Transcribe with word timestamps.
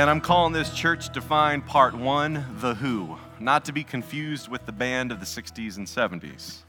And 0.00 0.08
I'm 0.08 0.22
calling 0.22 0.54
this 0.54 0.72
Church 0.72 1.12
Defined 1.12 1.66
Part 1.66 1.94
1 1.94 2.56
The 2.60 2.74
Who, 2.76 3.18
not 3.38 3.66
to 3.66 3.72
be 3.72 3.84
confused 3.84 4.48
with 4.48 4.64
the 4.64 4.72
band 4.72 5.12
of 5.12 5.20
the 5.20 5.26
60s 5.26 5.76
and 5.76 5.86
70s. 5.86 6.60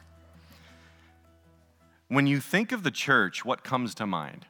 When 2.10 2.28
you 2.28 2.42
think 2.42 2.74
of 2.74 2.84
the 2.84 2.92
church, 2.92 3.46
what 3.46 3.64
comes 3.64 3.96
to 3.96 4.06
mind? 4.06 4.48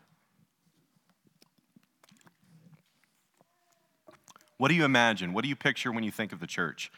What 4.58 4.70
do 4.70 4.74
you 4.74 4.84
imagine? 4.84 5.32
What 5.34 5.44
do 5.44 5.50
you 5.50 5.56
picture 5.56 5.92
when 5.92 6.04
you 6.04 6.12
think 6.12 6.34
of 6.34 6.40
the 6.40 6.48
church? 6.48 6.92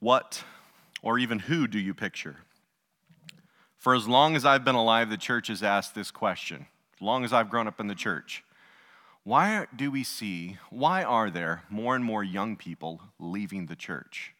What 0.00 0.44
or 1.00 1.18
even 1.18 1.38
who 1.38 1.66
do 1.66 1.78
you 1.78 1.94
picture? 1.94 2.36
For 3.78 3.94
as 3.94 4.06
long 4.06 4.36
as 4.36 4.44
I've 4.44 4.66
been 4.66 4.74
alive, 4.74 5.08
the 5.08 5.16
church 5.16 5.48
has 5.48 5.62
asked 5.62 5.94
this 5.94 6.10
question. 6.10 6.66
As 6.96 7.00
long 7.00 7.24
as 7.24 7.32
I've 7.32 7.48
grown 7.48 7.66
up 7.66 7.80
in 7.80 7.86
the 7.86 7.94
church, 7.94 8.44
why 9.24 9.66
do 9.74 9.90
we 9.90 10.02
see, 10.02 10.58
why 10.70 11.04
are 11.04 11.30
there 11.30 11.62
more 11.70 11.94
and 11.94 12.04
more 12.04 12.24
young 12.24 12.56
people 12.56 13.00
leaving 13.18 13.66
the 13.66 13.76
church? 13.76 14.34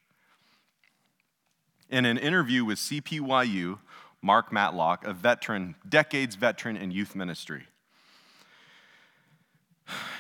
In 1.89 2.05
an 2.05 2.19
interview 2.19 2.65
with 2.65 2.79
CPYU, 2.79 3.79
Mark 4.23 4.53
Matlock, 4.53 5.07
a 5.07 5.13
veteran, 5.13 5.77
decades 5.89 6.37
veteran 6.37 6.77
in 6.77 6.91
youth 6.91 7.15
ministry, 7.15 7.67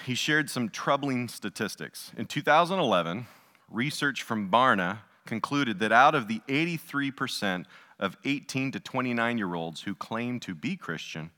he 0.04 0.14
shared 0.14 0.50
some 0.50 0.68
troubling 0.68 1.28
statistics. 1.28 2.12
In 2.16 2.26
2011, 2.26 3.26
research 3.70 4.22
from 4.22 4.50
Barna 4.50 4.98
concluded 5.24 5.78
that 5.78 5.92
out 5.92 6.14
of 6.14 6.28
the 6.28 6.40
83% 6.48 7.64
of 7.98 8.16
18 8.24 8.72
to 8.72 8.80
29 8.80 9.38
year 9.38 9.54
olds 9.54 9.82
who 9.82 9.94
claim 9.94 10.40
to 10.40 10.54
be 10.54 10.76
Christian, 10.76 11.30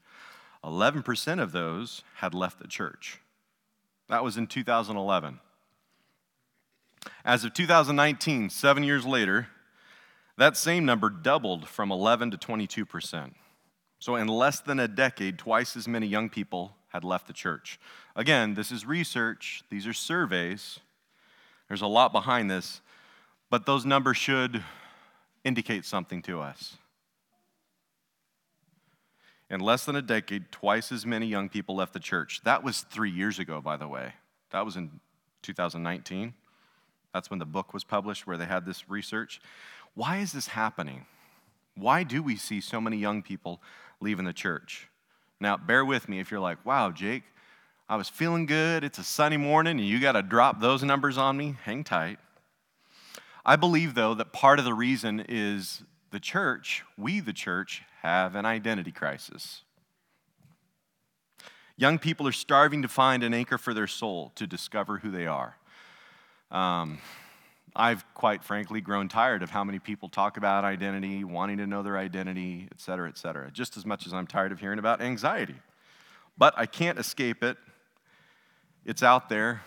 11% 0.65 1.43
of 1.43 1.53
those 1.53 2.03
had 2.17 2.35
left 2.35 2.59
the 2.59 2.69
church. 2.69 3.21
That 4.09 4.25
was 4.25 4.37
in 4.37 4.47
2011. 4.47 5.41
As 7.25 7.45
of 7.45 7.53
2019, 7.53 8.51
seven 8.51 8.83
years 8.83 9.05
later, 9.05 9.49
that 10.37 10.57
same 10.57 10.85
number 10.85 11.11
doubled 11.11 11.69
from 11.69 11.93
11 11.93 12.31
to 12.33 12.39
22%. 12.39 13.33
So, 13.99 14.17
in 14.17 14.29
less 14.29 14.61
than 14.61 14.81
a 14.81 14.89
decade, 14.89 15.39
twice 15.39 15.77
as 15.77 15.89
many 15.89 16.07
young 16.07 16.29
people 16.29 16.77
had 16.89 17.05
left 17.05 17.27
the 17.27 17.33
church. 17.33 17.79
Again, 18.17 18.55
this 18.55 18.71
is 18.71 18.85
research, 18.85 19.65
these 19.71 19.87
are 19.87 19.93
surveys. 19.93 20.81
There's 21.69 21.83
a 21.83 21.87
lot 21.87 22.13
behind 22.13 22.51
this, 22.51 22.81
but 23.51 23.67
those 23.67 23.87
numbers 23.87 24.17
should 24.17 24.63
indicate 25.43 25.85
something 25.85 26.23
to 26.23 26.41
us. 26.41 26.77
In 29.55 29.61
less 29.61 29.85
than 29.85 29.95
a 29.95 30.03
decade, 30.03 30.51
twice 30.51 30.91
as 30.91 31.07
many 31.07 31.27
young 31.27 31.49
people 31.49 31.77
left 31.77 31.93
the 31.93 32.01
church. 32.01 32.41
That 32.43 32.65
was 32.65 32.81
three 32.81 33.13
years 33.13 33.39
ago, 33.39 33.61
by 33.61 33.77
the 33.77 33.87
way. 33.87 34.15
That 34.51 34.65
was 34.65 34.75
in 34.75 34.91
2019. 35.43 36.35
That's 37.13 37.31
when 37.31 37.39
the 37.39 37.47
book 37.47 37.73
was 37.73 37.85
published 37.85 38.27
where 38.27 38.37
they 38.37 38.47
had 38.47 38.67
this 38.67 38.91
research. 38.91 39.41
Why 39.95 40.17
is 40.17 40.33
this 40.33 40.49
happening? 40.49 41.07
Why 41.77 42.03
do 42.03 42.21
we 42.21 42.35
see 42.35 42.61
so 42.61 42.81
many 42.81 42.97
young 42.97 43.23
people 43.23 43.63
leaving 44.01 44.25
the 44.25 44.33
church? 44.33 44.89
Now, 45.39 45.57
bear 45.57 45.85
with 45.85 46.09
me 46.09 46.19
if 46.19 46.33
you're 46.33 46.41
like, 46.41 46.67
wow, 46.67 46.91
Jake, 46.91 47.23
I 47.89 47.95
was 47.95 48.09
feeling 48.09 48.47
good. 48.47 48.83
It's 48.83 48.99
a 48.99 49.05
sunny 49.05 49.37
morning, 49.37 49.79
and 49.79 49.89
you 49.89 50.01
got 50.01 50.13
to 50.13 50.23
drop 50.23 50.61
those 50.61 50.83
numbers 50.83 51.17
on 51.17 51.37
me. 51.37 51.55
Hang 51.63 51.85
tight. 51.85 52.19
I 53.47 53.55
believe, 53.55 53.95
though, 53.95 54.15
that 54.15 54.33
part 54.33 54.59
of 54.59 54.65
the 54.65 54.75
reason 54.75 55.25
is 55.29 55.85
the 56.11 56.19
church, 56.19 56.83
we, 56.99 57.21
the 57.21 57.33
church, 57.33 57.85
have 58.05 58.35
an 58.35 58.45
identity 58.45 58.93
crisis. 58.93 59.63
Young 61.77 61.99
people 61.99 62.29
are 62.29 62.33
starving 62.33 62.83
to 62.83 62.89
find 62.89 63.25
an 63.25 63.33
anchor 63.33 63.57
for 63.57 63.73
their 63.73 63.87
soul, 63.87 64.31
to 64.35 64.47
discover 64.47 64.99
who 64.99 65.11
they 65.11 65.27
are. 65.27 65.57
Um, 66.51 66.99
I've 67.75 68.05
quite 68.15 68.45
frankly 68.45 68.81
grown 68.81 69.09
tired 69.09 69.43
of 69.43 69.51
how 69.51 69.65
many 69.65 69.79
people 69.79 70.09
talk 70.09 70.37
about 70.37 70.65
identity, 70.65 71.25
wanting 71.25 71.57
to 71.57 71.67
know 71.67 71.83
their 71.83 71.97
identity, 71.97 72.69
et 72.71 72.81
cetera, 72.81 73.09
et 73.09 73.17
cetera, 73.17 73.51
just 73.51 73.77
as 73.77 73.85
much 73.85 74.07
as 74.07 74.13
I'm 74.13 74.27
tired 74.27 74.53
of 74.53 74.61
hearing 74.61 74.79
about 74.79 75.01
anxiety. 75.01 75.57
But 76.37 76.55
I 76.57 76.67
can't 76.67 76.99
escape 76.99 77.43
it. 77.43 77.57
It's 78.85 79.03
out 79.03 79.29
there 79.29 79.63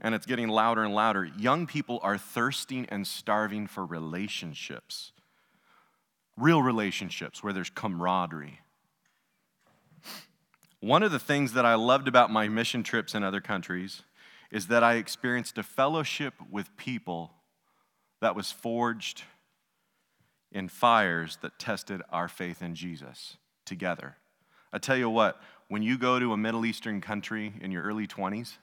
and 0.00 0.14
it's 0.14 0.26
getting 0.26 0.48
louder 0.48 0.82
and 0.82 0.94
louder. 0.94 1.26
Young 1.38 1.66
people 1.66 2.00
are 2.02 2.16
thirsting 2.16 2.86
and 2.88 3.06
starving 3.06 3.66
for 3.66 3.84
relationships, 3.84 5.12
real 6.42 6.62
relationships 6.62 7.42
where 7.42 7.52
there's 7.52 7.70
camaraderie. 7.70 8.60
One 10.80 11.04
of 11.04 11.12
the 11.12 11.20
things 11.20 11.52
that 11.52 11.64
I 11.64 11.76
loved 11.76 12.08
about 12.08 12.32
my 12.32 12.48
mission 12.48 12.82
trips 12.82 13.14
in 13.14 13.22
other 13.22 13.40
countries 13.40 14.02
is 14.50 14.66
that 14.66 14.82
I 14.82 14.94
experienced 14.94 15.56
a 15.56 15.62
fellowship 15.62 16.34
with 16.50 16.76
people 16.76 17.30
that 18.20 18.34
was 18.34 18.50
forged 18.50 19.22
in 20.50 20.68
fires 20.68 21.38
that 21.42 21.58
tested 21.58 22.02
our 22.10 22.26
faith 22.28 22.60
in 22.60 22.74
Jesus 22.74 23.36
together. 23.64 24.16
I 24.72 24.78
tell 24.78 24.96
you 24.96 25.08
what, 25.08 25.40
when 25.68 25.82
you 25.82 25.96
go 25.96 26.18
to 26.18 26.32
a 26.32 26.36
Middle 26.36 26.66
Eastern 26.66 27.00
country 27.00 27.52
in 27.60 27.70
your 27.70 27.84
early 27.84 28.08
20s, 28.08 28.54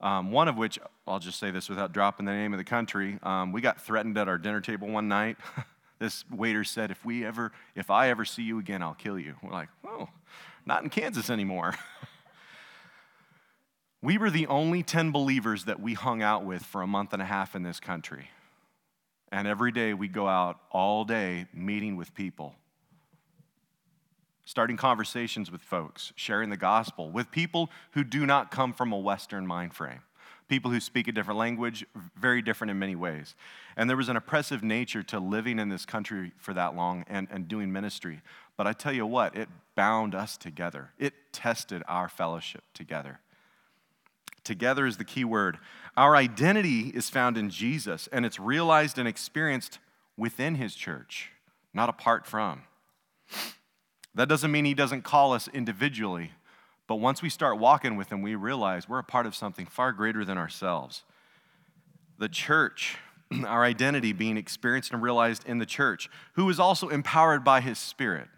um, 0.00 0.32
one 0.32 0.48
of 0.48 0.56
which, 0.56 0.78
I'll 1.06 1.20
just 1.20 1.38
say 1.38 1.50
this 1.50 1.68
without 1.68 1.92
dropping 1.92 2.26
the 2.26 2.32
name 2.32 2.54
of 2.54 2.58
the 2.58 2.64
country, 2.64 3.18
um, 3.22 3.52
we 3.52 3.60
got 3.60 3.80
threatened 3.80 4.16
at 4.16 4.28
our 4.28 4.38
dinner 4.38 4.60
table 4.60 4.88
one 4.88 5.08
night. 5.08 5.36
this 6.02 6.24
waiter 6.30 6.64
said, 6.64 6.90
if, 6.90 7.04
we 7.04 7.24
ever, 7.24 7.52
if 7.74 7.90
I 7.90 8.08
ever 8.08 8.24
see 8.24 8.42
you 8.42 8.58
again, 8.58 8.82
I'll 8.82 8.94
kill 8.94 9.18
you. 9.18 9.36
We're 9.42 9.52
like, 9.52 9.68
oh, 9.86 10.08
not 10.66 10.82
in 10.82 10.90
Kansas 10.90 11.30
anymore. 11.30 11.74
we 14.02 14.18
were 14.18 14.30
the 14.30 14.46
only 14.48 14.82
10 14.82 15.12
believers 15.12 15.64
that 15.64 15.80
we 15.80 15.94
hung 15.94 16.20
out 16.20 16.44
with 16.44 16.62
for 16.62 16.82
a 16.82 16.86
month 16.86 17.12
and 17.12 17.22
a 17.22 17.26
half 17.26 17.54
in 17.54 17.62
this 17.62 17.78
country. 17.78 18.30
And 19.30 19.46
every 19.46 19.70
day 19.72 19.94
we 19.94 20.08
go 20.08 20.26
out 20.26 20.58
all 20.70 21.04
day 21.04 21.46
meeting 21.54 21.96
with 21.96 22.14
people 22.14 22.54
starting 24.44 24.76
conversations 24.76 25.50
with 25.50 25.62
folks, 25.62 26.12
sharing 26.16 26.50
the 26.50 26.56
gospel 26.56 27.10
with 27.10 27.30
people 27.30 27.70
who 27.92 28.04
do 28.04 28.26
not 28.26 28.50
come 28.50 28.72
from 28.72 28.92
a 28.92 28.98
Western 28.98 29.46
mind 29.46 29.74
frame, 29.74 30.00
people 30.48 30.70
who 30.70 30.80
speak 30.80 31.08
a 31.08 31.12
different 31.12 31.38
language, 31.38 31.84
very 32.16 32.42
different 32.42 32.70
in 32.70 32.78
many 32.78 32.94
ways. 32.94 33.34
And 33.76 33.88
there 33.88 33.96
was 33.96 34.08
an 34.08 34.16
oppressive 34.16 34.62
nature 34.62 35.02
to 35.04 35.18
living 35.18 35.58
in 35.58 35.68
this 35.68 35.86
country 35.86 36.32
for 36.38 36.54
that 36.54 36.74
long 36.76 37.04
and, 37.08 37.28
and 37.30 37.48
doing 37.48 37.72
ministry. 37.72 38.20
But 38.56 38.66
I 38.66 38.72
tell 38.72 38.92
you 38.92 39.06
what, 39.06 39.36
it 39.36 39.48
bound 39.74 40.14
us 40.14 40.36
together, 40.36 40.90
it 40.98 41.14
tested 41.32 41.82
our 41.88 42.08
fellowship 42.08 42.62
together. 42.74 43.20
Together 44.44 44.86
is 44.86 44.96
the 44.96 45.04
key 45.04 45.24
word. 45.24 45.58
Our 45.96 46.16
identity 46.16 46.88
is 46.88 47.08
found 47.08 47.38
in 47.38 47.48
Jesus, 47.48 48.08
and 48.12 48.26
it's 48.26 48.40
realized 48.40 48.98
and 48.98 49.06
experienced 49.06 49.78
within 50.16 50.56
his 50.56 50.74
church, 50.74 51.30
not 51.72 51.88
apart 51.88 52.26
from. 52.26 52.62
That 54.14 54.28
doesn't 54.28 54.52
mean 54.52 54.64
He 54.64 54.74
doesn't 54.74 55.02
call 55.02 55.32
us 55.32 55.48
individually, 55.48 56.32
but 56.86 56.96
once 56.96 57.22
we 57.22 57.28
start 57.28 57.58
walking 57.58 57.96
with 57.96 58.10
Him, 58.10 58.22
we 58.22 58.34
realize 58.34 58.88
we're 58.88 58.98
a 58.98 59.04
part 59.04 59.26
of 59.26 59.34
something 59.34 59.66
far 59.66 59.92
greater 59.92 60.24
than 60.24 60.38
ourselves. 60.38 61.04
The 62.18 62.28
church, 62.28 62.96
our 63.46 63.64
identity 63.64 64.12
being 64.12 64.36
experienced 64.36 64.92
and 64.92 65.02
realized 65.02 65.46
in 65.46 65.58
the 65.58 65.66
church, 65.66 66.08
who 66.34 66.48
is 66.48 66.58
also 66.60 66.88
empowered 66.88 67.44
by 67.44 67.60
His 67.60 67.78
Spirit. 67.78 68.28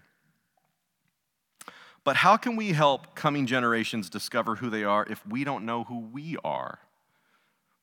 But 2.04 2.16
how 2.16 2.36
can 2.36 2.54
we 2.54 2.72
help 2.72 3.14
coming 3.14 3.46
generations 3.46 4.10
discover 4.10 4.56
who 4.56 4.68
they 4.68 4.84
are 4.84 5.06
if 5.08 5.26
we 5.26 5.42
don't 5.42 5.64
know 5.64 5.84
who 5.84 6.00
we 6.00 6.36
are? 6.44 6.80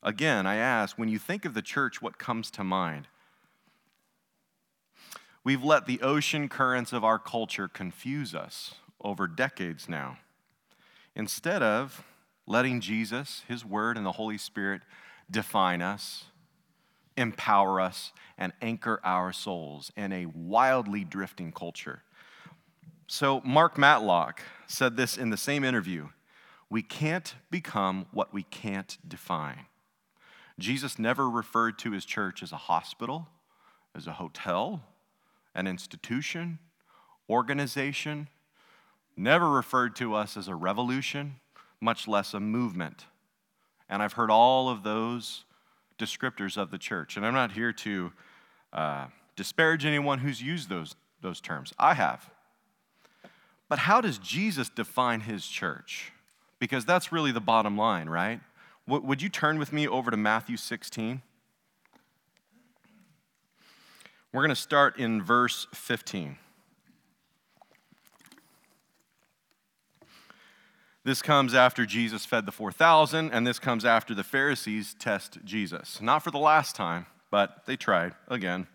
Again, 0.04 0.46
I 0.46 0.56
ask, 0.56 0.98
when 0.98 1.10
you 1.10 1.18
think 1.19 1.44
of 1.44 1.56
the 1.56 1.62
church, 1.62 2.02
what 2.02 2.19
comes 2.19 2.52
to 2.52 2.64
mind? 2.64 3.07
We've 5.44 5.64
let 5.64 5.88
the 5.88 6.02
ocean 6.02 6.50
currents 6.50 6.94
of 6.94 7.04
our 7.04 7.18
culture 7.18 7.68
confuse 7.68 8.36
us 8.36 8.75
over 9.04 9.28
decades 9.28 9.90
now. 9.90 10.18
Instead 11.16 11.62
of 11.62 12.04
letting 12.48 12.81
Jesus, 12.81 13.44
His 13.48 13.66
Word, 13.66 13.98
and 13.98 14.06
the 14.06 14.13
Holy 14.13 14.38
Spirit 14.38 14.81
define 15.30 15.81
us, 15.81 16.25
empower 17.18 17.80
us, 17.80 18.12
and 18.38 18.54
anchor 18.62 19.00
our 19.04 19.31
souls 19.31 19.92
in 19.96 20.12
a 20.12 20.25
wildly 20.28 21.04
drifting 21.04 21.52
culture. 21.52 22.04
So, 23.08 23.42
Mark 23.44 23.78
Matlock 23.78 24.42
said 24.68 24.96
this 24.96 25.18
in 25.18 25.30
the 25.30 25.38
same 25.38 25.63
interview 25.63 26.10
We 26.69 26.81
can't 26.81 27.36
become 27.50 28.06
what 28.12 28.34
we 28.34 28.44
can't 28.44 28.98
define. 29.06 29.66
Jesus 30.57 30.98
never 30.98 31.30
referred 31.30 31.78
to 31.80 31.92
his 31.92 32.06
church 32.06 32.42
as 32.42 32.52
a 32.52 32.57
hospital, 32.57 33.28
as 33.96 34.07
a 34.07 34.14
hotel, 34.14 34.84
an 35.54 35.68
institution, 35.68 36.60
organization, 37.30 38.30
never 39.16 39.50
referred 39.50 39.96
to 39.98 40.16
us 40.16 40.38
as 40.38 40.48
a 40.48 40.56
revolution, 40.56 41.36
much 41.80 42.08
less 42.08 42.34
a 42.34 42.40
movement. 42.40 43.06
And 43.90 44.02
I've 44.02 44.13
heard 44.13 44.31
all 44.31 44.69
of 44.69 44.84
those 44.84 45.46
descriptors 46.00 46.58
of 46.58 46.72
the 46.72 46.78
church. 46.78 47.18
And 47.18 47.25
I'm 47.25 47.34
not 47.34 47.52
here 47.52 47.74
to 47.74 48.12
uh, 48.74 49.06
disparage 49.36 49.86
anyone 49.86 50.19
who's 50.19 50.42
used 50.42 50.69
those, 50.69 50.96
those 51.22 51.42
terms. 51.42 51.74
I 51.78 51.94
have. 51.94 52.30
But 53.68 53.80
how 53.80 54.02
does 54.02 54.18
Jesus 54.18 54.69
define 54.69 55.22
his 55.22 55.46
church? 55.48 56.12
because 56.62 56.86
that's 56.86 57.12
really 57.12 57.31
the 57.31 57.42
bottom 57.42 57.75
line, 57.75 58.07
right? 58.07 58.40
Would 58.88 59.22
you 59.22 59.30
turn 59.30 59.57
with 59.57 59.74
me 59.74 59.88
over 59.88 60.12
to 60.12 60.18
Matthew 60.18 60.57
16? 60.57 61.22
We're 64.31 64.42
going 64.42 64.50
to 64.50 64.56
start 64.56 64.98
in 64.98 65.24
verse 65.24 65.68
15. 65.74 66.38
This 71.03 71.24
comes 71.24 71.56
after 71.56 71.88
Jesus 71.88 72.27
fed 72.27 72.45
the 72.45 72.51
4,000, 72.51 73.31
and 73.31 73.45
this 73.45 73.57
comes 73.57 73.86
after 73.86 74.13
the 74.13 74.24
Pharisees 74.24 74.94
test 74.94 75.39
Jesus. 75.44 76.00
Not 76.00 76.24
for 76.24 76.30
the 76.30 76.38
last 76.38 76.75
time, 76.75 77.07
but 77.31 77.65
they 77.65 77.75
tried 77.75 78.13
again. 78.27 78.68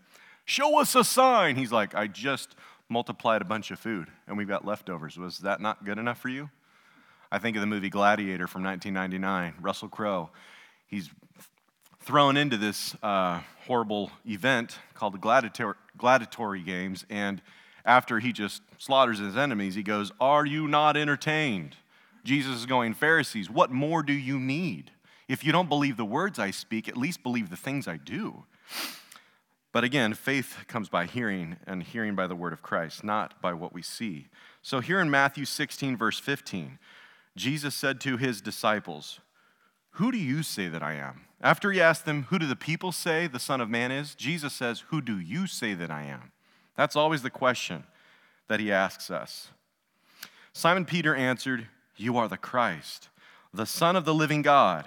Show 0.44 0.80
us 0.80 0.96
a 0.96 1.04
sign. 1.04 1.54
He's 1.54 1.70
like, 1.70 1.94
I 1.94 2.08
just 2.08 2.56
multiplied 2.88 3.42
a 3.42 3.44
bunch 3.44 3.70
of 3.70 3.78
food, 3.78 4.08
and 4.26 4.36
we've 4.36 4.48
got 4.48 4.64
leftovers. 4.64 5.16
Was 5.16 5.38
that 5.38 5.60
not 5.60 5.84
good 5.84 5.98
enough 5.98 6.18
for 6.18 6.28
you? 6.28 6.50
I 7.30 7.38
think 7.38 7.56
of 7.56 7.60
the 7.60 7.66
movie 7.66 7.90
Gladiator 7.90 8.48
from 8.48 8.64
1999, 8.64 9.62
Russell 9.62 9.88
Crowe. 9.88 10.30
He's 10.88 11.10
thrown 12.00 12.36
into 12.36 12.56
this 12.56 12.96
uh, 13.04 13.40
horrible 13.66 14.10
event 14.24 14.78
called 14.94 15.14
the 15.14 15.18
gladiator, 15.18 15.76
gladiatory 15.96 16.64
games, 16.64 17.04
and 17.08 17.40
after 17.84 18.18
he 18.18 18.32
just 18.32 18.62
slaughters 18.78 19.20
his 19.20 19.36
enemies, 19.36 19.76
he 19.76 19.84
goes, 19.84 20.10
Are 20.20 20.44
you 20.44 20.66
not 20.66 20.96
entertained? 20.96 21.76
Jesus 22.26 22.56
is 22.56 22.66
going, 22.66 22.92
Pharisees, 22.92 23.48
what 23.48 23.70
more 23.70 24.02
do 24.02 24.12
you 24.12 24.40
need? 24.40 24.90
If 25.28 25.44
you 25.44 25.52
don't 25.52 25.68
believe 25.68 25.96
the 25.96 26.04
words 26.04 26.40
I 26.40 26.50
speak, 26.50 26.88
at 26.88 26.96
least 26.96 27.22
believe 27.22 27.50
the 27.50 27.56
things 27.56 27.86
I 27.86 27.98
do. 27.98 28.44
But 29.72 29.84
again, 29.84 30.12
faith 30.12 30.64
comes 30.66 30.88
by 30.88 31.06
hearing, 31.06 31.56
and 31.68 31.84
hearing 31.84 32.16
by 32.16 32.26
the 32.26 32.34
word 32.34 32.52
of 32.52 32.62
Christ, 32.62 33.04
not 33.04 33.40
by 33.40 33.52
what 33.52 33.72
we 33.72 33.80
see. 33.80 34.26
So 34.60 34.80
here 34.80 34.98
in 34.98 35.08
Matthew 35.08 35.44
16, 35.44 35.96
verse 35.96 36.18
15, 36.18 36.80
Jesus 37.36 37.76
said 37.76 38.00
to 38.00 38.16
his 38.16 38.40
disciples, 38.40 39.20
Who 39.90 40.10
do 40.10 40.18
you 40.18 40.42
say 40.42 40.66
that 40.66 40.82
I 40.82 40.94
am? 40.94 41.26
After 41.40 41.70
he 41.70 41.80
asked 41.80 42.06
them, 42.06 42.24
Who 42.30 42.40
do 42.40 42.46
the 42.46 42.56
people 42.56 42.90
say 42.90 43.28
the 43.28 43.38
Son 43.38 43.60
of 43.60 43.70
Man 43.70 43.92
is? 43.92 44.16
Jesus 44.16 44.52
says, 44.52 44.80
Who 44.88 45.00
do 45.00 45.20
you 45.20 45.46
say 45.46 45.74
that 45.74 45.92
I 45.92 46.02
am? 46.02 46.32
That's 46.76 46.96
always 46.96 47.22
the 47.22 47.30
question 47.30 47.84
that 48.48 48.58
he 48.58 48.72
asks 48.72 49.12
us. 49.12 49.50
Simon 50.52 50.86
Peter 50.86 51.14
answered, 51.14 51.68
you 51.96 52.16
are 52.16 52.28
the 52.28 52.36
Christ, 52.36 53.08
the 53.52 53.66
Son 53.66 53.96
of 53.96 54.04
the 54.04 54.14
living 54.14 54.42
God. 54.42 54.86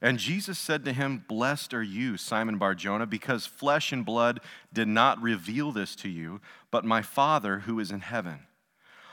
And 0.00 0.18
Jesus 0.18 0.58
said 0.58 0.84
to 0.84 0.92
him, 0.92 1.24
Blessed 1.26 1.72
are 1.72 1.82
you, 1.82 2.16
Simon 2.18 2.58
Bar 2.58 2.74
Jonah, 2.74 3.06
because 3.06 3.46
flesh 3.46 3.90
and 3.90 4.04
blood 4.04 4.40
did 4.72 4.88
not 4.88 5.22
reveal 5.22 5.72
this 5.72 5.96
to 5.96 6.08
you, 6.08 6.40
but 6.70 6.84
my 6.84 7.00
Father 7.00 7.60
who 7.60 7.80
is 7.80 7.90
in 7.90 8.00
heaven. 8.00 8.40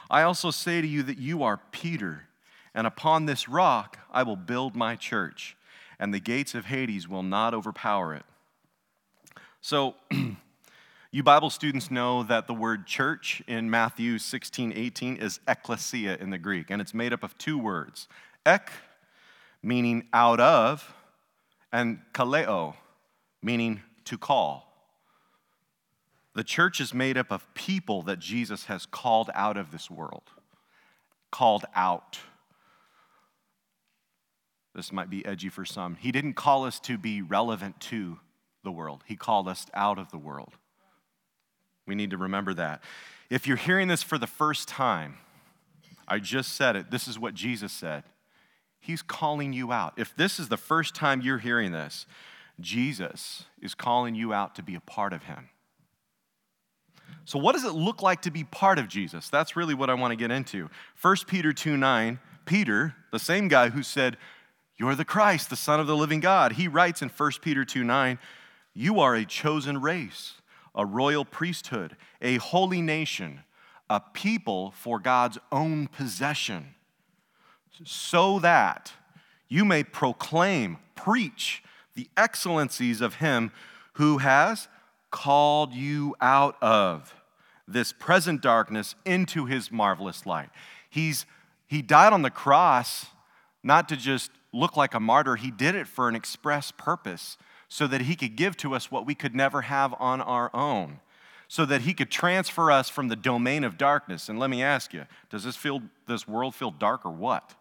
I 0.10 0.24
also 0.24 0.52
say 0.52 0.82
to 0.82 0.88
you 0.88 1.04
that 1.04 1.18
you 1.18 1.44
are 1.44 1.62
Peter, 1.72 2.28
and 2.74 2.86
upon 2.86 3.26
this 3.26 3.48
rock 3.48 4.00
I 4.12 4.24
will 4.24 4.36
build 4.36 4.76
my 4.76 4.98
church, 4.98 5.56
and 5.98 6.14
the 6.14 6.20
gates 6.20 6.54
of 6.54 6.66
Hades 6.66 7.08
will 7.08 7.24
not 7.24 7.54
overpower 7.54 8.14
it. 8.14 8.26
So, 9.62 9.96
You 11.14 11.24
Bible 11.24 11.50
students 11.50 11.92
know 11.92 12.24
that 12.24 12.48
the 12.48 12.54
word 12.54 12.88
church 12.88 13.44
in 13.46 13.70
Matthew 13.70 14.18
16, 14.18 14.72
18 14.74 15.18
is 15.18 15.42
ecclesia 15.46 16.16
in 16.16 16.30
the 16.30 16.38
Greek, 16.38 16.70
and 16.70 16.82
it's 16.82 16.94
made 16.94 17.12
up 17.12 17.22
of 17.22 17.38
two 17.38 17.58
words 17.58 18.08
ek, 18.46 18.72
meaning 19.62 20.08
out 20.14 20.40
of, 20.40 20.94
and 21.74 22.00
kaleo, 22.14 22.76
meaning 23.44 23.82
to 24.06 24.18
call. 24.18 24.72
The 26.34 26.46
church 26.46 26.80
is 26.80 26.94
made 26.94 27.18
up 27.18 27.30
of 27.30 27.54
people 27.56 28.04
that 28.04 28.20
Jesus 28.20 28.66
has 28.66 28.86
called 28.86 29.30
out 29.34 29.58
of 29.58 29.72
this 29.72 29.92
world, 29.92 30.32
called 31.30 31.66
out. 31.76 32.20
This 34.74 34.94
might 34.94 35.10
be 35.10 35.26
edgy 35.26 35.50
for 35.50 35.66
some. 35.66 35.96
He 35.96 36.14
didn't 36.14 36.36
call 36.36 36.64
us 36.64 36.80
to 36.80 36.98
be 36.98 37.22
relevant 37.22 37.82
to 37.82 38.20
the 38.64 38.72
world, 38.72 39.04
He 39.08 39.18
called 39.18 39.50
us 39.50 39.66
out 39.74 40.00
of 40.00 40.10
the 40.12 40.18
world. 40.18 40.54
We 41.86 41.96
need 41.96 42.12
to 42.12 42.18
remember 42.18 42.54
that. 42.54 42.82
If 43.30 43.48
you're 43.48 43.58
hearing 43.58 43.88
this 43.88 44.04
for 44.04 44.18
the 44.18 44.28
first 44.28 44.68
time, 44.68 45.18
I 46.08 46.20
just 46.20 46.54
said 46.56 46.76
it. 46.76 46.92
This 46.92 47.08
is 47.08 47.18
what 47.18 47.34
Jesus 47.34 47.72
said. 47.72 48.04
He's 48.80 49.02
calling 49.02 49.54
you 49.54 49.72
out. 49.72 49.94
If 49.98 50.16
this 50.16 50.40
is 50.40 50.50
the 50.50 50.58
first 50.58 50.96
time 50.96 51.22
you're 51.22 51.38
hearing 51.38 51.72
this, 51.72 52.06
Jesus 52.60 53.46
is 53.62 53.76
calling 53.76 54.16
you 54.16 54.34
out 54.34 54.56
to 54.56 54.64
be 54.64 54.76
a 54.76 54.80
part 54.82 55.14
of 55.14 55.24
Him. 55.24 55.50
So, 57.26 57.40
what 57.40 57.54
does 57.54 57.64
it 57.64 57.74
look 57.74 58.02
like 58.02 58.24
to 58.24 58.32
be 58.32 58.44
part 58.44 58.80
of 58.80 58.88
Jesus? 58.88 59.30
That's 59.30 59.56
really 59.56 59.74
what 59.74 59.90
I 59.90 59.94
want 59.94 60.12
to 60.12 60.16
get 60.16 60.32
into. 60.32 60.70
1 61.02 61.16
Peter 61.28 61.54
2 61.54 61.78
9, 61.78 62.20
Peter, 62.46 62.96
the 63.12 63.20
same 63.20 63.48
guy 63.48 63.70
who 63.70 63.84
said, 63.84 64.18
You're 64.78 64.96
the 64.96 65.06
Christ, 65.06 65.50
the 65.50 65.56
Son 65.56 65.80
of 65.80 65.88
the 65.88 65.96
living 65.96 66.20
God, 66.20 66.54
he 66.54 66.68
writes 66.68 67.02
in 67.02 67.10
1 67.10 67.32
Peter 67.42 67.64
2 67.64 67.84
9, 67.84 68.20
You 68.74 69.00
are 69.00 69.16
a 69.16 69.26
chosen 69.26 69.80
race 69.80 70.41
a 70.76 70.86
royal 70.86 71.26
priesthood, 71.26 71.96
a 72.22 72.38
holy 72.38 72.82
nation, 72.82 73.42
a 73.90 74.00
people 74.00 74.72
for 74.72 75.00
God's 75.00 75.38
own 75.52 75.88
possession, 75.88 76.76
so 77.84 78.40
that 78.40 78.94
you 79.48 79.66
may 79.66 79.84
proclaim, 79.84 80.78
preach 80.96 81.64
the 81.94 82.08
excellencies 82.16 83.02
of 83.02 83.16
Him 83.16 83.52
who 83.94 84.20
has 84.20 84.68
called 85.10 85.74
you 85.74 86.16
out 86.22 86.56
of 86.62 87.14
this 87.68 87.92
present 87.92 88.42
darkness 88.42 88.96
into 89.06 89.46
His 89.46 89.72
marvelous 89.72 90.26
light. 90.26 90.50
He's, 90.90 91.26
he 91.68 91.82
died 91.82 92.14
on 92.14 92.22
the 92.22 92.30
cross 92.30 93.08
not 93.64 93.90
to 93.90 93.98
just 93.98 94.32
look 94.54 94.78
like 94.78 94.94
a 94.94 95.00
martyr, 95.00 95.36
He 95.36 95.52
did 95.52 95.76
it 95.76 95.88
for 95.88 96.08
an 96.08 96.16
express 96.16 96.72
purpose 96.72 97.38
so 97.74 97.88
that 97.88 98.02
he 98.02 98.18
could 98.18 98.36
give 98.36 98.58
to 98.58 98.76
us 98.76 98.92
what 98.92 99.06
we 99.06 99.16
could 99.16 99.34
never 99.34 99.62
have 99.62 99.96
on 99.98 100.20
our 100.20 100.54
own, 100.54 101.00
so 101.48 101.64
that 101.64 101.84
he 101.84 101.94
could 101.94 102.12
transfer 102.12 102.70
us 102.70 102.90
from 102.90 103.08
the 103.08 103.16
domain 103.16 103.64
of 103.64 103.78
darkness. 103.78 104.28
And 104.28 104.38
let 104.38 104.50
me 104.50 104.62
ask 104.62 104.94
you, 104.94 105.06
does 105.30 105.46
this, 105.46 105.56
feel, 105.56 105.82
this 106.06 106.28
world 106.28 106.54
feel 106.54 106.72
dark 106.72 107.06
or 107.06 107.12
what? 107.12 107.56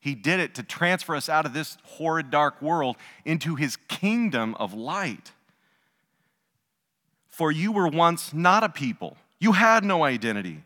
He 0.00 0.16
did 0.16 0.40
it 0.40 0.56
to 0.56 0.64
transfer 0.64 1.14
us 1.14 1.28
out 1.28 1.46
of 1.46 1.52
this 1.52 1.78
horrid 1.84 2.28
dark 2.28 2.60
world 2.60 2.96
into 3.24 3.54
his 3.54 3.76
kingdom 3.86 4.56
of 4.56 4.74
light. 4.74 5.30
For 7.28 7.52
you 7.52 7.70
were 7.70 7.86
once 7.86 8.34
not 8.34 8.64
a 8.64 8.68
people, 8.68 9.16
you 9.38 9.52
had 9.52 9.84
no 9.84 10.02
identity, 10.02 10.64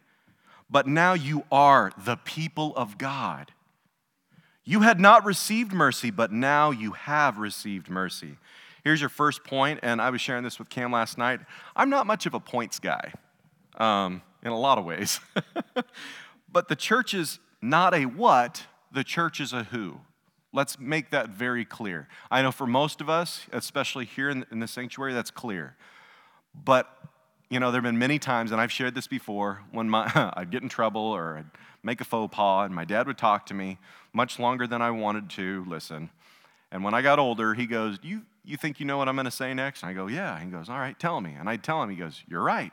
but 0.71 0.87
now 0.87 1.13
you 1.13 1.45
are 1.53 1.93
the 2.03 2.17
people 2.17 2.75
of 2.77 2.97
God. 2.97 3.53
You 4.65 4.81
had 4.81 5.01
not 5.01 5.27
received 5.27 5.75
mercy, 5.75 6.11
but 6.11 6.33
now 6.33 6.71
you 6.71 6.93
have 6.93 7.37
received 7.37 7.91
mercy. 7.91 8.37
Here's 8.85 9.01
your 9.01 9.11
first 9.11 9.45
point, 9.45 9.81
and 9.83 10.01
I 10.01 10.11
was 10.11 10.21
sharing 10.21 10.43
this 10.43 10.59
with 10.59 10.69
Cam 10.69 10.93
last 10.93 11.19
night. 11.19 11.41
I'm 11.77 11.91
not 11.91 12.07
much 12.07 12.27
of 12.27 12.35
a 12.35 12.41
points 12.41 12.79
guy 12.79 13.13
um, 13.77 14.23
in 14.43 14.53
a 14.53 14.59
lot 14.59 14.79
of 14.79 14.85
ways. 14.85 15.21
but 16.53 16.69
the 16.69 16.77
church 16.77 17.15
is 17.15 17.39
not 17.61 17.95
a 17.95 18.07
what, 18.07 18.67
the 18.93 19.05
church 19.05 19.41
is 19.41 19.53
a 19.53 19.65
who. 19.65 20.01
Let's 20.53 20.79
make 20.81 21.11
that 21.11 21.29
very 21.29 21.65
clear. 21.65 22.09
I 22.31 22.43
know 22.43 22.51
for 22.51 22.67
most 22.67 23.01
of 23.01 23.09
us, 23.09 23.47
especially 23.53 24.05
here 24.05 24.31
in, 24.31 24.45
the 24.51 24.67
sanctuary, 24.67 25.13
that's 25.13 25.31
clear. 25.31 25.77
But, 26.55 26.89
you 27.49 27.61
know, 27.61 27.71
there 27.71 27.81
have 27.81 27.89
been 27.89 27.99
many 27.99 28.19
times, 28.19 28.51
and 28.51 28.61
I've 28.61 28.73
shared 28.73 28.95
this 28.95 29.07
before, 29.07 29.63
when 29.71 29.89
my, 29.89 30.11
I'd 30.37 30.51
get 30.51 30.63
in 30.63 30.69
trouble 30.69 31.03
or 31.03 31.39
I'd 31.39 31.51
make 31.83 32.01
a 32.01 32.05
faux 32.05 32.35
pas, 32.35 32.67
and 32.67 32.75
my 32.75 32.85
dad 32.85 33.07
would 33.07 33.19
talk 33.19 33.47
to 33.47 33.55
me 33.55 33.79
much 34.13 34.39
longer 34.39 34.67
than 34.67 34.83
I 34.83 34.91
wanted 34.91 35.31
to 35.31 35.65
listen. 35.69 36.11
And 36.73 36.83
when 36.83 36.95
I 36.95 37.03
got 37.03 37.19
older, 37.19 37.55
he 37.55 37.67
goes, 37.67 37.99
You, 38.03 38.23
you 38.45 38.57
think 38.57 38.81
you 38.81 38.87
know 38.87 38.99
what 38.99 39.09
I'm 39.09 39.17
going 39.17 39.27
to 39.27 39.31
say 39.31 39.53
next? 39.55 39.83
And 39.83 39.91
I 39.91 39.95
go, 39.95 40.07
Yeah. 40.07 40.39
He 40.41 40.51
goes, 40.51 40.69
All 40.69 40.79
right, 40.79 40.99
tell 40.99 41.21
me. 41.21 41.35
And 41.39 41.49
I 41.49 41.57
tell 41.57 41.83
him, 41.83 41.91
he 41.91 41.97
goes, 41.97 42.23
You're 42.29 42.43
right. 42.43 42.73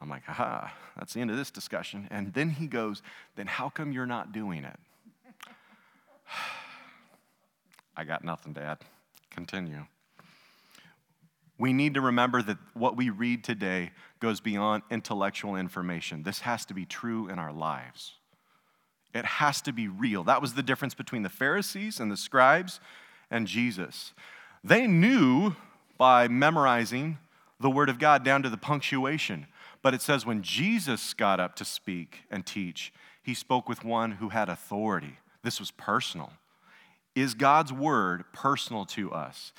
I'm 0.00 0.08
like, 0.10 0.22
Aha, 0.28 0.72
that's 0.96 1.14
the 1.14 1.20
end 1.20 1.30
of 1.30 1.36
this 1.36 1.50
discussion. 1.50 2.08
And 2.10 2.34
then 2.34 2.50
he 2.50 2.66
goes, 2.66 3.02
Then 3.36 3.46
how 3.46 3.68
come 3.68 3.92
you're 3.92 4.06
not 4.06 4.32
doing 4.32 4.64
it? 4.64 4.78
I 7.96 8.04
got 8.04 8.24
nothing, 8.24 8.52
Dad. 8.52 8.78
Continue. 9.30 9.86
We 11.58 11.72
need 11.72 11.94
to 11.94 12.00
remember 12.02 12.42
that 12.42 12.58
what 12.74 12.96
we 12.96 13.08
read 13.08 13.42
today 13.42 13.92
goes 14.20 14.40
beyond 14.40 14.82
intellectual 14.90 15.56
information. 15.56 16.22
This 16.22 16.40
has 16.40 16.66
to 16.66 16.74
be 16.74 16.84
true 16.84 17.28
in 17.28 17.38
our 17.38 17.52
lives. 17.52 18.12
It 19.14 19.24
has 19.24 19.62
to 19.62 19.72
be 19.72 19.88
real. 19.88 20.24
That 20.24 20.42
was 20.42 20.52
the 20.54 20.62
difference 20.62 20.94
between 20.94 21.22
the 21.22 21.30
Pharisees 21.30 22.00
and 22.00 22.12
the 22.12 22.16
scribes 22.18 22.80
and 23.30 23.46
Jesus. 23.46 24.12
They 24.66 24.88
knew 24.88 25.54
by 25.96 26.26
memorizing 26.26 27.18
the 27.60 27.70
Word 27.70 27.88
of 27.88 28.00
God 28.00 28.24
down 28.24 28.42
to 28.42 28.50
the 28.50 28.56
punctuation. 28.56 29.46
But 29.80 29.94
it 29.94 30.02
says 30.02 30.26
when 30.26 30.42
Jesus 30.42 31.14
got 31.14 31.38
up 31.38 31.54
to 31.56 31.64
speak 31.64 32.22
and 32.32 32.44
teach, 32.44 32.92
he 33.22 33.32
spoke 33.32 33.68
with 33.68 33.84
one 33.84 34.12
who 34.12 34.30
had 34.30 34.48
authority. 34.48 35.18
This 35.44 35.60
was 35.60 35.70
personal. 35.70 36.32
Is 37.14 37.34
God's 37.34 37.72
Word 37.72 38.24
personal 38.32 38.84
to 38.86 39.12
us? 39.12 39.52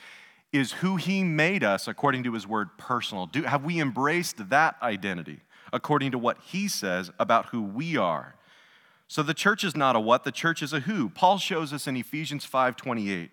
Is 0.51 0.73
who 0.73 0.97
He 0.97 1.23
made 1.23 1.63
us, 1.63 1.87
according 1.87 2.23
to 2.23 2.33
His 2.33 2.45
Word, 2.45 2.77
personal? 2.77 3.27
Do, 3.27 3.43
have 3.43 3.63
we 3.63 3.79
embraced 3.79 4.49
that 4.49 4.75
identity 4.81 5.39
according 5.71 6.11
to 6.11 6.17
what 6.17 6.37
He 6.43 6.67
says 6.67 7.11
about 7.17 7.47
who 7.47 7.61
we 7.61 7.95
are? 7.95 8.35
So 9.07 9.23
the 9.23 9.33
church 9.33 9.63
is 9.63 9.75
not 9.75 9.95
a 9.95 10.01
what, 10.01 10.25
the 10.25 10.33
church 10.33 10.61
is 10.61 10.73
a 10.73 10.81
who. 10.81 11.07
Paul 11.07 11.37
shows 11.37 11.71
us 11.71 11.87
in 11.87 11.95
Ephesians 11.95 12.45
5:28 12.45 13.29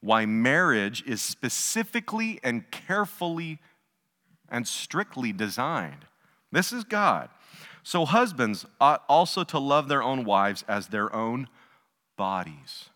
why 0.00 0.26
marriage 0.26 1.02
is 1.06 1.20
specifically 1.20 2.40
and 2.42 2.70
carefully 2.70 3.58
and 4.48 4.66
strictly 4.66 5.32
designed. 5.32 6.06
This 6.50 6.72
is 6.72 6.84
God. 6.84 7.28
So 7.82 8.04
husbands 8.04 8.66
ought 8.80 9.04
also 9.08 9.44
to 9.44 9.58
love 9.58 9.88
their 9.88 10.02
own 10.02 10.24
wives 10.24 10.64
as 10.68 10.88
their 10.88 11.14
own 11.14 11.48
bodies. 12.16 12.90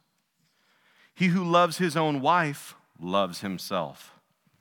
He 1.14 1.28
who 1.28 1.44
loves 1.44 1.78
his 1.78 1.96
own 1.96 2.20
wife 2.20 2.74
loves 3.00 3.40
himself. 3.40 4.12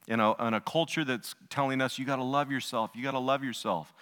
In 0.07 0.19
a, 0.19 0.33
in 0.45 0.53
a 0.53 0.61
culture 0.61 1.03
that's 1.03 1.33
telling 1.49 1.81
us 1.81 1.97
you 1.97 2.05
got 2.05 2.17
to 2.17 2.23
love 2.23 2.51
yourself, 2.51 2.91
you 2.93 3.03
got 3.03 3.11
to 3.11 3.19
love 3.19 3.43
yourself. 3.43 3.93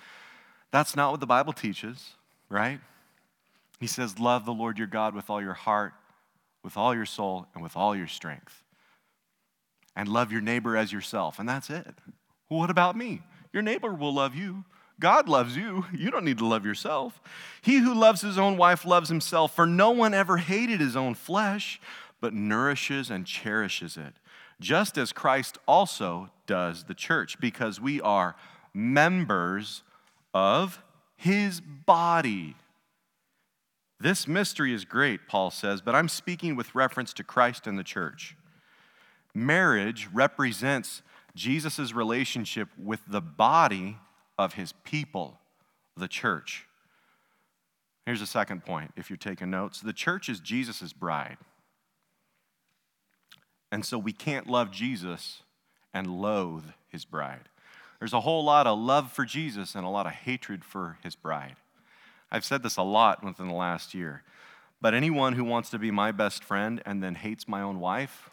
That's 0.72 0.96
not 0.96 1.12
what 1.12 1.20
the 1.20 1.28
Bible 1.28 1.54
teaches, 1.54 2.14
right? 2.50 2.80
He 3.80 3.88
says, 3.88 4.20
Love 4.20 4.46
the 4.46 4.54
Lord 4.54 4.78
your 4.78 4.88
God 4.88 5.16
with 5.16 5.30
all 5.30 5.42
your 5.42 5.54
heart, 5.54 5.94
with 6.63 6.77
all 6.77 6.94
your 6.94 7.06
soul, 7.06 7.48
and 7.53 7.63
with 7.63 7.75
all 7.75 7.96
your 7.96 8.08
strength. 8.08 8.63
And 9.96 10.08
love 10.08 10.32
your 10.32 10.41
neighbor 10.41 10.77
as 10.77 10.91
yourself. 10.91 11.39
And 11.39 11.50
that's 11.50 11.70
it. 11.70 11.96
What 12.48 12.70
about 12.70 12.96
me? 12.96 13.22
Your 13.51 13.63
neighbor 13.63 13.94
will 13.94 14.13
love 14.13 14.36
you. 14.36 14.63
God 15.00 15.27
loves 15.27 15.58
you. 15.58 15.86
You 15.94 16.12
don't 16.12 16.25
need 16.25 16.38
to 16.38 16.46
love 16.48 16.65
yourself. 16.65 17.20
He 17.62 17.80
who 17.80 17.94
loves 17.94 18.22
his 18.22 18.38
own 18.38 18.56
wife 18.58 18.86
loves 18.86 19.10
himself, 19.10 19.56
for 19.56 19.65
no 19.65 19.91
one 19.91 20.13
ever 20.13 20.38
hated 20.38 20.80
his 20.80 20.96
own 20.96 21.15
flesh, 21.15 21.82
but 22.22 22.34
nourishes 22.34 23.10
and 23.10 23.25
cherishes 23.25 23.98
it, 23.98 24.13
just 24.60 24.98
as 24.98 25.12
Christ 25.12 25.58
also 25.68 26.30
does 26.46 26.86
the 26.86 26.94
church, 26.94 27.39
because 27.39 27.82
we 27.82 28.00
are 28.00 28.36
members 28.74 29.84
of 30.34 30.82
his 31.15 31.60
body. 31.62 32.56
This 34.01 34.27
mystery 34.27 34.74
is 34.74 34.84
great, 34.84 35.27
Paul 35.27 35.51
says, 35.51 35.79
but 35.79 35.93
I'm 35.93 36.10
speaking 36.10 36.55
with 36.55 36.74
reference 36.74 37.13
to 37.13 37.24
Christ 37.24 37.67
and 37.67 37.77
the 37.77 37.84
church. 37.84 38.36
Marriage 39.36 40.10
represents 40.12 41.03
Jesus' 41.36 41.93
relationship 41.93 42.70
with 42.81 43.01
the 43.08 43.22
body 43.22 43.98
of 44.39 44.55
his 44.55 44.74
people, 44.84 45.39
the 45.96 46.08
church. 46.08 46.65
Here's 48.08 48.24
a 48.24 48.27
second 48.27 48.65
point 48.65 48.91
if 48.98 49.12
you're 49.12 49.17
taking 49.17 49.51
notes 49.51 49.81
the 49.81 49.93
church 49.93 50.29
is 50.29 50.39
Jesus' 50.39 50.93
bride. 50.93 51.38
And 53.72 53.86
so 53.86 54.00
we 54.00 54.13
can't 54.13 54.48
love 54.48 54.72
Jesus 54.72 55.43
and 55.93 56.20
loathe 56.20 56.65
his 56.89 57.05
bride. 57.05 57.50
There's 58.00 58.13
a 58.13 58.22
whole 58.22 58.43
lot 58.43 58.65
of 58.65 58.79
love 58.79 59.12
for 59.12 59.25
Jesus 59.25 59.75
and 59.75 59.86
a 59.86 59.89
lot 59.89 60.08
of 60.08 60.13
hatred 60.13 60.65
for 60.65 60.98
his 61.03 61.15
bride. 61.15 61.55
I've 62.32 62.46
said 62.46 62.64
this 62.64 62.78
a 62.78 62.84
lot 62.84 63.24
within 63.24 63.48
the 63.48 63.54
last 63.54 63.94
year. 63.94 64.24
But 64.82 64.94
anyone 64.94 65.34
who 65.34 65.44
wants 65.44 65.70
to 65.72 65.80
be 65.80 65.92
my 65.92 66.12
best 66.12 66.44
friend 66.44 66.82
and 66.86 67.04
then 67.04 67.16
hates 67.16 67.48
my 67.48 67.62
own 67.62 67.80
wife, 67.80 68.30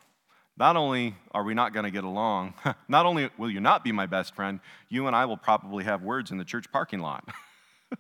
not 0.57 0.76
only 0.76 1.14
are 1.33 1.45
we 1.45 1.55
not 1.55 1.73
going 1.73 1.85
to 1.85 1.90
get 1.90 2.05
along, 2.05 2.55
not 2.88 3.07
only 3.07 3.31
will 3.37 3.50
you 3.50 3.61
not 3.61 3.85
be 3.85 3.93
my 3.93 4.07
best 4.07 4.35
friend, 4.35 4.61
you 4.88 5.07
and 5.07 5.14
I 5.14 5.25
will 5.25 5.37
probably 5.37 5.85
have 5.85 6.02
words 6.02 6.31
in 6.31 6.38
the 6.38 6.45
church 6.45 6.71
parking 6.73 7.00
lot. 7.00 7.28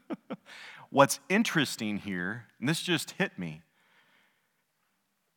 What's 0.90 1.20
interesting 1.28 1.98
here, 1.98 2.46
and 2.58 2.68
this 2.68 2.80
just 2.80 3.12
hit 3.12 3.38
me, 3.38 3.60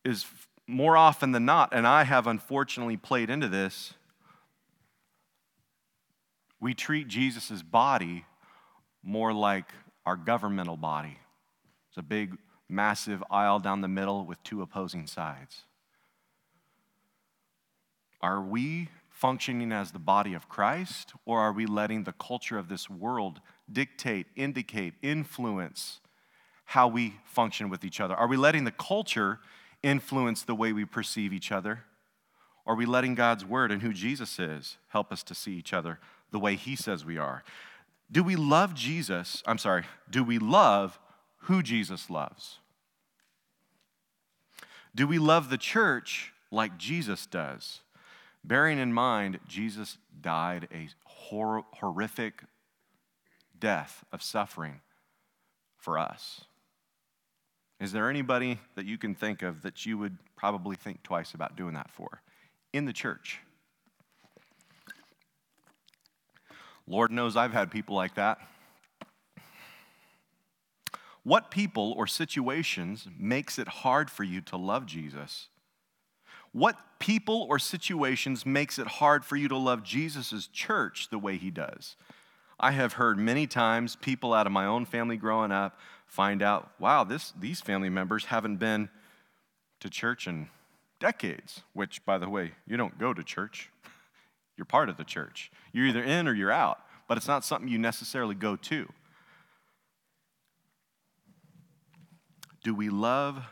is 0.04 0.26
more 0.66 0.96
often 0.96 1.32
than 1.32 1.44
not, 1.44 1.72
and 1.72 1.86
I 1.86 2.04
have 2.04 2.26
unfortunately 2.26 2.96
played 2.96 3.28
into 3.28 3.48
this, 3.48 3.94
we 6.60 6.74
treat 6.74 7.08
Jesus' 7.08 7.62
body 7.62 8.24
more 9.02 9.32
like 9.32 9.72
our 10.04 10.16
governmental 10.16 10.76
body. 10.76 11.18
It's 11.88 11.98
a 11.98 12.02
big, 12.02 12.36
massive 12.68 13.22
aisle 13.30 13.60
down 13.60 13.80
the 13.80 13.88
middle 13.88 14.24
with 14.24 14.42
two 14.42 14.62
opposing 14.62 15.06
sides. 15.06 15.62
Are 18.20 18.40
we 18.40 18.88
functioning 19.10 19.72
as 19.72 19.92
the 19.92 19.98
body 19.98 20.34
of 20.34 20.48
Christ, 20.48 21.12
or 21.26 21.40
are 21.40 21.52
we 21.52 21.66
letting 21.66 22.04
the 22.04 22.12
culture 22.12 22.58
of 22.58 22.68
this 22.68 22.88
world 22.88 23.40
dictate, 23.70 24.26
indicate, 24.36 24.94
influence 25.02 26.00
how 26.64 26.88
we 26.88 27.14
function 27.24 27.68
with 27.68 27.84
each 27.84 28.00
other? 28.00 28.14
Are 28.14 28.26
we 28.26 28.36
letting 28.36 28.64
the 28.64 28.72
culture 28.72 29.38
influence 29.82 30.42
the 30.42 30.54
way 30.54 30.72
we 30.72 30.84
perceive 30.84 31.32
each 31.32 31.52
other? 31.52 31.84
Are 32.66 32.74
we 32.74 32.86
letting 32.86 33.14
God's 33.14 33.44
word 33.44 33.70
and 33.70 33.82
who 33.82 33.92
Jesus 33.92 34.38
is 34.38 34.78
help 34.88 35.12
us 35.12 35.22
to 35.24 35.34
see 35.34 35.52
each 35.52 35.72
other 35.72 35.98
the 36.30 36.38
way 36.38 36.54
he 36.56 36.76
says 36.76 37.04
we 37.04 37.18
are? 37.18 37.44
Do 38.12 38.22
we 38.22 38.36
love 38.36 38.74
Jesus? 38.74 39.42
I'm 39.46 39.58
sorry, 39.58 39.84
do 40.10 40.22
we 40.22 40.38
love 40.38 41.00
who 41.38 41.62
Jesus 41.62 42.10
loves? 42.10 42.58
Do 44.94 45.06
we 45.06 45.18
love 45.18 45.48
the 45.48 45.56
church 45.56 46.32
like 46.50 46.76
Jesus 46.76 47.24
does? 47.24 47.80
Bearing 48.44 48.78
in 48.78 48.92
mind, 48.92 49.40
Jesus 49.48 49.96
died 50.20 50.68
a 50.72 50.88
hor- 51.04 51.64
horrific 51.72 52.42
death 53.58 54.04
of 54.12 54.22
suffering 54.22 54.82
for 55.78 55.98
us. 55.98 56.42
Is 57.80 57.92
there 57.92 58.10
anybody 58.10 58.58
that 58.76 58.84
you 58.84 58.98
can 58.98 59.14
think 59.14 59.42
of 59.42 59.62
that 59.62 59.86
you 59.86 59.96
would 59.96 60.18
probably 60.36 60.76
think 60.76 61.02
twice 61.02 61.32
about 61.32 61.56
doing 61.56 61.74
that 61.74 61.90
for 61.90 62.20
in 62.72 62.84
the 62.84 62.92
church? 62.92 63.40
Lord 66.86 67.10
knows 67.10 67.36
I've 67.36 67.52
had 67.52 67.70
people 67.70 67.94
like 67.94 68.14
that. 68.16 68.38
What 71.24 71.50
people 71.50 71.94
or 71.96 72.06
situations 72.06 73.06
makes 73.16 73.58
it 73.58 73.68
hard 73.68 74.10
for 74.10 74.24
you 74.24 74.40
to 74.42 74.56
love 74.56 74.86
Jesus? 74.86 75.48
What 76.52 76.76
people 76.98 77.46
or 77.48 77.58
situations 77.58 78.44
makes 78.44 78.78
it 78.78 78.86
hard 78.86 79.24
for 79.24 79.36
you 79.36 79.48
to 79.48 79.56
love 79.56 79.84
Jesus' 79.84 80.48
church 80.48 81.08
the 81.10 81.18
way 81.18 81.36
he 81.36 81.50
does? 81.50 81.96
I 82.58 82.72
have 82.72 82.94
heard 82.94 83.18
many 83.18 83.46
times 83.46 83.96
people 83.96 84.34
out 84.34 84.46
of 84.46 84.52
my 84.52 84.66
own 84.66 84.84
family 84.84 85.16
growing 85.16 85.50
up 85.50 85.78
find 86.06 86.42
out, 86.42 86.70
wow, 86.78 87.04
this, 87.04 87.32
these 87.40 87.60
family 87.60 87.88
members 87.88 88.26
haven't 88.26 88.56
been 88.56 88.90
to 89.80 89.88
church 89.88 90.26
in 90.26 90.48
decades, 91.00 91.62
which, 91.72 92.04
by 92.04 92.18
the 92.18 92.28
way, 92.28 92.52
you 92.66 92.76
don't 92.76 92.98
go 92.98 93.14
to 93.14 93.22
church. 93.22 93.70
You're 94.56 94.64
part 94.64 94.88
of 94.88 94.96
the 94.96 95.04
church. 95.04 95.50
You're 95.72 95.86
either 95.86 96.02
in 96.02 96.28
or 96.28 96.34
you're 96.34 96.52
out, 96.52 96.78
but 97.08 97.16
it's 97.16 97.28
not 97.28 97.44
something 97.44 97.68
you 97.68 97.78
necessarily 97.78 98.34
go 98.34 98.56
to. 98.56 98.88
Do 102.62 102.74
we 102.74 102.90
love 102.90 103.42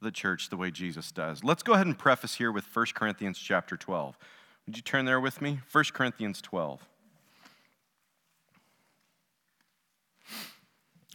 the 0.00 0.10
church 0.10 0.48
the 0.48 0.56
way 0.56 0.70
Jesus 0.70 1.10
does? 1.10 1.42
Let's 1.42 1.62
go 1.62 1.72
ahead 1.72 1.86
and 1.86 1.98
preface 1.98 2.36
here 2.36 2.52
with 2.52 2.64
1 2.72 2.86
Corinthians 2.94 3.38
chapter 3.38 3.76
12. 3.76 4.16
Would 4.66 4.76
you 4.76 4.82
turn 4.82 5.04
there 5.04 5.20
with 5.20 5.40
me? 5.40 5.60
1 5.72 5.84
Corinthians 5.92 6.40
12. 6.40 6.86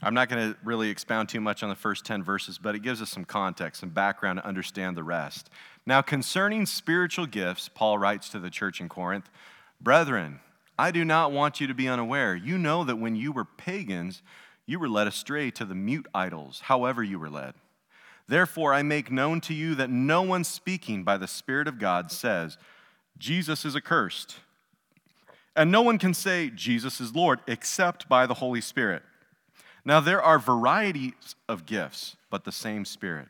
I'm 0.04 0.14
not 0.16 0.30
going 0.30 0.54
to 0.54 0.58
really 0.64 0.90
expound 0.90 1.30
too 1.30 1.42
much 1.42 1.62
on 1.62 1.70
the 1.70 1.76
first 1.76 2.06
10 2.06 2.24
verses, 2.24 2.58
but 2.58 2.74
it 2.74 2.80
gives 2.80 3.02
us 3.02 3.12
some 3.12 3.24
context 3.24 3.84
and 3.84 3.94
background 3.94 4.40
to 4.40 4.48
understand 4.48 4.98
the 4.98 5.04
rest. 5.04 5.50
Now, 5.86 6.02
concerning 6.02 6.66
spiritual 6.66 7.28
gifts, 7.28 7.70
Paul 7.70 8.00
writes 8.00 8.30
to 8.30 8.40
the 8.40 8.50
church 8.50 8.82
in 8.82 8.90
Corinth 8.90 9.30
Brethren, 9.80 10.40
I 10.78 10.92
do 10.92 11.06
not 11.06 11.32
want 11.32 11.62
you 11.62 11.68
to 11.68 11.74
be 11.74 11.88
unaware. 11.88 12.36
You 12.36 12.58
know 12.58 12.84
that 12.84 12.96
when 12.96 13.16
you 13.16 13.32
were 13.32 13.46
pagans, 13.46 14.24
you 14.66 14.80
were 14.80 14.90
led 14.90 15.08
astray 15.08 15.52
to 15.52 15.66
the 15.66 15.76
mute 15.76 16.08
idols, 16.14 16.62
however, 16.66 17.04
you 17.04 17.20
were 17.20 17.30
led. 17.30 17.54
Therefore, 18.28 18.74
I 18.74 18.82
make 18.82 19.12
known 19.12 19.42
to 19.42 19.54
you 19.54 19.76
that 19.76 19.90
no 19.90 20.22
one 20.22 20.44
speaking 20.44 21.04
by 21.04 21.18
the 21.18 21.28
Spirit 21.28 21.68
of 21.68 21.80
God 21.80 22.12
says, 22.12 22.58
Jesus 23.18 23.66
is 23.66 23.76
accursed. 23.76 24.38
And 25.56 25.72
no 25.72 25.82
one 25.82 25.98
can 25.98 26.14
say, 26.14 26.50
Jesus 26.50 27.02
is 27.02 27.14
Lord, 27.14 27.42
except 27.46 28.08
by 28.08 28.26
the 28.26 28.36
Holy 28.36 28.62
Spirit. 28.62 29.04
Now, 29.84 30.00
there 30.00 30.22
are 30.22 30.40
varieties 30.40 31.36
of 31.50 31.66
gifts, 31.66 32.16
but 32.30 32.44
the 32.44 32.52
same 32.52 32.86
Spirit. 32.86 33.28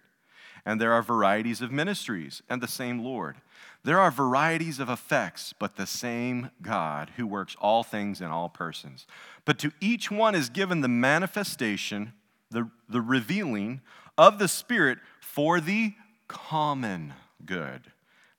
And 0.65 0.79
there 0.79 0.93
are 0.93 1.01
varieties 1.01 1.61
of 1.61 1.71
ministries, 1.71 2.43
and 2.49 2.61
the 2.61 2.67
same 2.67 2.99
Lord. 2.99 3.37
There 3.83 3.99
are 3.99 4.11
varieties 4.11 4.79
of 4.79 4.89
effects, 4.89 5.53
but 5.57 5.75
the 5.75 5.87
same 5.87 6.51
God 6.61 7.11
who 7.17 7.25
works 7.25 7.55
all 7.59 7.83
things 7.83 8.21
in 8.21 8.27
all 8.27 8.47
persons. 8.49 9.07
But 9.43 9.57
to 9.59 9.71
each 9.81 10.11
one 10.11 10.35
is 10.35 10.49
given 10.49 10.81
the 10.81 10.87
manifestation, 10.87 12.13
the, 12.51 12.69
the 12.87 13.01
revealing 13.01 13.81
of 14.17 14.37
the 14.37 14.47
Spirit 14.47 14.99
for 15.19 15.59
the 15.59 15.93
common 16.27 17.13
good. 17.45 17.81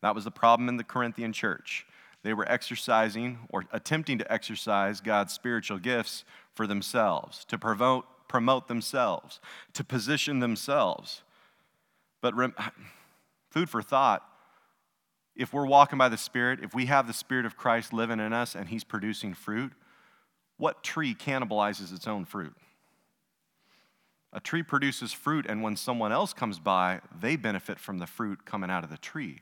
That 0.00 0.14
was 0.14 0.24
the 0.24 0.30
problem 0.30 0.68
in 0.68 0.76
the 0.76 0.84
Corinthian 0.84 1.32
church. 1.32 1.86
They 2.22 2.34
were 2.34 2.48
exercising 2.48 3.38
or 3.48 3.64
attempting 3.72 4.18
to 4.18 4.32
exercise 4.32 5.00
God's 5.00 5.32
spiritual 5.32 5.78
gifts 5.78 6.24
for 6.54 6.66
themselves, 6.66 7.44
to 7.46 7.58
promote, 7.58 8.04
promote 8.28 8.68
themselves, 8.68 9.40
to 9.72 9.84
position 9.84 10.40
themselves. 10.40 11.22
But 12.20 12.34
rem- 12.34 12.54
food 13.50 13.68
for 13.68 13.82
thought 13.82 14.26
if 15.34 15.52
we're 15.52 15.66
walking 15.66 15.98
by 15.98 16.08
the 16.08 16.18
Spirit, 16.18 16.60
if 16.62 16.74
we 16.74 16.86
have 16.86 17.06
the 17.06 17.12
Spirit 17.12 17.46
of 17.46 17.56
Christ 17.56 17.92
living 17.92 18.20
in 18.20 18.32
us 18.32 18.54
and 18.54 18.68
He's 18.68 18.84
producing 18.84 19.34
fruit, 19.34 19.72
what 20.58 20.82
tree 20.82 21.14
cannibalizes 21.14 21.94
its 21.94 22.06
own 22.06 22.24
fruit? 22.24 22.54
A 24.32 24.40
tree 24.40 24.62
produces 24.62 25.12
fruit, 25.12 25.46
and 25.48 25.62
when 25.62 25.76
someone 25.76 26.12
else 26.12 26.32
comes 26.32 26.58
by, 26.58 27.00
they 27.20 27.36
benefit 27.36 27.78
from 27.78 27.98
the 27.98 28.06
fruit 28.06 28.44
coming 28.44 28.70
out 28.70 28.84
of 28.84 28.90
the 28.90 28.96
tree. 28.96 29.40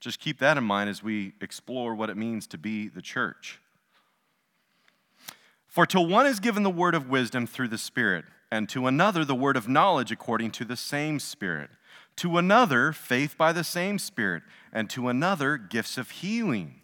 Just 0.00 0.20
keep 0.20 0.38
that 0.38 0.56
in 0.56 0.64
mind 0.64 0.90
as 0.90 1.02
we 1.02 1.32
explore 1.40 1.94
what 1.94 2.10
it 2.10 2.16
means 2.16 2.46
to 2.48 2.58
be 2.58 2.88
the 2.88 3.02
church. 3.02 3.60
For 5.74 5.86
to 5.86 6.00
one 6.00 6.24
is 6.24 6.38
given 6.38 6.62
the 6.62 6.70
word 6.70 6.94
of 6.94 7.08
wisdom 7.08 7.48
through 7.48 7.66
the 7.66 7.78
Spirit, 7.78 8.26
and 8.48 8.68
to 8.68 8.86
another 8.86 9.24
the 9.24 9.34
word 9.34 9.56
of 9.56 9.66
knowledge 9.66 10.12
according 10.12 10.52
to 10.52 10.64
the 10.64 10.76
same 10.76 11.18
Spirit, 11.18 11.68
to 12.14 12.38
another 12.38 12.92
faith 12.92 13.36
by 13.36 13.52
the 13.52 13.64
same 13.64 13.98
Spirit, 13.98 14.44
and 14.72 14.88
to 14.90 15.08
another 15.08 15.56
gifts 15.56 15.98
of 15.98 16.12
healing 16.12 16.82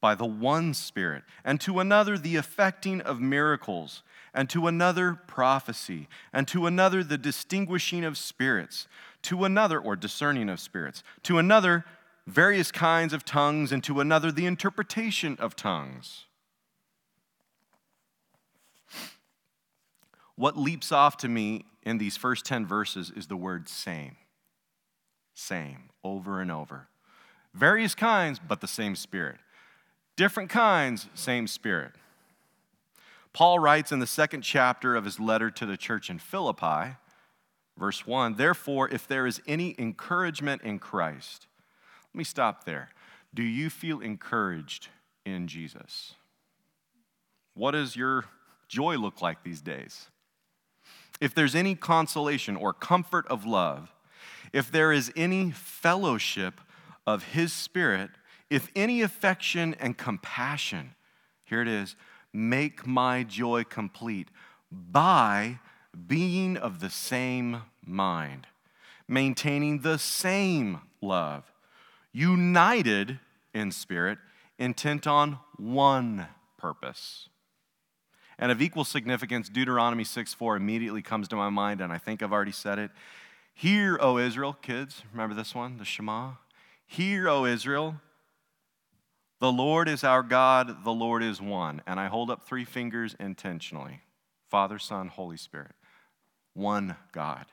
by 0.00 0.14
the 0.14 0.24
one 0.24 0.72
Spirit, 0.72 1.24
and 1.44 1.60
to 1.62 1.80
another 1.80 2.16
the 2.16 2.36
effecting 2.36 3.00
of 3.00 3.20
miracles, 3.20 4.04
and 4.32 4.48
to 4.50 4.68
another 4.68 5.18
prophecy, 5.26 6.06
and 6.32 6.46
to 6.46 6.66
another 6.66 7.02
the 7.02 7.18
distinguishing 7.18 8.04
of 8.04 8.16
spirits, 8.16 8.86
to 9.22 9.44
another, 9.44 9.80
or 9.80 9.96
discerning 9.96 10.48
of 10.48 10.60
spirits, 10.60 11.02
to 11.24 11.38
another 11.38 11.84
various 12.24 12.70
kinds 12.70 13.12
of 13.12 13.24
tongues, 13.24 13.72
and 13.72 13.82
to 13.82 13.98
another 13.98 14.30
the 14.30 14.46
interpretation 14.46 15.36
of 15.40 15.56
tongues. 15.56 16.25
What 20.36 20.56
leaps 20.56 20.92
off 20.92 21.16
to 21.18 21.28
me 21.28 21.64
in 21.82 21.98
these 21.98 22.16
first 22.16 22.44
10 22.44 22.66
verses 22.66 23.10
is 23.14 23.26
the 23.26 23.36
word 23.36 23.68
same. 23.68 24.16
Same, 25.34 25.90
over 26.04 26.40
and 26.40 26.50
over. 26.50 26.88
Various 27.54 27.94
kinds, 27.94 28.38
but 28.38 28.60
the 28.60 28.68
same 28.68 28.96
Spirit. 28.96 29.38
Different 30.14 30.50
kinds, 30.50 31.08
same 31.14 31.46
Spirit. 31.46 31.92
Paul 33.32 33.58
writes 33.58 33.92
in 33.92 33.98
the 33.98 34.06
second 34.06 34.42
chapter 34.42 34.94
of 34.94 35.04
his 35.04 35.20
letter 35.20 35.50
to 35.50 35.66
the 35.66 35.76
church 35.76 36.08
in 36.08 36.18
Philippi, 36.18 36.96
verse 37.78 38.06
1 38.06 38.36
Therefore, 38.36 38.88
if 38.88 39.06
there 39.06 39.26
is 39.26 39.42
any 39.46 39.74
encouragement 39.78 40.62
in 40.62 40.78
Christ, 40.78 41.46
let 42.12 42.18
me 42.18 42.24
stop 42.24 42.64
there. 42.64 42.90
Do 43.34 43.42
you 43.42 43.68
feel 43.68 44.00
encouraged 44.00 44.88
in 45.26 45.48
Jesus? 45.48 46.14
What 47.52 47.72
does 47.72 47.94
your 47.94 48.24
joy 48.68 48.96
look 48.96 49.20
like 49.20 49.42
these 49.42 49.60
days? 49.60 50.08
If 51.20 51.34
there's 51.34 51.54
any 51.54 51.74
consolation 51.74 52.56
or 52.56 52.72
comfort 52.72 53.26
of 53.28 53.44
love, 53.44 53.92
if 54.52 54.70
there 54.70 54.92
is 54.92 55.12
any 55.16 55.50
fellowship 55.50 56.60
of 57.06 57.24
His 57.24 57.52
Spirit, 57.52 58.10
if 58.50 58.70
any 58.76 59.02
affection 59.02 59.74
and 59.80 59.96
compassion, 59.96 60.94
here 61.44 61.62
it 61.62 61.68
is, 61.68 61.96
make 62.32 62.86
my 62.86 63.22
joy 63.22 63.64
complete 63.64 64.28
by 64.70 65.58
being 66.06 66.56
of 66.56 66.80
the 66.80 66.90
same 66.90 67.62
mind, 67.84 68.46
maintaining 69.08 69.80
the 69.80 69.98
same 69.98 70.80
love, 71.00 71.44
united 72.12 73.18
in 73.54 73.72
spirit, 73.72 74.18
intent 74.58 75.06
on 75.06 75.38
one 75.56 76.26
purpose. 76.58 77.28
And 78.38 78.52
of 78.52 78.60
equal 78.60 78.84
significance, 78.84 79.48
Deuteronomy 79.48 80.04
6 80.04 80.34
4 80.34 80.56
immediately 80.56 81.02
comes 81.02 81.28
to 81.28 81.36
my 81.36 81.48
mind, 81.48 81.80
and 81.80 81.92
I 81.92 81.98
think 81.98 82.22
I've 82.22 82.32
already 82.32 82.52
said 82.52 82.78
it. 82.78 82.90
Hear, 83.54 83.98
O 84.00 84.18
Israel, 84.18 84.52
kids, 84.60 85.02
remember 85.12 85.34
this 85.34 85.54
one, 85.54 85.78
the 85.78 85.84
Shema? 85.84 86.32
Hear, 86.86 87.28
O 87.28 87.46
Israel, 87.46 88.00
the 89.38 89.52
Lord 89.52 89.88
is 89.88 90.04
our 90.04 90.22
God, 90.22 90.84
the 90.84 90.92
Lord 90.92 91.22
is 91.22 91.40
one. 91.40 91.82
And 91.86 91.98
I 92.00 92.06
hold 92.06 92.30
up 92.30 92.42
three 92.42 92.64
fingers 92.64 93.14
intentionally 93.18 94.00
Father, 94.48 94.78
Son, 94.78 95.08
Holy 95.08 95.36
Spirit. 95.36 95.72
One 96.54 96.96
God. 97.12 97.46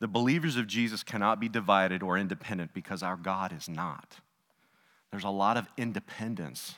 The 0.00 0.08
believers 0.08 0.56
of 0.56 0.66
Jesus 0.66 1.02
cannot 1.02 1.38
be 1.38 1.48
divided 1.48 2.02
or 2.02 2.18
independent 2.18 2.74
because 2.74 3.02
our 3.02 3.16
God 3.16 3.52
is 3.56 3.68
not. 3.68 4.16
There's 5.10 5.24
a 5.24 5.30
lot 5.30 5.56
of 5.56 5.68
independence. 5.76 6.74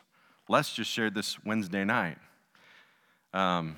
Les 0.48 0.72
just 0.72 0.90
shared 0.90 1.14
this 1.14 1.42
Wednesday 1.44 1.85
night. 1.85 2.18
Um, 3.37 3.77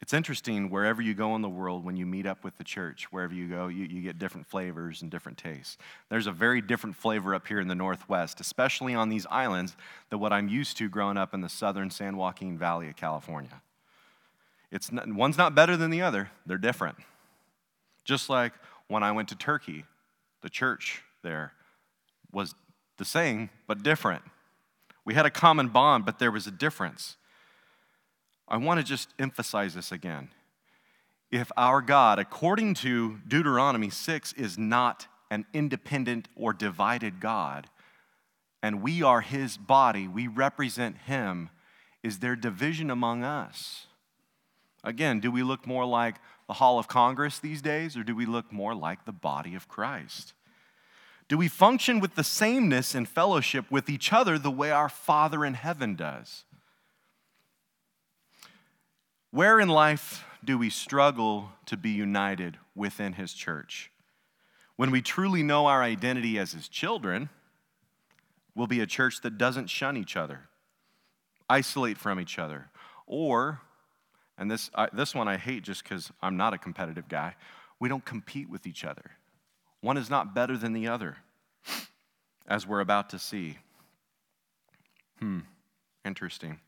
it's 0.00 0.12
interesting 0.12 0.70
wherever 0.70 1.02
you 1.02 1.12
go 1.12 1.34
in 1.34 1.42
the 1.42 1.48
world 1.48 1.84
when 1.84 1.96
you 1.96 2.06
meet 2.06 2.24
up 2.24 2.44
with 2.44 2.56
the 2.56 2.62
church 2.62 3.10
wherever 3.10 3.34
you 3.34 3.48
go 3.48 3.66
you, 3.66 3.84
you 3.84 4.00
get 4.00 4.16
different 4.16 4.46
flavors 4.46 5.02
and 5.02 5.10
different 5.10 5.38
tastes. 5.38 5.76
There's 6.08 6.28
a 6.28 6.32
very 6.32 6.60
different 6.60 6.94
flavor 6.94 7.34
up 7.34 7.48
here 7.48 7.58
in 7.58 7.66
the 7.66 7.74
northwest 7.74 8.38
especially 8.38 8.94
on 8.94 9.08
these 9.08 9.26
islands 9.28 9.76
than 10.08 10.20
what 10.20 10.32
i'm 10.32 10.48
used 10.48 10.76
to 10.76 10.88
growing 10.88 11.16
up 11.16 11.34
in 11.34 11.40
the 11.40 11.48
southern 11.48 11.90
san 11.90 12.16
joaquin 12.16 12.56
valley 12.56 12.88
of 12.88 12.94
california. 12.94 13.60
It's 14.70 14.92
not, 14.92 15.12
one's 15.12 15.38
not 15.38 15.56
better 15.56 15.76
than 15.76 15.90
the 15.90 16.02
other 16.02 16.30
they're 16.46 16.56
different. 16.56 16.98
Just 18.04 18.30
like 18.30 18.52
when 18.86 19.02
i 19.02 19.10
went 19.10 19.30
to 19.30 19.34
turkey 19.34 19.84
the 20.42 20.50
church 20.50 21.02
there 21.24 21.54
was 22.30 22.54
the 22.98 23.04
same 23.04 23.50
but 23.66 23.82
different. 23.82 24.22
We 25.04 25.14
had 25.14 25.26
a 25.26 25.30
common 25.30 25.70
bond 25.70 26.06
but 26.06 26.20
there 26.20 26.30
was 26.30 26.46
a 26.46 26.52
difference 26.52 27.16
I 28.48 28.56
want 28.58 28.78
to 28.78 28.84
just 28.84 29.08
emphasize 29.18 29.74
this 29.74 29.90
again. 29.90 30.28
If 31.30 31.50
our 31.56 31.82
God, 31.82 32.18
according 32.18 32.74
to 32.74 33.18
Deuteronomy 33.26 33.90
6, 33.90 34.32
is 34.34 34.56
not 34.56 35.08
an 35.30 35.44
independent 35.52 36.28
or 36.36 36.52
divided 36.52 37.20
God, 37.20 37.68
and 38.62 38.82
we 38.82 39.02
are 39.02 39.20
his 39.20 39.56
body, 39.56 40.06
we 40.06 40.28
represent 40.28 40.98
him, 40.98 41.50
is 42.02 42.20
there 42.20 42.36
division 42.36 42.90
among 42.90 43.24
us? 43.24 43.86
Again, 44.84 45.18
do 45.18 45.32
we 45.32 45.42
look 45.42 45.66
more 45.66 45.84
like 45.84 46.16
the 46.46 46.54
Hall 46.54 46.78
of 46.78 46.86
Congress 46.86 47.40
these 47.40 47.60
days, 47.60 47.96
or 47.96 48.04
do 48.04 48.14
we 48.14 48.24
look 48.24 48.52
more 48.52 48.74
like 48.74 49.04
the 49.04 49.12
body 49.12 49.56
of 49.56 49.66
Christ? 49.66 50.32
Do 51.28 51.36
we 51.36 51.48
function 51.48 51.98
with 51.98 52.14
the 52.14 52.22
sameness 52.22 52.94
and 52.94 53.08
fellowship 53.08 53.68
with 53.68 53.90
each 53.90 54.12
other 54.12 54.38
the 54.38 54.50
way 54.50 54.70
our 54.70 54.88
Father 54.88 55.44
in 55.44 55.54
heaven 55.54 55.96
does? 55.96 56.44
Where 59.36 59.60
in 59.60 59.68
life 59.68 60.24
do 60.42 60.56
we 60.56 60.70
struggle 60.70 61.50
to 61.66 61.76
be 61.76 61.90
united 61.90 62.56
within 62.74 63.12
His 63.12 63.34
church? 63.34 63.92
When 64.76 64.90
we 64.90 65.02
truly 65.02 65.42
know 65.42 65.66
our 65.66 65.82
identity 65.82 66.38
as 66.38 66.52
His 66.52 66.68
children, 66.68 67.28
we'll 68.54 68.66
be 68.66 68.80
a 68.80 68.86
church 68.86 69.20
that 69.20 69.36
doesn't 69.36 69.68
shun 69.68 69.98
each 69.98 70.16
other, 70.16 70.48
isolate 71.50 71.98
from 71.98 72.18
each 72.18 72.38
other, 72.38 72.70
or, 73.06 73.60
and 74.38 74.50
this, 74.50 74.70
I, 74.74 74.88
this 74.90 75.14
one 75.14 75.28
I 75.28 75.36
hate 75.36 75.64
just 75.64 75.82
because 75.82 76.10
I'm 76.22 76.38
not 76.38 76.54
a 76.54 76.58
competitive 76.58 77.06
guy, 77.06 77.34
we 77.78 77.90
don't 77.90 78.06
compete 78.06 78.48
with 78.48 78.66
each 78.66 78.86
other. 78.86 79.10
One 79.82 79.98
is 79.98 80.08
not 80.08 80.34
better 80.34 80.56
than 80.56 80.72
the 80.72 80.88
other, 80.88 81.18
as 82.48 82.66
we're 82.66 82.80
about 82.80 83.10
to 83.10 83.18
see. 83.18 83.58
Hmm, 85.18 85.40
interesting. 86.06 86.58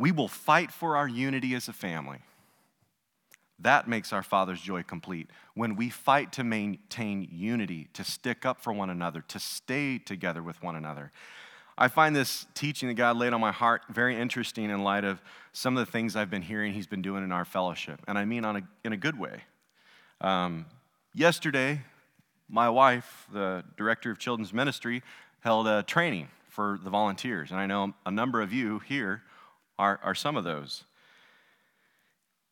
We 0.00 0.12
will 0.12 0.28
fight 0.28 0.72
for 0.72 0.96
our 0.96 1.06
unity 1.06 1.54
as 1.54 1.68
a 1.68 1.74
family. 1.74 2.20
That 3.58 3.86
makes 3.86 4.14
our 4.14 4.22
Father's 4.22 4.62
joy 4.62 4.82
complete. 4.82 5.28
When 5.52 5.76
we 5.76 5.90
fight 5.90 6.32
to 6.32 6.42
maintain 6.42 7.28
unity, 7.30 7.88
to 7.92 8.02
stick 8.02 8.46
up 8.46 8.62
for 8.62 8.72
one 8.72 8.88
another, 8.88 9.22
to 9.28 9.38
stay 9.38 9.98
together 9.98 10.42
with 10.42 10.62
one 10.62 10.74
another. 10.74 11.12
I 11.76 11.88
find 11.88 12.16
this 12.16 12.46
teaching 12.54 12.88
that 12.88 12.94
God 12.94 13.18
laid 13.18 13.34
on 13.34 13.42
my 13.42 13.52
heart 13.52 13.82
very 13.90 14.18
interesting 14.18 14.70
in 14.70 14.82
light 14.82 15.04
of 15.04 15.20
some 15.52 15.76
of 15.76 15.84
the 15.84 15.92
things 15.92 16.16
I've 16.16 16.30
been 16.30 16.40
hearing 16.40 16.72
He's 16.72 16.86
been 16.86 17.02
doing 17.02 17.22
in 17.22 17.30
our 17.30 17.44
fellowship, 17.44 18.00
and 18.08 18.16
I 18.16 18.24
mean 18.24 18.46
a, 18.46 18.62
in 18.82 18.94
a 18.94 18.96
good 18.96 19.18
way. 19.18 19.42
Um, 20.22 20.64
yesterday, 21.14 21.82
my 22.48 22.70
wife, 22.70 23.26
the 23.30 23.64
director 23.76 24.10
of 24.10 24.18
children's 24.18 24.54
ministry, 24.54 25.02
held 25.40 25.68
a 25.68 25.82
training 25.82 26.28
for 26.48 26.80
the 26.82 26.88
volunteers, 26.88 27.50
and 27.50 27.60
I 27.60 27.66
know 27.66 27.92
a 28.06 28.10
number 28.10 28.40
of 28.40 28.50
you 28.50 28.78
here 28.78 29.22
are, 29.80 29.98
are 30.02 30.14
some 30.14 30.36
of 30.36 30.44
those. 30.44 30.84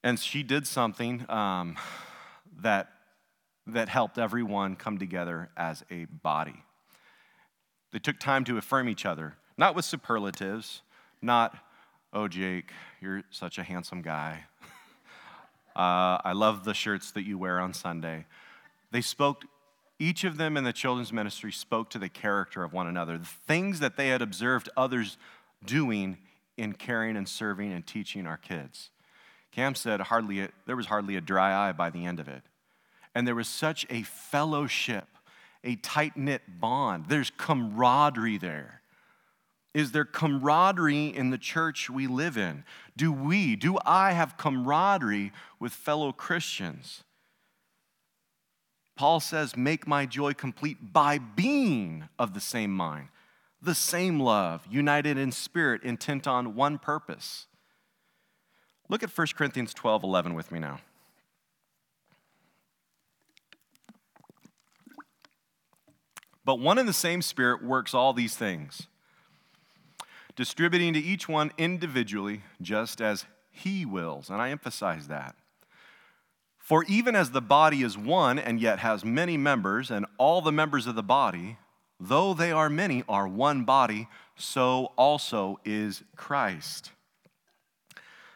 And 0.02 0.18
she 0.18 0.42
did 0.42 0.66
something 0.66 1.26
um, 1.30 1.76
that, 2.62 2.88
that 3.66 3.90
helped 3.90 4.16
everyone 4.16 4.76
come 4.76 4.96
together 4.96 5.50
as 5.54 5.84
a 5.90 6.06
body. 6.06 6.64
They 7.92 7.98
took 7.98 8.18
time 8.18 8.44
to 8.44 8.56
affirm 8.56 8.88
each 8.88 9.04
other, 9.04 9.34
not 9.58 9.76
with 9.76 9.84
superlatives, 9.84 10.80
not, 11.20 11.54
oh, 12.14 12.28
Jake, 12.28 12.70
you're 13.00 13.22
such 13.30 13.58
a 13.58 13.62
handsome 13.62 14.00
guy. 14.00 14.44
uh, 15.76 16.24
I 16.24 16.32
love 16.34 16.64
the 16.64 16.74
shirts 16.74 17.10
that 17.10 17.26
you 17.26 17.36
wear 17.36 17.60
on 17.60 17.74
Sunday. 17.74 18.24
They 18.90 19.02
spoke, 19.02 19.44
each 19.98 20.24
of 20.24 20.38
them 20.38 20.56
in 20.56 20.64
the 20.64 20.72
children's 20.72 21.12
ministry 21.12 21.52
spoke 21.52 21.90
to 21.90 21.98
the 21.98 22.08
character 22.08 22.64
of 22.64 22.72
one 22.72 22.86
another, 22.86 23.18
the 23.18 23.26
things 23.46 23.80
that 23.80 23.98
they 23.98 24.08
had 24.08 24.22
observed 24.22 24.70
others 24.78 25.18
doing 25.66 26.16
in 26.58 26.74
caring 26.74 27.16
and 27.16 27.28
serving 27.28 27.72
and 27.72 27.86
teaching 27.86 28.26
our 28.26 28.36
kids. 28.36 28.90
Cam 29.52 29.74
said 29.74 30.00
hardly 30.00 30.40
a, 30.40 30.50
there 30.66 30.76
was 30.76 30.86
hardly 30.86 31.16
a 31.16 31.20
dry 31.20 31.68
eye 31.68 31.72
by 31.72 31.90
the 31.90 32.04
end 32.04 32.20
of 32.20 32.28
it. 32.28 32.42
And 33.14 33.26
there 33.26 33.34
was 33.34 33.48
such 33.48 33.86
a 33.88 34.02
fellowship, 34.02 35.06
a 35.64 35.76
tight 35.76 36.16
knit 36.16 36.42
bond. 36.60 37.06
There's 37.08 37.30
camaraderie 37.30 38.38
there. 38.38 38.82
Is 39.74 39.92
there 39.92 40.04
camaraderie 40.04 41.06
in 41.06 41.30
the 41.30 41.38
church 41.38 41.88
we 41.88 42.06
live 42.06 42.36
in? 42.36 42.64
Do 42.96 43.12
we, 43.12 43.54
do 43.54 43.78
I 43.84 44.12
have 44.12 44.36
camaraderie 44.36 45.32
with 45.60 45.72
fellow 45.72 46.12
Christians? 46.12 47.04
Paul 48.96 49.20
says, 49.20 49.56
Make 49.56 49.86
my 49.86 50.06
joy 50.06 50.32
complete 50.34 50.92
by 50.92 51.18
being 51.18 52.08
of 52.18 52.34
the 52.34 52.40
same 52.40 52.74
mind, 52.74 53.08
the 53.60 53.74
same 53.74 54.20
love, 54.20 54.66
united 54.70 55.18
in 55.18 55.32
spirit, 55.32 55.82
intent 55.82 56.26
on 56.26 56.54
one 56.54 56.78
purpose. 56.78 57.46
Look 58.88 59.02
at 59.02 59.16
1 59.16 59.26
Corinthians 59.36 59.74
12 59.74 60.02
11 60.02 60.34
with 60.34 60.50
me 60.50 60.58
now. 60.58 60.80
But 66.48 66.60
one 66.60 66.78
and 66.78 66.88
the 66.88 66.94
same 66.94 67.20
Spirit 67.20 67.62
works 67.62 67.92
all 67.92 68.14
these 68.14 68.34
things, 68.34 68.86
distributing 70.34 70.94
to 70.94 70.98
each 70.98 71.28
one 71.28 71.52
individually 71.58 72.40
just 72.62 73.02
as 73.02 73.26
He 73.50 73.84
wills. 73.84 74.30
And 74.30 74.40
I 74.40 74.48
emphasize 74.48 75.08
that. 75.08 75.34
For 76.58 76.84
even 76.84 77.14
as 77.14 77.32
the 77.32 77.42
body 77.42 77.82
is 77.82 77.98
one 77.98 78.38
and 78.38 78.62
yet 78.62 78.78
has 78.78 79.04
many 79.04 79.36
members, 79.36 79.90
and 79.90 80.06
all 80.16 80.40
the 80.40 80.50
members 80.50 80.86
of 80.86 80.94
the 80.94 81.02
body, 81.02 81.58
though 82.00 82.34
they 82.34 82.52
are 82.52 82.68
many, 82.68 83.04
are 83.08 83.26
one 83.26 83.64
body, 83.64 84.08
so 84.36 84.92
also 84.96 85.58
is 85.64 86.02
Christ. 86.16 86.92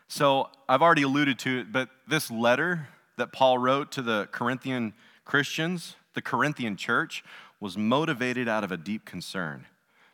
So 0.09 0.51
I've 0.69 0.83
already 0.83 1.03
alluded 1.03 1.39
to 1.41 1.61
it, 1.61 1.73
but 1.73 1.89
this 2.07 2.31
letter 2.31 2.89
that 3.17 3.33
Paul 3.33 3.59
wrote 3.59 3.93
to 3.93 4.03
the 4.03 4.29
Corinthian 4.33 4.95
Christians, 5.25 5.97
the 6.15 6.23
Corinthian 6.23 6.77
church, 6.77 7.25
was 7.61 7.79
motivated 7.79 8.49
out 8.49 8.65
of 8.65 8.73
a 8.73 8.77
deep 8.77 9.05
concern 9.05 9.67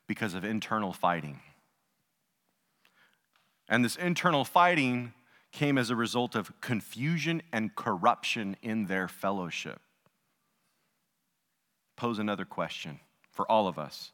because 0.07 0.35
of 0.35 0.45
internal 0.45 0.93
fighting. 0.93 1.41
And 3.69 3.85
this 3.85 3.97
internal 3.97 4.45
fighting 4.45 5.15
came 5.53 5.79
as 5.79 5.91
a 5.91 5.97
result 5.97 6.35
of 6.35 6.53
confusion 6.61 7.43
and 7.53 7.75
corruption 7.75 8.57
in 8.63 8.87
their 8.87 9.09
fellowship. 9.09 9.81
Pose 11.97 12.19
another 12.19 12.45
question 12.45 13.01
for 13.39 13.49
all 13.49 13.69
of 13.69 13.79
us 13.79 14.11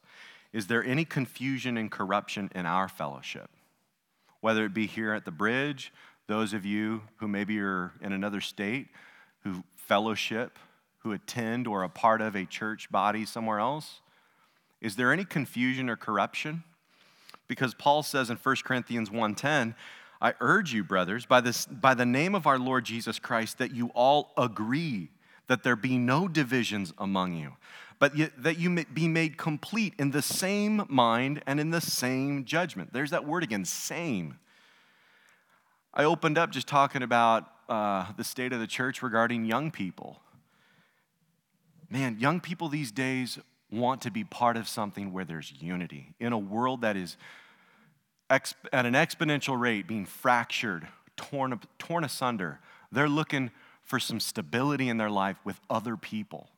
Is 0.53 0.67
there 0.67 0.83
any 0.83 1.03
confusion 1.03 1.77
and 1.77 1.89
corruption 1.89 2.51
in 2.53 2.67
our 2.67 2.87
fellowship? 2.87 3.49
Whether 4.39 4.65
it 4.65 4.73
be 4.75 4.85
here 4.85 5.13
at 5.13 5.25
the 5.25 5.31
bridge, 5.31 5.91
those 6.27 6.53
of 6.53 6.63
you 6.63 7.01
who 7.15 7.27
maybe 7.27 7.59
are 7.59 7.91
in 8.01 8.13
another 8.13 8.39
state 8.39 8.87
who 9.43 9.63
fellowship, 9.75 10.59
who 10.99 11.11
attend 11.11 11.65
or 11.65 11.81
a 11.81 11.89
part 11.89 12.21
of 12.21 12.35
a 12.35 12.45
church 12.45 12.91
body 12.91 13.25
somewhere 13.25 13.57
else? 13.57 14.01
Is 14.79 14.95
there 14.95 15.11
any 15.11 15.25
confusion 15.25 15.89
or 15.89 15.95
corruption? 15.95 16.63
Because 17.47 17.73
Paul 17.73 18.03
says 18.03 18.29
in 18.29 18.37
1 18.37 18.55
Corinthians 18.63 19.09
1:10, 19.09 19.73
I 20.21 20.35
urge 20.39 20.71
you, 20.71 20.83
brothers, 20.83 21.25
by, 21.25 21.41
this, 21.41 21.65
by 21.65 21.95
the 21.95 22.05
name 22.05 22.35
of 22.35 22.45
our 22.45 22.59
Lord 22.59 22.85
Jesus 22.85 23.17
Christ, 23.17 23.57
that 23.57 23.73
you 23.73 23.87
all 23.95 24.33
agree, 24.37 25.09
that 25.47 25.63
there 25.63 25.75
be 25.75 25.97
no 25.97 26.27
divisions 26.27 26.93
among 26.99 27.33
you, 27.33 27.53
but 27.99 28.13
that 28.37 28.57
you 28.57 28.85
be 28.93 29.07
made 29.07 29.37
complete 29.37 29.93
in 29.97 30.11
the 30.11 30.21
same 30.21 30.83
mind 30.89 31.41
and 31.47 31.59
in 31.59 31.69
the 31.71 31.81
same 31.81 32.45
judgment. 32.45 32.91
There's 32.93 33.11
that 33.11 33.25
word 33.25 33.43
again, 33.43 33.65
same. 33.65 34.37
I 35.93 36.03
opened 36.03 36.37
up 36.37 36.51
just 36.51 36.67
talking 36.67 37.03
about 37.03 37.45
uh, 37.69 38.11
the 38.17 38.23
state 38.23 38.51
of 38.53 38.59
the 38.59 38.67
church 38.67 39.01
regarding 39.01 39.45
young 39.45 39.71
people. 39.71 40.19
Man, 41.89 42.17
young 42.19 42.41
people 42.41 42.67
these 42.67 42.91
days 42.91 43.39
want 43.71 44.01
to 44.01 44.11
be 44.11 44.23
part 44.23 44.57
of 44.57 44.67
something 44.67 45.13
where 45.13 45.25
there's 45.25 45.53
unity 45.59 46.13
in 46.19 46.33
a 46.33 46.37
world 46.37 46.81
that 46.81 46.97
is 46.97 47.17
at 48.29 48.53
an 48.73 48.93
exponential 48.93 49.59
rate 49.59 49.87
being 49.87 50.05
fractured, 50.05 50.87
torn, 51.15 51.59
torn 51.77 52.03
asunder. 52.03 52.59
They're 52.91 53.09
looking 53.09 53.51
for 53.83 53.99
some 53.99 54.19
stability 54.19 54.89
in 54.89 54.97
their 54.97 55.11
life 55.11 55.37
with 55.43 55.59
other 55.69 55.95
people. 55.95 56.49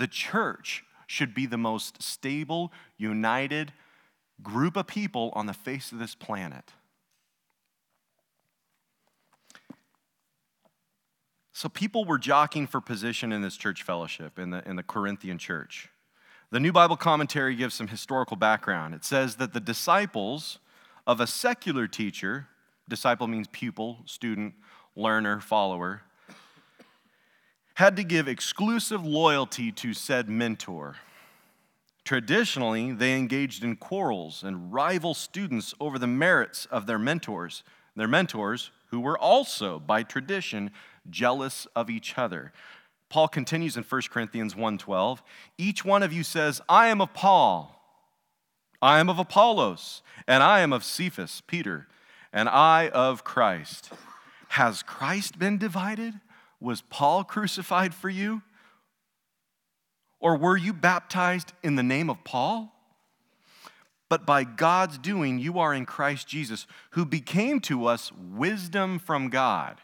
The 0.00 0.08
church 0.08 0.82
should 1.06 1.34
be 1.34 1.44
the 1.44 1.58
most 1.58 2.02
stable, 2.02 2.72
united 2.96 3.70
group 4.42 4.74
of 4.74 4.86
people 4.86 5.30
on 5.34 5.44
the 5.44 5.52
face 5.52 5.92
of 5.92 5.98
this 5.98 6.14
planet. 6.14 6.72
So 11.52 11.68
people 11.68 12.06
were 12.06 12.16
jockeying 12.16 12.66
for 12.66 12.80
position 12.80 13.30
in 13.30 13.42
this 13.42 13.58
church 13.58 13.82
fellowship, 13.82 14.38
in 14.38 14.48
the, 14.48 14.66
in 14.66 14.76
the 14.76 14.82
Corinthian 14.82 15.36
church. 15.36 15.90
The 16.50 16.60
New 16.60 16.72
Bible 16.72 16.96
Commentary 16.96 17.54
gives 17.54 17.74
some 17.74 17.88
historical 17.88 18.38
background. 18.38 18.94
It 18.94 19.04
says 19.04 19.36
that 19.36 19.52
the 19.52 19.60
disciples 19.60 20.60
of 21.06 21.20
a 21.20 21.26
secular 21.26 21.86
teacher, 21.86 22.46
disciple 22.88 23.26
means 23.26 23.48
pupil, 23.52 23.98
student, 24.06 24.54
learner, 24.96 25.40
follower, 25.40 26.04
had 27.80 27.96
to 27.96 28.04
give 28.04 28.28
exclusive 28.28 29.06
loyalty 29.06 29.72
to 29.72 29.94
said 29.94 30.28
mentor. 30.28 30.96
Traditionally, 32.04 32.92
they 32.92 33.16
engaged 33.16 33.64
in 33.64 33.74
quarrels 33.74 34.42
and 34.42 34.70
rival 34.70 35.14
students 35.14 35.72
over 35.80 35.98
the 35.98 36.06
merits 36.06 36.66
of 36.66 36.84
their 36.84 36.98
mentors, 36.98 37.62
their 37.96 38.06
mentors 38.06 38.70
who 38.88 39.00
were 39.00 39.18
also, 39.18 39.78
by 39.78 40.02
tradition, 40.02 40.70
jealous 41.08 41.66
of 41.74 41.88
each 41.88 42.18
other. 42.18 42.52
Paul 43.08 43.28
continues 43.28 43.78
in 43.78 43.82
1 43.82 44.10
Corinthians 44.10 44.54
1:12, 44.54 45.22
each 45.56 45.82
one 45.82 46.02
of 46.02 46.12
you 46.12 46.22
says, 46.22 46.60
"I 46.68 46.88
am 46.88 47.00
of 47.00 47.14
Paul, 47.14 47.82
I 48.82 48.98
am 48.98 49.08
of 49.08 49.18
Apollos, 49.18 50.02
and 50.26 50.42
I 50.42 50.60
am 50.60 50.74
of 50.74 50.84
Cephas, 50.84 51.40
Peter, 51.46 51.88
and 52.30 52.46
I 52.46 52.90
of 52.90 53.24
Christ." 53.24 53.90
Has 54.48 54.82
Christ 54.82 55.38
been 55.38 55.56
divided? 55.56 56.20
Was 56.60 56.82
Paul 56.82 57.24
crucified 57.24 57.94
for 57.94 58.08
you? 58.08 58.42
Or 60.20 60.36
were 60.36 60.56
you 60.56 60.72
baptized 60.72 61.52
in 61.62 61.76
the 61.76 61.82
name 61.82 62.10
of 62.10 62.22
Paul? 62.24 62.72
But 64.10 64.26
by 64.26 64.44
God's 64.44 64.98
doing, 64.98 65.38
you 65.38 65.58
are 65.58 65.72
in 65.72 65.86
Christ 65.86 66.28
Jesus, 66.28 66.66
who 66.90 67.06
became 67.06 67.60
to 67.60 67.86
us 67.86 68.12
wisdom 68.12 68.98
from 68.98 69.30
God 69.30 69.80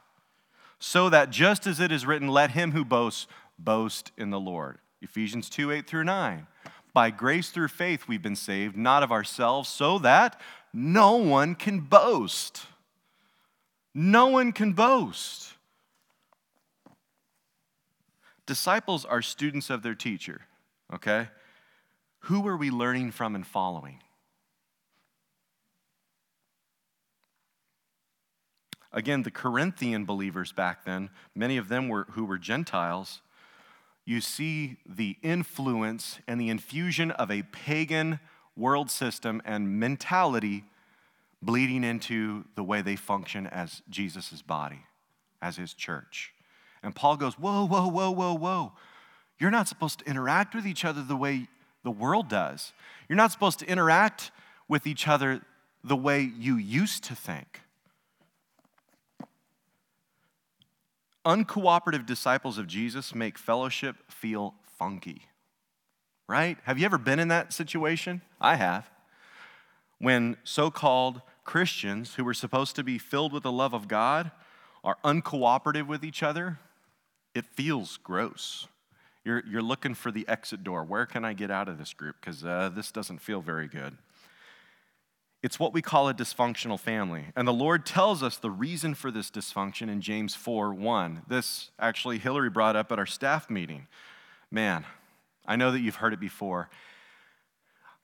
so 0.78 1.08
that 1.08 1.30
just 1.30 1.66
as 1.66 1.80
it 1.80 1.90
is 1.90 2.06
written, 2.06 2.28
let 2.28 2.50
him 2.50 2.72
who 2.72 2.84
boasts 2.84 3.26
boast 3.58 4.12
in 4.16 4.30
the 4.30 4.40
Lord. 4.40 4.78
Ephesians 5.00 5.48
2 5.48 5.72
8 5.72 5.86
through 5.86 6.04
9. 6.04 6.46
By 6.92 7.10
grace 7.10 7.50
through 7.50 7.68
faith 7.68 8.08
we've 8.08 8.22
been 8.22 8.36
saved, 8.36 8.76
not 8.76 9.02
of 9.02 9.12
ourselves, 9.12 9.68
so 9.68 9.98
that 9.98 10.40
no 10.72 11.16
one 11.16 11.54
can 11.54 11.80
boast. 11.80 12.66
No 13.94 14.28
one 14.28 14.52
can 14.52 14.72
boast. 14.72 15.52
Disciples 18.46 19.04
are 19.04 19.22
students 19.22 19.70
of 19.70 19.82
their 19.82 19.94
teacher, 19.94 20.42
okay? 20.94 21.28
Who 22.20 22.46
are 22.46 22.56
we 22.56 22.70
learning 22.70 23.10
from 23.10 23.34
and 23.34 23.46
following? 23.46 24.00
Again, 28.92 29.24
the 29.24 29.30
Corinthian 29.30 30.04
believers 30.04 30.52
back 30.52 30.84
then, 30.84 31.10
many 31.34 31.56
of 31.56 31.68
them 31.68 31.88
were, 31.88 32.06
who 32.12 32.24
were 32.24 32.38
Gentiles, 32.38 33.20
you 34.04 34.20
see 34.20 34.76
the 34.86 35.16
influence 35.22 36.20
and 36.28 36.40
the 36.40 36.48
infusion 36.48 37.10
of 37.10 37.30
a 37.30 37.42
pagan 37.42 38.20
world 38.56 38.90
system 38.90 39.42
and 39.44 39.78
mentality 39.78 40.64
bleeding 41.42 41.84
into 41.84 42.44
the 42.54 42.64
way 42.64 42.80
they 42.80 42.96
function 42.96 43.46
as 43.48 43.82
Jesus' 43.90 44.40
body, 44.40 44.86
as 45.42 45.56
his 45.56 45.74
church. 45.74 46.32
And 46.86 46.94
Paul 46.94 47.18
goes, 47.18 47.34
Whoa, 47.34 47.66
whoa, 47.66 47.88
whoa, 47.88 48.10
whoa, 48.10 48.34
whoa. 48.34 48.72
You're 49.38 49.50
not 49.50 49.68
supposed 49.68 49.98
to 49.98 50.06
interact 50.06 50.54
with 50.54 50.66
each 50.66 50.84
other 50.84 51.02
the 51.02 51.16
way 51.16 51.48
the 51.84 51.90
world 51.90 52.28
does. 52.28 52.72
You're 53.08 53.16
not 53.16 53.30
supposed 53.30 53.58
to 53.58 53.66
interact 53.66 54.30
with 54.66 54.86
each 54.86 55.06
other 55.06 55.42
the 55.84 55.96
way 55.96 56.22
you 56.22 56.56
used 56.56 57.04
to 57.04 57.14
think. 57.14 57.60
uncooperative 61.26 62.06
disciples 62.06 62.56
of 62.56 62.68
Jesus 62.68 63.14
make 63.14 63.36
fellowship 63.36 63.96
feel 64.08 64.54
funky, 64.78 65.22
right? 66.28 66.56
Have 66.62 66.78
you 66.78 66.86
ever 66.86 66.98
been 66.98 67.18
in 67.18 67.28
that 67.28 67.52
situation? 67.52 68.22
I 68.40 68.54
have. 68.54 68.88
When 69.98 70.36
so 70.44 70.70
called 70.70 71.20
Christians 71.44 72.14
who 72.14 72.24
were 72.24 72.34
supposed 72.34 72.76
to 72.76 72.84
be 72.84 72.96
filled 72.96 73.32
with 73.32 73.42
the 73.42 73.52
love 73.52 73.74
of 73.74 73.88
God 73.88 74.30
are 74.84 74.98
uncooperative 75.04 75.88
with 75.88 76.04
each 76.04 76.22
other, 76.22 76.60
it 77.36 77.44
feels 77.44 77.98
gross. 77.98 78.66
You're, 79.22 79.42
you're 79.46 79.62
looking 79.62 79.94
for 79.94 80.10
the 80.10 80.26
exit 80.26 80.64
door. 80.64 80.84
Where 80.84 81.04
can 81.04 81.24
I 81.24 81.34
get 81.34 81.50
out 81.50 81.68
of 81.68 81.78
this 81.78 81.92
group? 81.92 82.16
Because 82.20 82.44
uh, 82.44 82.70
this 82.74 82.90
doesn't 82.90 83.18
feel 83.18 83.42
very 83.42 83.68
good. 83.68 83.98
It's 85.42 85.60
what 85.60 85.74
we 85.74 85.82
call 85.82 86.08
a 86.08 86.14
dysfunctional 86.14 86.80
family. 86.80 87.26
And 87.36 87.46
the 87.46 87.52
Lord 87.52 87.84
tells 87.84 88.22
us 88.22 88.38
the 88.38 88.50
reason 88.50 88.94
for 88.94 89.10
this 89.10 89.30
dysfunction 89.30 89.90
in 89.90 90.00
James 90.00 90.34
4 90.34 90.72
1. 90.72 91.22
This 91.28 91.70
actually 91.78 92.18
Hillary 92.18 92.48
brought 92.48 92.74
up 92.74 92.90
at 92.90 92.98
our 92.98 93.06
staff 93.06 93.50
meeting. 93.50 93.86
Man, 94.50 94.86
I 95.44 95.56
know 95.56 95.70
that 95.72 95.80
you've 95.80 95.96
heard 95.96 96.14
it 96.14 96.20
before. 96.20 96.70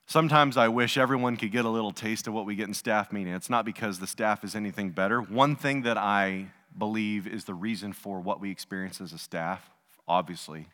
Sometimes 0.06 0.58
I 0.58 0.68
wish 0.68 0.98
everyone 0.98 1.36
could 1.36 1.52
get 1.52 1.64
a 1.64 1.70
little 1.70 1.92
taste 1.92 2.28
of 2.28 2.34
what 2.34 2.44
we 2.44 2.54
get 2.54 2.68
in 2.68 2.74
staff 2.74 3.12
meeting. 3.12 3.32
It's 3.32 3.48
not 3.48 3.64
because 3.64 3.98
the 3.98 4.06
staff 4.06 4.44
is 4.44 4.54
anything 4.54 4.90
better. 4.90 5.22
One 5.22 5.56
thing 5.56 5.82
that 5.82 5.96
I 5.96 6.48
believe 6.78 7.26
is 7.26 7.44
the 7.44 7.54
reason 7.54 7.92
for 7.92 8.20
what 8.20 8.40
we 8.40 8.50
experience 8.50 9.00
as 9.00 9.12
a 9.12 9.18
staff, 9.18 9.70
obviously, 10.06 10.68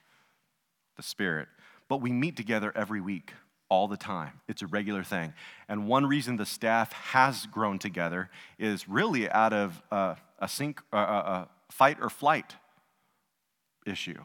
the 0.96 1.02
Spirit. 1.02 1.48
But 1.88 2.00
we 2.00 2.12
meet 2.12 2.37
together 2.37 2.72
every 2.74 3.00
week, 3.00 3.32
all 3.70 3.88
the 3.88 3.96
time. 3.96 4.40
It's 4.48 4.62
a 4.62 4.66
regular 4.66 5.04
thing. 5.04 5.32
And 5.68 5.87
one 5.87 6.06
reason 6.06 6.37
the 6.37 6.46
staff 6.46 6.92
has 6.92 7.46
grown 7.46 7.78
together 7.78 8.30
is 8.58 8.88
really 8.88 9.30
out 9.30 9.52
of 9.52 9.82
a, 9.90 10.16
sink, 10.48 10.80
a 10.92 11.46
fight 11.70 11.98
or 12.00 12.11
flight 12.11 12.56
issue. 13.87 14.22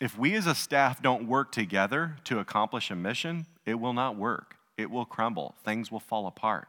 If 0.00 0.18
we 0.18 0.34
as 0.34 0.46
a 0.46 0.54
staff 0.54 1.00
don't 1.00 1.28
work 1.28 1.52
together 1.52 2.16
to 2.24 2.40
accomplish 2.40 2.90
a 2.90 2.96
mission, 2.96 3.46
it 3.64 3.74
will 3.74 3.92
not 3.92 4.16
work. 4.16 4.56
It 4.76 4.90
will 4.90 5.04
crumble. 5.04 5.54
Things 5.64 5.92
will 5.92 6.00
fall 6.00 6.26
apart. 6.26 6.68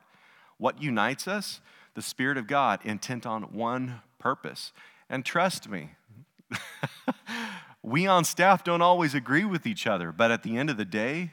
What 0.57 0.81
unites 0.81 1.27
us? 1.27 1.59
The 1.95 2.01
Spirit 2.01 2.37
of 2.37 2.47
God, 2.47 2.79
intent 2.83 3.25
on 3.25 3.43
one 3.53 4.01
purpose. 4.19 4.71
And 5.09 5.25
trust 5.25 5.69
me, 5.69 5.91
we 7.83 8.05
on 8.05 8.23
staff 8.23 8.63
don't 8.63 8.81
always 8.81 9.15
agree 9.15 9.45
with 9.45 9.65
each 9.65 9.87
other, 9.87 10.11
but 10.11 10.31
at 10.31 10.43
the 10.43 10.57
end 10.57 10.69
of 10.69 10.77
the 10.77 10.85
day, 10.85 11.31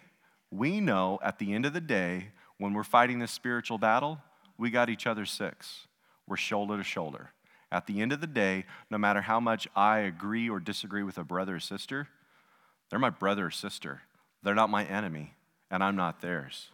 we 0.51 0.81
know 0.81 1.19
at 1.23 1.39
the 1.39 1.53
end 1.53 1.67
of 1.67 1.73
the 1.73 1.81
day, 1.81 2.29
when 2.59 2.75
we're 2.75 2.85
fighting 2.85 3.19
this 3.19 3.33
spiritual 3.33 3.79
battle, 3.79 4.21
we 4.57 4.71
got 4.71 4.91
each 4.91 5.07
other 5.07 5.25
six. 5.25 5.89
We're 6.29 6.37
shoulder 6.37 6.77
to 6.77 6.85
shoulder. 6.85 7.33
At 7.73 7.87
the 7.87 8.01
end 8.01 8.13
of 8.13 8.21
the 8.21 8.27
day, 8.27 8.67
no 8.91 8.99
matter 8.99 9.23
how 9.23 9.41
much 9.41 9.67
I 9.75 10.01
agree 10.01 10.49
or 10.49 10.61
disagree 10.61 11.03
with 11.03 11.19
a 11.19 11.25
brother 11.25 11.57
or 11.57 11.61
sister, 11.61 12.07
they're 12.91 12.99
my 12.99 13.11
brother 13.11 13.47
or 13.47 13.51
sister. 13.51 14.03
They're 14.43 14.55
not 14.55 14.71
my 14.71 14.85
enemy, 14.85 15.35
and 15.71 15.83
I'm 15.83 15.97
not 15.97 16.21
theirs. 16.21 16.69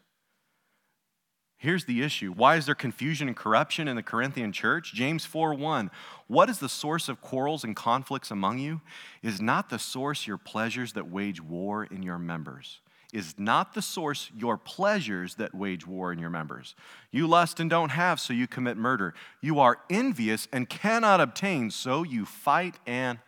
Here's 1.58 1.84
the 1.84 2.02
issue. 2.02 2.32
Why 2.32 2.54
is 2.54 2.66
there 2.66 2.74
confusion 2.76 3.26
and 3.26 3.36
corruption 3.36 3.88
in 3.88 3.96
the 3.96 4.02
Corinthian 4.02 4.52
church? 4.52 4.94
James 4.94 5.24
4 5.24 5.54
1. 5.54 5.90
What 6.28 6.48
is 6.48 6.60
the 6.60 6.68
source 6.68 7.08
of 7.08 7.20
quarrels 7.20 7.64
and 7.64 7.74
conflicts 7.74 8.30
among 8.30 8.58
you? 8.58 8.80
Is 9.22 9.40
not 9.40 9.68
the 9.68 9.78
source 9.78 10.26
your 10.26 10.38
pleasures 10.38 10.92
that 10.92 11.10
wage 11.10 11.40
war 11.40 11.84
in 11.84 12.02
your 12.02 12.18
members? 12.18 12.80
is 13.12 13.34
not 13.38 13.74
the 13.74 13.82
source 13.82 14.30
your 14.36 14.58
pleasures 14.58 15.36
that 15.36 15.54
wage 15.54 15.86
war 15.86 16.12
in 16.12 16.18
your 16.18 16.30
members. 16.30 16.74
You 17.10 17.26
lust 17.26 17.58
and 17.58 17.70
don't 17.70 17.90
have, 17.90 18.20
so 18.20 18.32
you 18.32 18.46
commit 18.46 18.76
murder. 18.76 19.14
You 19.40 19.60
are 19.60 19.78
envious 19.88 20.46
and 20.52 20.68
cannot 20.68 21.20
obtain, 21.20 21.70
so 21.70 22.02
you 22.02 22.26
fight 22.26 22.76
and 22.86 23.18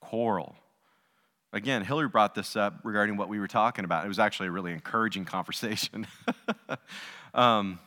quarrel. 0.00 0.56
Again, 1.52 1.84
Hillary 1.84 2.08
brought 2.08 2.34
this 2.34 2.56
up 2.56 2.80
regarding 2.82 3.16
what 3.16 3.28
we 3.28 3.38
were 3.38 3.48
talking 3.48 3.84
about. 3.84 4.04
It 4.04 4.08
was 4.08 4.18
actually 4.18 4.48
a 4.48 4.52
really 4.52 4.72
encouraging 4.72 5.24
conversation. 5.26 6.06
um, 7.34 7.78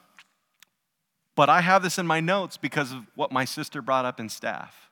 but 1.36 1.50
I 1.50 1.62
have 1.62 1.84
this 1.84 1.98
in 1.98 2.08
my 2.08 2.20
notes 2.20 2.58
because 2.58 2.92
of 2.92 3.06
what 3.16 3.32
my 3.32 3.46
sister 3.46 3.82
brought 3.82 4.06
up 4.06 4.20
in 4.20 4.30
staff. 4.30 4.90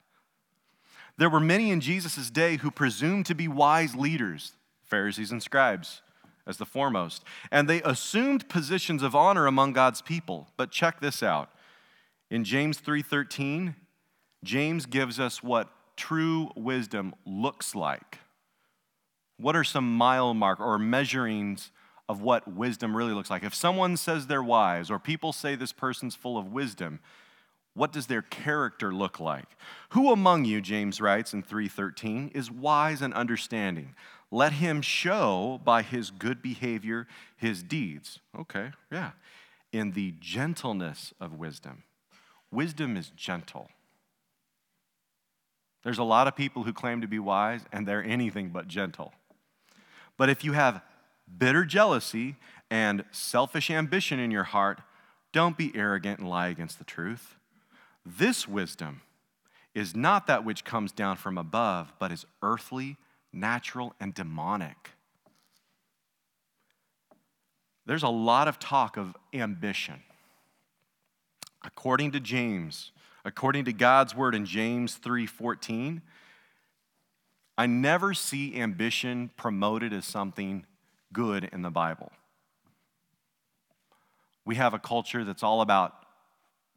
There 1.16 1.30
were 1.30 1.40
many 1.40 1.70
in 1.70 1.80
Jesus' 1.80 2.28
day 2.28 2.56
who 2.56 2.70
presumed 2.70 3.26
to 3.26 3.34
be 3.34 3.46
wise 3.46 3.94
leaders, 3.94 4.52
Pharisees 4.82 5.30
and 5.30 5.42
scribes 5.42 6.02
as 6.46 6.56
the 6.56 6.66
foremost. 6.66 7.24
And 7.50 7.68
they 7.68 7.80
assumed 7.82 8.48
positions 8.48 9.02
of 9.02 9.14
honor 9.14 9.46
among 9.46 9.72
God's 9.72 10.02
people. 10.02 10.48
But 10.56 10.70
check 10.70 11.00
this 11.00 11.22
out. 11.22 11.50
In 12.30 12.44
James 12.44 12.78
3:13, 12.78 13.76
James 14.42 14.86
gives 14.86 15.20
us 15.20 15.42
what 15.42 15.70
true 15.96 16.50
wisdom 16.56 17.14
looks 17.24 17.74
like. 17.74 18.18
What 19.38 19.56
are 19.56 19.64
some 19.64 19.96
mile 19.96 20.34
mark 20.34 20.60
or 20.60 20.78
measurings 20.78 21.70
of 22.08 22.20
what 22.20 22.46
wisdom 22.46 22.96
really 22.96 23.12
looks 23.12 23.30
like? 23.30 23.42
If 23.42 23.54
someone 23.54 23.96
says 23.96 24.26
they're 24.26 24.42
wise 24.42 24.90
or 24.90 24.98
people 24.98 25.32
say 25.32 25.54
this 25.56 25.72
person's 25.72 26.14
full 26.14 26.38
of 26.38 26.52
wisdom, 26.52 27.00
what 27.74 27.92
does 27.92 28.06
their 28.06 28.22
character 28.22 28.94
look 28.94 29.18
like? 29.18 29.48
Who 29.90 30.12
among 30.12 30.44
you, 30.44 30.60
James 30.60 31.00
writes 31.00 31.34
in 31.34 31.42
3:13, 31.42 32.30
is 32.34 32.50
wise 32.50 33.02
and 33.02 33.12
understanding? 33.14 33.96
Let 34.30 34.54
him 34.54 34.80
show 34.82 35.60
by 35.64 35.82
his 35.82 36.10
good 36.10 36.40
behavior 36.40 37.06
his 37.36 37.62
deeds. 37.62 38.20
Okay, 38.38 38.70
yeah. 38.90 39.12
In 39.72 39.92
the 39.92 40.14
gentleness 40.20 41.12
of 41.20 41.34
wisdom. 41.34 41.82
Wisdom 42.50 42.96
is 42.96 43.10
gentle. 43.10 43.70
There's 45.82 45.98
a 45.98 46.04
lot 46.04 46.28
of 46.28 46.36
people 46.36 46.62
who 46.62 46.72
claim 46.72 47.00
to 47.00 47.08
be 47.08 47.18
wise 47.18 47.62
and 47.72 47.86
they're 47.86 48.02
anything 48.02 48.48
but 48.48 48.68
gentle. 48.68 49.12
But 50.16 50.30
if 50.30 50.44
you 50.44 50.52
have 50.52 50.82
bitter 51.38 51.64
jealousy 51.64 52.36
and 52.70 53.04
selfish 53.10 53.70
ambition 53.70 54.18
in 54.18 54.30
your 54.30 54.44
heart, 54.44 54.80
don't 55.32 55.56
be 55.56 55.72
arrogant 55.74 56.20
and 56.20 56.28
lie 56.28 56.48
against 56.48 56.78
the 56.78 56.84
truth. 56.84 57.36
This 58.06 58.46
wisdom 58.46 59.02
is 59.74 59.96
not 59.96 60.26
that 60.26 60.44
which 60.44 60.64
comes 60.64 60.92
down 60.92 61.16
from 61.16 61.36
above, 61.36 61.92
but 61.98 62.12
is 62.12 62.26
earthly 62.42 62.96
natural, 63.34 63.94
and 64.00 64.14
demonic. 64.14 64.92
There's 67.86 68.02
a 68.02 68.08
lot 68.08 68.48
of 68.48 68.58
talk 68.58 68.96
of 68.96 69.14
ambition. 69.34 70.02
According 71.62 72.12
to 72.12 72.20
James, 72.20 72.92
according 73.24 73.66
to 73.66 73.72
God's 73.72 74.14
word 74.14 74.34
in 74.34 74.46
James 74.46 74.96
3:14, 74.96 76.02
I 77.56 77.66
never 77.66 78.14
see 78.14 78.60
ambition 78.60 79.30
promoted 79.36 79.92
as 79.92 80.04
something 80.04 80.66
good 81.12 81.44
in 81.52 81.62
the 81.62 81.70
Bible. 81.70 82.10
We 84.44 84.56
have 84.56 84.74
a 84.74 84.78
culture 84.78 85.24
that's 85.24 85.42
all 85.42 85.60
about 85.60 85.94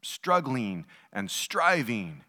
struggling 0.02 0.86
and 1.12 1.30
striving 1.30 2.22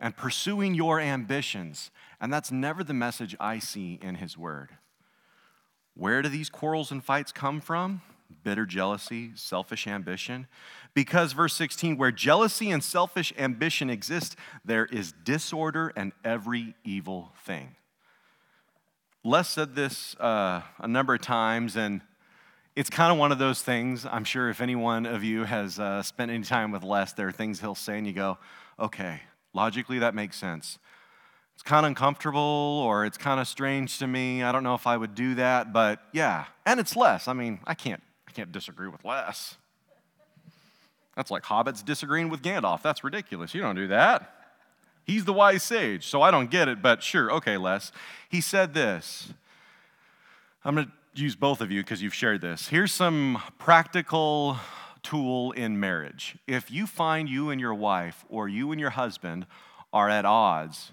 and 0.00 0.16
pursuing 0.16 0.74
your 0.74 1.00
ambitions. 1.00 1.90
And 2.20 2.32
that's 2.32 2.50
never 2.50 2.84
the 2.84 2.94
message 2.94 3.36
I 3.38 3.58
see 3.58 3.98
in 4.02 4.16
His 4.16 4.36
Word. 4.36 4.70
Where 5.94 6.22
do 6.22 6.28
these 6.28 6.50
quarrels 6.50 6.90
and 6.90 7.02
fights 7.02 7.32
come 7.32 7.60
from? 7.60 8.02
Bitter 8.42 8.66
jealousy, 8.66 9.30
selfish 9.36 9.86
ambition. 9.86 10.48
Because, 10.92 11.32
verse 11.32 11.54
16, 11.54 11.96
where 11.96 12.10
jealousy 12.10 12.70
and 12.70 12.82
selfish 12.82 13.32
ambition 13.38 13.88
exist, 13.88 14.36
there 14.64 14.86
is 14.86 15.12
disorder 15.12 15.92
and 15.96 16.12
every 16.24 16.74
evil 16.84 17.32
thing. 17.44 17.76
Les 19.24 19.48
said 19.48 19.74
this 19.74 20.14
uh, 20.20 20.62
a 20.78 20.86
number 20.86 21.14
of 21.14 21.22
times, 21.22 21.76
and 21.76 22.02
it's 22.76 22.90
kind 22.90 23.10
of 23.10 23.18
one 23.18 23.32
of 23.32 23.38
those 23.38 23.62
things. 23.62 24.06
I'm 24.06 24.24
sure 24.24 24.50
if 24.50 24.60
any 24.60 24.76
one 24.76 25.06
of 25.06 25.24
you 25.24 25.44
has 25.44 25.78
uh, 25.78 26.02
spent 26.02 26.30
any 26.30 26.44
time 26.44 26.70
with 26.70 26.82
Les, 26.82 27.12
there 27.14 27.28
are 27.28 27.32
things 27.32 27.60
he'll 27.60 27.74
say, 27.74 27.98
and 27.98 28.06
you 28.06 28.12
go, 28.12 28.38
okay, 28.78 29.22
Logically, 29.54 30.00
that 30.00 30.14
makes 30.14 30.36
sense. 30.36 30.78
It's 31.54 31.62
kind 31.62 31.86
of 31.86 31.90
uncomfortable 31.90 32.82
or 32.84 33.06
it's 33.06 33.16
kind 33.16 33.38
of 33.40 33.46
strange 33.46 33.98
to 34.00 34.06
me. 34.08 34.42
I 34.42 34.50
don't 34.50 34.64
know 34.64 34.74
if 34.74 34.86
I 34.86 34.96
would 34.96 35.14
do 35.14 35.36
that, 35.36 35.72
but 35.72 36.00
yeah. 36.12 36.46
And 36.66 36.80
it's 36.80 36.96
Les. 36.96 37.28
I 37.28 37.32
mean, 37.32 37.60
I 37.64 37.74
can't, 37.74 38.02
I 38.28 38.32
can't 38.32 38.50
disagree 38.50 38.88
with 38.88 39.04
Les. 39.04 39.56
That's 41.14 41.30
like 41.30 41.44
hobbits 41.44 41.84
disagreeing 41.84 42.28
with 42.28 42.42
Gandalf. 42.42 42.82
That's 42.82 43.04
ridiculous. 43.04 43.54
You 43.54 43.60
don't 43.62 43.76
do 43.76 43.86
that. 43.86 44.43
He's 45.04 45.24
the 45.24 45.32
wise 45.32 45.62
sage, 45.62 46.06
so 46.06 46.22
I 46.22 46.30
don't 46.30 46.50
get 46.50 46.68
it, 46.68 46.80
but 46.80 47.02
sure, 47.02 47.30
okay, 47.32 47.56
Les. 47.56 47.92
He 48.28 48.40
said 48.40 48.74
this. 48.74 49.32
I'm 50.64 50.74
going 50.74 50.86
to 50.86 51.22
use 51.22 51.36
both 51.36 51.60
of 51.60 51.70
you 51.70 51.82
because 51.82 52.02
you've 52.02 52.14
shared 52.14 52.40
this. 52.40 52.68
Here's 52.68 52.92
some 52.92 53.40
practical 53.58 54.56
tool 55.02 55.52
in 55.52 55.78
marriage. 55.78 56.36
If 56.46 56.70
you 56.70 56.86
find 56.86 57.28
you 57.28 57.50
and 57.50 57.60
your 57.60 57.74
wife 57.74 58.24
or 58.28 58.48
you 58.48 58.72
and 58.72 58.80
your 58.80 58.90
husband 58.90 59.46
are 59.92 60.08
at 60.08 60.24
odds, 60.24 60.92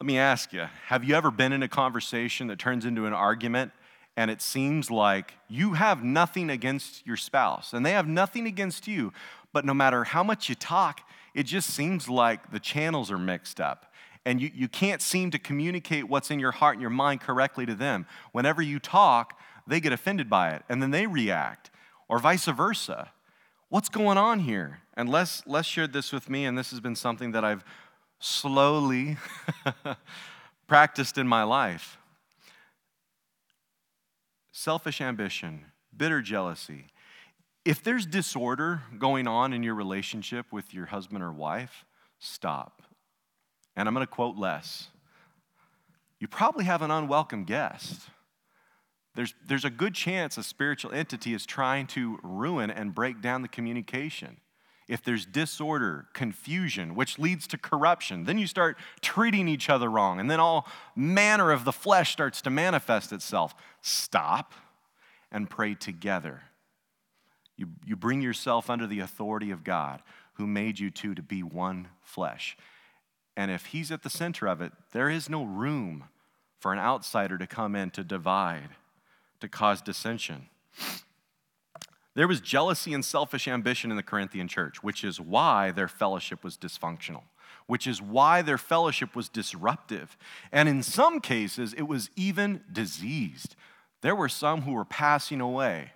let 0.00 0.06
me 0.06 0.18
ask 0.18 0.52
you 0.52 0.66
have 0.86 1.02
you 1.02 1.14
ever 1.14 1.30
been 1.30 1.52
in 1.52 1.62
a 1.62 1.68
conversation 1.68 2.48
that 2.48 2.58
turns 2.58 2.84
into 2.84 3.06
an 3.06 3.14
argument 3.14 3.72
and 4.16 4.30
it 4.30 4.42
seems 4.42 4.90
like 4.90 5.34
you 5.48 5.72
have 5.72 6.04
nothing 6.04 6.50
against 6.50 7.06
your 7.06 7.16
spouse 7.16 7.72
and 7.72 7.84
they 7.84 7.92
have 7.92 8.06
nothing 8.06 8.46
against 8.46 8.86
you, 8.86 9.12
but 9.52 9.64
no 9.64 9.74
matter 9.74 10.04
how 10.04 10.22
much 10.22 10.48
you 10.48 10.54
talk, 10.54 11.00
it 11.34 11.44
just 11.44 11.70
seems 11.70 12.08
like 12.08 12.52
the 12.52 12.60
channels 12.60 13.10
are 13.10 13.18
mixed 13.18 13.60
up 13.60 13.92
and 14.24 14.40
you, 14.40 14.50
you 14.54 14.68
can't 14.68 15.02
seem 15.02 15.30
to 15.32 15.38
communicate 15.38 16.08
what's 16.08 16.30
in 16.30 16.38
your 16.38 16.52
heart 16.52 16.76
and 16.76 16.80
your 16.80 16.90
mind 16.90 17.20
correctly 17.20 17.66
to 17.66 17.74
them. 17.74 18.06
Whenever 18.32 18.62
you 18.62 18.78
talk, 18.78 19.38
they 19.66 19.80
get 19.80 19.92
offended 19.92 20.30
by 20.30 20.50
it 20.50 20.62
and 20.68 20.82
then 20.82 20.90
they 20.90 21.06
react 21.06 21.70
or 22.08 22.18
vice 22.18 22.46
versa. 22.46 23.10
What's 23.68 23.88
going 23.88 24.18
on 24.18 24.40
here? 24.40 24.80
And 24.96 25.08
Les, 25.08 25.42
Les 25.46 25.66
shared 25.66 25.92
this 25.92 26.12
with 26.12 26.30
me, 26.30 26.44
and 26.44 26.56
this 26.56 26.70
has 26.70 26.78
been 26.78 26.94
something 26.94 27.32
that 27.32 27.44
I've 27.44 27.64
slowly 28.20 29.16
practiced 30.68 31.18
in 31.18 31.26
my 31.26 31.42
life. 31.42 31.98
Selfish 34.52 35.00
ambition, 35.00 35.64
bitter 35.96 36.22
jealousy. 36.22 36.86
If 37.64 37.82
there's 37.82 38.06
disorder 38.06 38.82
going 38.98 39.26
on 39.26 39.52
in 39.52 39.62
your 39.62 39.74
relationship 39.74 40.52
with 40.52 40.74
your 40.74 40.86
husband 40.86 41.22
or 41.22 41.32
wife, 41.32 41.84
stop. 42.18 42.82
And 43.74 43.88
I'm 43.88 43.94
going 43.94 44.06
to 44.06 44.10
quote 44.10 44.36
Les. 44.36 44.88
You 46.20 46.28
probably 46.28 46.64
have 46.64 46.82
an 46.82 46.90
unwelcome 46.90 47.44
guest 47.44 48.08
there's, 49.14 49.34
there's 49.46 49.64
a 49.64 49.70
good 49.70 49.94
chance 49.94 50.36
a 50.38 50.42
spiritual 50.42 50.92
entity 50.92 51.34
is 51.34 51.46
trying 51.46 51.86
to 51.88 52.18
ruin 52.22 52.70
and 52.70 52.94
break 52.94 53.20
down 53.20 53.42
the 53.42 53.48
communication. 53.48 54.38
If 54.88 55.02
there's 55.02 55.24
disorder, 55.24 56.08
confusion, 56.12 56.94
which 56.94 57.18
leads 57.18 57.46
to 57.48 57.58
corruption, 57.58 58.24
then 58.24 58.38
you 58.38 58.46
start 58.46 58.76
treating 59.00 59.48
each 59.48 59.70
other 59.70 59.88
wrong, 59.88 60.20
and 60.20 60.30
then 60.30 60.40
all 60.40 60.66
manner 60.94 61.52
of 61.52 61.64
the 61.64 61.72
flesh 61.72 62.12
starts 62.12 62.42
to 62.42 62.50
manifest 62.50 63.12
itself. 63.12 63.54
Stop 63.80 64.52
and 65.32 65.48
pray 65.48 65.74
together. 65.74 66.42
You, 67.56 67.68
you 67.84 67.96
bring 67.96 68.20
yourself 68.20 68.68
under 68.68 68.86
the 68.86 69.00
authority 69.00 69.50
of 69.50 69.64
God, 69.64 70.02
who 70.34 70.46
made 70.46 70.78
you 70.78 70.90
two 70.90 71.14
to 71.14 71.22
be 71.22 71.42
one 71.42 71.88
flesh. 72.02 72.56
And 73.36 73.50
if 73.50 73.66
He's 73.66 73.90
at 73.90 74.02
the 74.02 74.10
center 74.10 74.46
of 74.46 74.60
it, 74.60 74.72
there 74.92 75.08
is 75.08 75.28
no 75.28 75.44
room 75.44 76.04
for 76.58 76.72
an 76.72 76.78
outsider 76.78 77.38
to 77.38 77.46
come 77.46 77.76
in 77.76 77.90
to 77.90 78.02
divide, 78.02 78.70
to 79.40 79.48
cause 79.48 79.82
dissension. 79.82 80.48
There 82.14 82.28
was 82.28 82.40
jealousy 82.40 82.94
and 82.94 83.04
selfish 83.04 83.48
ambition 83.48 83.90
in 83.90 83.96
the 83.96 84.02
Corinthian 84.02 84.48
church, 84.48 84.82
which 84.82 85.04
is 85.04 85.20
why 85.20 85.72
their 85.72 85.88
fellowship 85.88 86.44
was 86.44 86.56
dysfunctional, 86.56 87.22
which 87.66 87.86
is 87.86 88.00
why 88.00 88.40
their 88.40 88.58
fellowship 88.58 89.16
was 89.16 89.28
disruptive. 89.28 90.16
And 90.52 90.68
in 90.68 90.82
some 90.82 91.20
cases, 91.20 91.74
it 91.74 91.82
was 91.82 92.10
even 92.14 92.62
diseased. 92.72 93.56
There 94.00 94.14
were 94.14 94.28
some 94.28 94.62
who 94.62 94.72
were 94.72 94.84
passing 94.84 95.40
away 95.40 95.92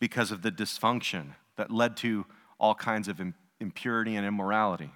because 0.00 0.32
of 0.32 0.42
the 0.42 0.50
dysfunction 0.50 1.34
that 1.56 1.70
led 1.70 1.96
to 1.98 2.26
all 2.58 2.74
kinds 2.74 3.06
of 3.06 3.20
impurity 3.60 4.16
and 4.16 4.26
immorality. 4.26 4.90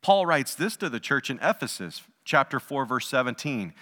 Paul 0.00 0.24
writes 0.24 0.54
this 0.54 0.76
to 0.76 0.88
the 0.88 1.00
church 1.00 1.30
in 1.30 1.38
Ephesus, 1.42 2.02
chapter 2.24 2.58
4, 2.58 2.86
verse 2.86 3.08
17. 3.08 3.74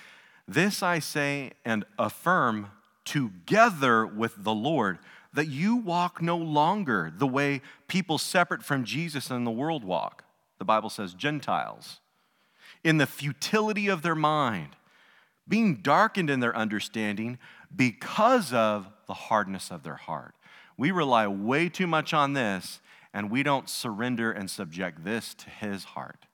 This 0.49 0.83
I 0.83 0.99
say 0.99 1.53
and 1.65 1.85
affirm 1.99 2.71
together 3.05 4.07
with 4.07 4.43
the 4.43 4.55
Lord 4.55 4.99
that 5.33 5.49
you 5.49 5.77
walk 5.77 6.21
no 6.21 6.37
longer 6.37 7.13
the 7.17 7.27
way 7.27 7.63
people 7.89 8.19
separate 8.19 8.63
from 8.63 8.85
Jesus 8.85 9.31
and 9.31 9.47
the 9.47 9.51
world 9.51 9.85
walk. 9.85 10.25
The 10.59 10.65
Bible 10.65 10.91
says 10.91 11.15
Gentiles. 11.15 12.01
In 12.85 12.99
the 12.99 13.07
futility 13.07 13.89
of 13.89 14.03
their 14.03 14.15
mind, 14.15 14.77
being 15.49 15.77
darkened 15.77 16.31
in 16.31 16.41
their 16.41 16.57
understanding 16.57 17.39
because 17.75 18.53
of 18.53 18.89
the 19.13 19.17
hardness 19.17 19.71
of 19.71 19.83
their 19.83 19.97
heart. 19.97 20.35
We 20.79 20.91
rely 20.91 21.27
way 21.27 21.69
too 21.69 21.87
much 21.87 22.15
on 22.15 22.33
this, 22.33 22.81
and 23.13 23.31
we 23.31 23.43
don't 23.43 23.69
surrender 23.69 24.33
and 24.33 24.49
subject 24.49 25.05
this 25.05 25.35
to 25.35 25.51
His 25.51 25.85
heart. 25.85 26.25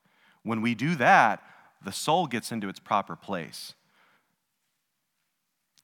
When 0.44 0.62
we 0.62 0.76
do 0.76 0.94
that, 0.94 1.42
the 1.84 1.90
soul 1.90 2.28
gets 2.28 2.52
into 2.52 2.68
its 2.68 2.78
proper 2.78 3.16
place. 3.16 3.74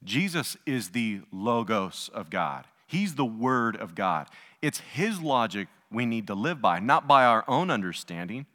Jesus 0.04 0.56
is 0.66 0.90
the 0.90 1.22
Logos 1.32 2.10
of 2.14 2.30
God. 2.30 2.64
He's 2.86 3.16
the 3.16 3.24
Word 3.24 3.74
of 3.74 3.96
God. 3.96 4.28
It's 4.62 4.78
His 4.78 5.20
logic 5.20 5.66
we 5.90 6.06
need 6.06 6.28
to 6.28 6.34
live 6.36 6.62
by, 6.62 6.78
not 6.78 7.08
by 7.08 7.24
our 7.24 7.42
own 7.48 7.72
understanding, 7.72 8.46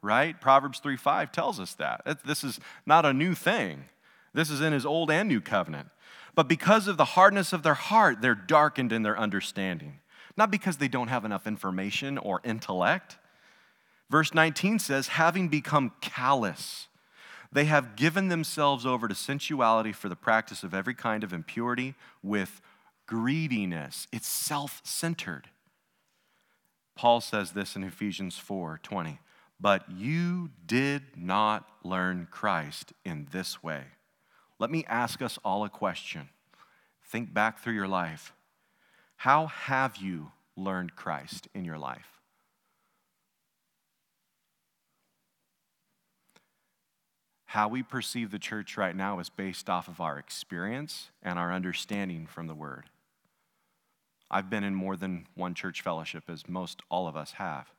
right? 0.00 0.40
Proverbs 0.40 0.78
3 0.78 0.96
5 0.96 1.30
tells 1.30 1.60
us 1.60 1.74
that. 1.74 2.00
This 2.24 2.42
is 2.42 2.58
not 2.86 3.04
a 3.04 3.12
new 3.12 3.34
thing. 3.34 3.84
This 4.32 4.48
is 4.48 4.62
in 4.62 4.72
His 4.72 4.86
Old 4.86 5.10
and 5.10 5.28
New 5.28 5.42
Covenant. 5.42 5.88
But 6.34 6.48
because 6.48 6.88
of 6.88 6.96
the 6.96 7.04
hardness 7.04 7.52
of 7.52 7.62
their 7.62 7.74
heart, 7.74 8.20
they're 8.20 8.34
darkened 8.34 8.92
in 8.92 9.02
their 9.02 9.18
understanding. 9.18 10.00
Not 10.36 10.50
because 10.50 10.78
they 10.78 10.88
don't 10.88 11.08
have 11.08 11.24
enough 11.24 11.46
information 11.46 12.16
or 12.16 12.40
intellect. 12.44 13.18
Verse 14.10 14.32
19 14.32 14.78
says, 14.78 15.08
having 15.08 15.48
become 15.48 15.92
callous, 16.00 16.88
they 17.52 17.66
have 17.66 17.96
given 17.96 18.28
themselves 18.28 18.86
over 18.86 19.08
to 19.08 19.14
sensuality 19.14 19.92
for 19.92 20.08
the 20.08 20.16
practice 20.16 20.62
of 20.62 20.72
every 20.72 20.94
kind 20.94 21.22
of 21.22 21.34
impurity 21.34 21.94
with 22.22 22.62
greediness. 23.06 24.06
It's 24.10 24.28
self 24.28 24.80
centered. 24.84 25.48
Paul 26.94 27.20
says 27.20 27.52
this 27.52 27.76
in 27.76 27.84
Ephesians 27.84 28.38
4 28.38 28.80
20. 28.82 29.18
But 29.60 29.90
you 29.90 30.50
did 30.66 31.02
not 31.16 31.68
learn 31.84 32.26
Christ 32.30 32.92
in 33.04 33.28
this 33.30 33.62
way. 33.62 33.84
Let 34.62 34.70
me 34.70 34.84
ask 34.88 35.20
us 35.20 35.40
all 35.44 35.64
a 35.64 35.68
question. 35.68 36.28
Think 37.06 37.34
back 37.34 37.58
through 37.58 37.72
your 37.72 37.88
life. 37.88 38.32
How 39.16 39.46
have 39.46 39.96
you 39.96 40.30
learned 40.56 40.94
Christ 40.94 41.48
in 41.52 41.64
your 41.64 41.78
life? 41.78 42.20
How 47.46 47.66
we 47.66 47.82
perceive 47.82 48.30
the 48.30 48.38
church 48.38 48.76
right 48.76 48.94
now 48.94 49.18
is 49.18 49.28
based 49.28 49.68
off 49.68 49.88
of 49.88 50.00
our 50.00 50.16
experience 50.16 51.10
and 51.24 51.40
our 51.40 51.52
understanding 51.52 52.28
from 52.28 52.46
the 52.46 52.54
Word. 52.54 52.84
I've 54.30 54.48
been 54.48 54.62
in 54.62 54.76
more 54.76 54.96
than 54.96 55.26
one 55.34 55.54
church 55.54 55.82
fellowship, 55.82 56.30
as 56.30 56.48
most 56.48 56.82
all 56.88 57.08
of 57.08 57.16
us 57.16 57.32
have. 57.32 57.72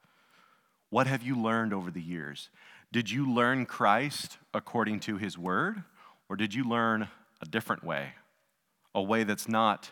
What 0.89 1.08
have 1.08 1.24
you 1.24 1.41
learned 1.41 1.72
over 1.72 1.89
the 1.89 2.02
years? 2.02 2.50
Did 2.91 3.10
you 3.10 3.34
learn 3.34 3.65
Christ 3.65 4.38
according 4.54 5.00
to 5.00 5.15
His 5.15 5.38
Word, 5.38 5.84
or 6.34 6.36
did 6.36 6.56
you 6.56 6.63
learn 6.63 7.10
a 7.43 7.46
different 7.46 7.84
way? 7.84 8.13
A 8.96 9.04
way 9.04 9.24
that's 9.24 9.48
not 9.48 9.91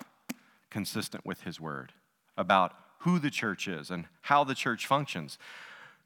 consistent 0.72 1.24
with 1.24 1.42
His 1.42 1.62
Word 1.62 1.94
about 2.36 2.74
who 3.02 3.20
the 3.20 3.30
church 3.30 3.68
is 3.68 3.92
and 3.92 4.06
how 4.22 4.44
the 4.44 4.56
church 4.56 4.88
functions. 4.88 5.38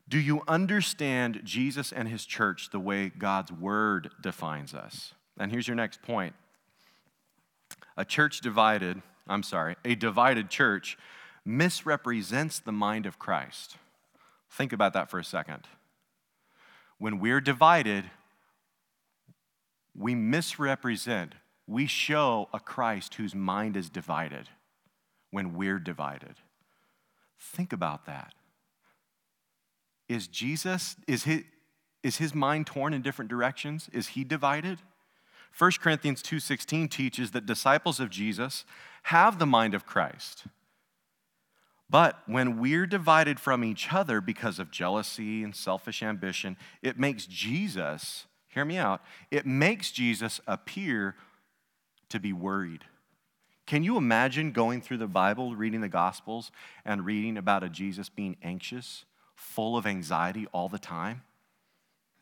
Do 0.10 0.20
you 0.20 0.42
understand 0.46 1.40
Jesus 1.46 1.94
and 1.94 2.10
his 2.10 2.26
church 2.26 2.72
the 2.72 2.82
way 2.82 3.08
God's 3.18 3.50
word 3.50 4.10
defines 4.20 4.74
us? 4.74 5.14
And 5.40 5.54
here's 5.54 5.70
your 5.70 5.76
next 5.76 6.02
point. 6.02 6.36
A 7.96 8.04
church 8.04 8.42
divided, 8.42 9.02
I'm 9.30 9.42
sorry, 9.42 9.78
a 9.86 9.96
divided 9.96 10.50
church 10.50 10.98
misrepresents 11.46 12.60
the 12.60 12.74
mind 12.74 13.06
of 13.06 13.20
Christ. 13.20 13.78
Think 14.52 14.74
about 14.74 14.92
that 14.92 15.10
for 15.10 15.18
a 15.18 15.24
second. 15.24 15.64
When 16.98 17.20
we're 17.20 17.40
divided, 17.40 18.04
we 19.98 20.16
misrepresent, 20.16 21.34
we 21.68 21.88
show 21.88 22.50
a 22.54 22.60
Christ 22.60 23.16
whose 23.16 23.34
mind 23.34 23.76
is 23.78 23.90
divided 23.90 24.50
when 25.32 25.56
we're 25.56 25.80
divided. 25.80 26.36
Think 27.40 27.74
about 27.74 28.06
that. 28.06 28.34
Is 30.08 30.28
Jesus, 30.28 30.96
is 31.08 31.24
his, 31.24 31.44
is 32.04 32.18
his 32.18 32.36
mind 32.36 32.68
torn 32.68 32.94
in 32.94 33.02
different 33.02 33.30
directions? 33.30 33.90
Is 33.92 34.10
he 34.10 34.24
divided? 34.24 34.80
1 35.58 35.72
Corinthians 35.80 36.22
2:16 36.22 36.90
teaches 36.90 37.32
that 37.32 37.46
disciples 37.46 38.00
of 38.00 38.10
Jesus 38.10 38.66
have 39.04 39.40
the 39.40 39.46
mind 39.46 39.74
of 39.74 39.86
Christ. 39.86 40.46
But 41.90 42.22
when 42.26 42.60
we're 42.60 42.88
divided 42.88 43.40
from 43.40 43.64
each 43.64 43.94
other 43.94 44.20
because 44.20 44.60
of 44.60 44.72
jealousy 44.72 45.44
and 45.44 45.56
selfish 45.56 46.04
ambition, 46.04 46.58
it 46.82 47.00
makes 47.00 47.26
Jesus, 47.26 48.26
hear 48.56 48.66
me 48.66 48.78
out, 48.78 49.04
it 49.30 49.46
makes 49.46 49.92
Jesus 49.92 50.42
appear 50.48 51.16
to 52.10 52.20
be 52.20 52.34
worried. 52.34 52.86
Can 53.68 53.84
you 53.84 53.98
imagine 53.98 54.52
going 54.52 54.82
through 54.82 54.98
the 54.98 55.08
Bible, 55.08 55.56
reading 55.56 55.82
the 55.82 55.90
Gospels, 55.90 56.52
and 56.84 57.06
reading 57.06 57.38
about 57.38 57.64
a 57.64 57.70
Jesus 57.70 58.10
being 58.10 58.36
anxious? 58.42 59.06
full 59.36 59.78
of 59.78 59.86
anxiety 59.86 60.48
all 60.52 60.70
the 60.70 60.80
time? 60.80 61.22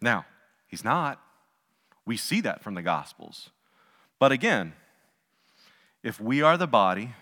Now, 0.01 0.25
he's 0.67 0.83
not. 0.83 1.21
We 2.05 2.17
see 2.17 2.41
that 2.41 2.61
from 2.61 2.73
the 2.73 2.81
Gospels. 2.81 3.51
But 4.19 4.31
again, 4.31 4.73
if 6.01 6.19
we 6.19 6.41
are 6.41 6.57
the 6.57 6.67
body, 6.67 7.13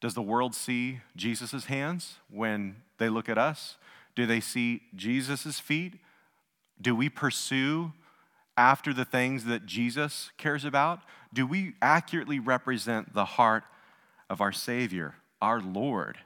does 0.00 0.14
the 0.14 0.22
world 0.22 0.54
see 0.54 1.00
Jesus' 1.16 1.64
hands 1.64 2.16
when 2.30 2.76
they 2.98 3.08
look 3.08 3.28
at 3.28 3.38
us? 3.38 3.76
Do 4.14 4.26
they 4.26 4.40
see 4.40 4.82
Jesus' 4.94 5.58
feet? 5.58 5.94
Do 6.80 6.94
we 6.94 7.08
pursue 7.08 7.92
after 8.56 8.92
the 8.92 9.04
things 9.04 9.44
that 9.44 9.66
Jesus 9.66 10.30
cares 10.36 10.64
about? 10.64 11.00
Do 11.32 11.46
we 11.46 11.74
accurately 11.82 12.38
represent 12.38 13.14
the 13.14 13.24
heart 13.24 13.64
of 14.30 14.40
our 14.40 14.52
Savior, 14.52 15.14
our 15.40 15.60
Lord? 15.60 16.18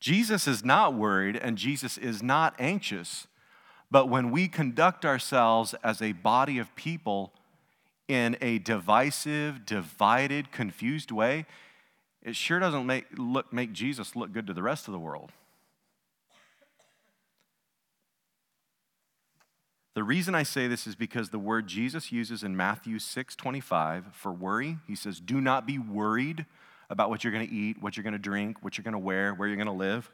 Jesus 0.00 0.48
is 0.48 0.64
not 0.64 0.94
worried 0.94 1.36
and 1.36 1.56
Jesus 1.56 1.96
is 1.96 2.22
not 2.22 2.54
anxious. 2.58 3.26
But 3.90 4.08
when 4.08 4.30
we 4.30 4.48
conduct 4.48 5.04
ourselves 5.04 5.74
as 5.84 6.00
a 6.00 6.12
body 6.12 6.58
of 6.58 6.74
people 6.74 7.32
in 8.08 8.36
a 8.40 8.58
divisive, 8.58 9.64
divided, 9.64 10.50
confused 10.50 11.10
way, 11.10 11.46
it 12.22 12.36
sure 12.36 12.58
doesn't 12.58 12.86
make, 12.86 13.06
look, 13.16 13.52
make 13.52 13.72
Jesus 13.72 14.16
look 14.16 14.32
good 14.32 14.46
to 14.46 14.54
the 14.54 14.62
rest 14.62 14.88
of 14.88 14.92
the 14.92 14.98
world. 14.98 15.30
The 19.94 20.02
reason 20.02 20.34
I 20.34 20.42
say 20.42 20.68
this 20.68 20.86
is 20.86 20.94
because 20.94 21.28
the 21.28 21.38
word 21.38 21.66
Jesus 21.66 22.10
uses 22.10 22.42
in 22.42 22.56
Matthew 22.56 22.98
6 22.98 23.36
25 23.36 24.06
for 24.12 24.32
worry, 24.32 24.78
he 24.86 24.96
says, 24.96 25.20
Do 25.20 25.40
not 25.40 25.66
be 25.66 25.78
worried 25.78 26.46
about 26.88 27.10
what 27.10 27.24
you're 27.24 27.32
going 27.32 27.46
to 27.46 27.54
eat, 27.54 27.82
what 27.82 27.96
you're 27.96 28.04
going 28.04 28.12
to 28.14 28.18
drink, 28.18 28.58
what 28.62 28.76
you're 28.76 28.84
going 28.84 28.92
to 28.92 28.98
wear, 28.98 29.34
where 29.34 29.48
you're 29.48 29.56
going 29.56 29.66
to 29.66 29.72
live. 29.72 30.10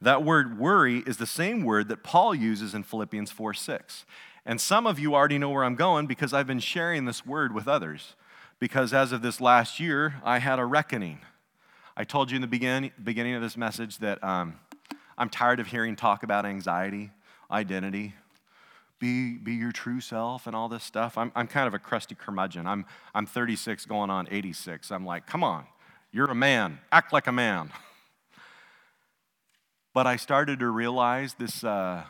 That 0.00 0.24
word 0.24 0.58
worry 0.58 1.02
is 1.06 1.18
the 1.18 1.26
same 1.26 1.62
word 1.62 1.88
that 1.88 2.02
Paul 2.02 2.34
uses 2.34 2.74
in 2.74 2.82
Philippians 2.82 3.30
4 3.30 3.52
6. 3.52 4.06
And 4.46 4.60
some 4.60 4.86
of 4.86 4.98
you 4.98 5.14
already 5.14 5.38
know 5.38 5.50
where 5.50 5.62
I'm 5.62 5.76
going 5.76 6.06
because 6.06 6.32
I've 6.32 6.46
been 6.46 6.58
sharing 6.58 7.04
this 7.04 7.24
word 7.24 7.54
with 7.54 7.68
others. 7.68 8.16
Because 8.58 8.94
as 8.94 9.12
of 9.12 9.22
this 9.22 9.40
last 9.40 9.78
year, 9.78 10.14
I 10.24 10.38
had 10.38 10.58
a 10.58 10.64
reckoning. 10.64 11.20
I 11.96 12.04
told 12.04 12.30
you 12.30 12.36
in 12.36 12.42
the 12.42 12.48
beginning, 12.48 12.92
beginning 13.02 13.34
of 13.34 13.42
this 13.42 13.56
message 13.56 13.98
that 13.98 14.22
um, 14.24 14.54
I'm 15.18 15.28
tired 15.28 15.60
of 15.60 15.66
hearing 15.66 15.96
talk 15.96 16.22
about 16.22 16.46
anxiety, 16.46 17.10
identity, 17.50 18.14
be, 19.02 19.36
be 19.36 19.54
your 19.54 19.72
true 19.72 20.00
self, 20.00 20.46
and 20.46 20.54
all 20.54 20.68
this 20.68 20.84
stuff. 20.84 21.18
I'm, 21.18 21.32
I'm 21.34 21.48
kind 21.48 21.66
of 21.66 21.74
a 21.74 21.78
crusty 21.80 22.14
curmudgeon. 22.14 22.68
I'm, 22.68 22.84
I'm 23.12 23.26
36 23.26 23.84
going 23.86 24.10
on 24.10 24.28
86. 24.30 24.92
I'm 24.92 25.04
like, 25.04 25.26
come 25.26 25.42
on, 25.42 25.64
you're 26.12 26.30
a 26.30 26.36
man, 26.36 26.78
act 26.92 27.12
like 27.12 27.26
a 27.26 27.32
man. 27.32 27.70
But 29.94 30.06
I 30.06 30.16
started 30.16 30.60
to 30.60 30.70
realize 30.70 31.34
this, 31.34 31.62
uh, 31.62 32.04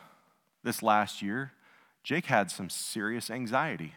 this 0.63 0.81
last 0.81 1.21
year, 1.21 1.51
Jake 2.01 2.27
had 2.27 2.49
some 2.49 2.69
serious 2.69 3.29
anxiety. 3.29 3.95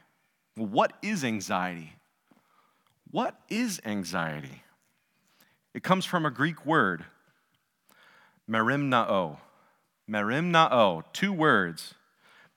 Well, 0.56 0.66
what 0.66 0.94
is 1.02 1.22
anxiety? 1.22 1.92
What 3.12 3.38
is 3.48 3.80
anxiety? 3.84 4.64
It 5.72 5.84
comes 5.84 6.04
from 6.04 6.26
a 6.26 6.32
Greek 6.32 6.66
word, 6.66 7.04
merimnao. 8.50 9.36
Merimnao, 10.10 11.04
two 11.12 11.32
words. 11.32 11.94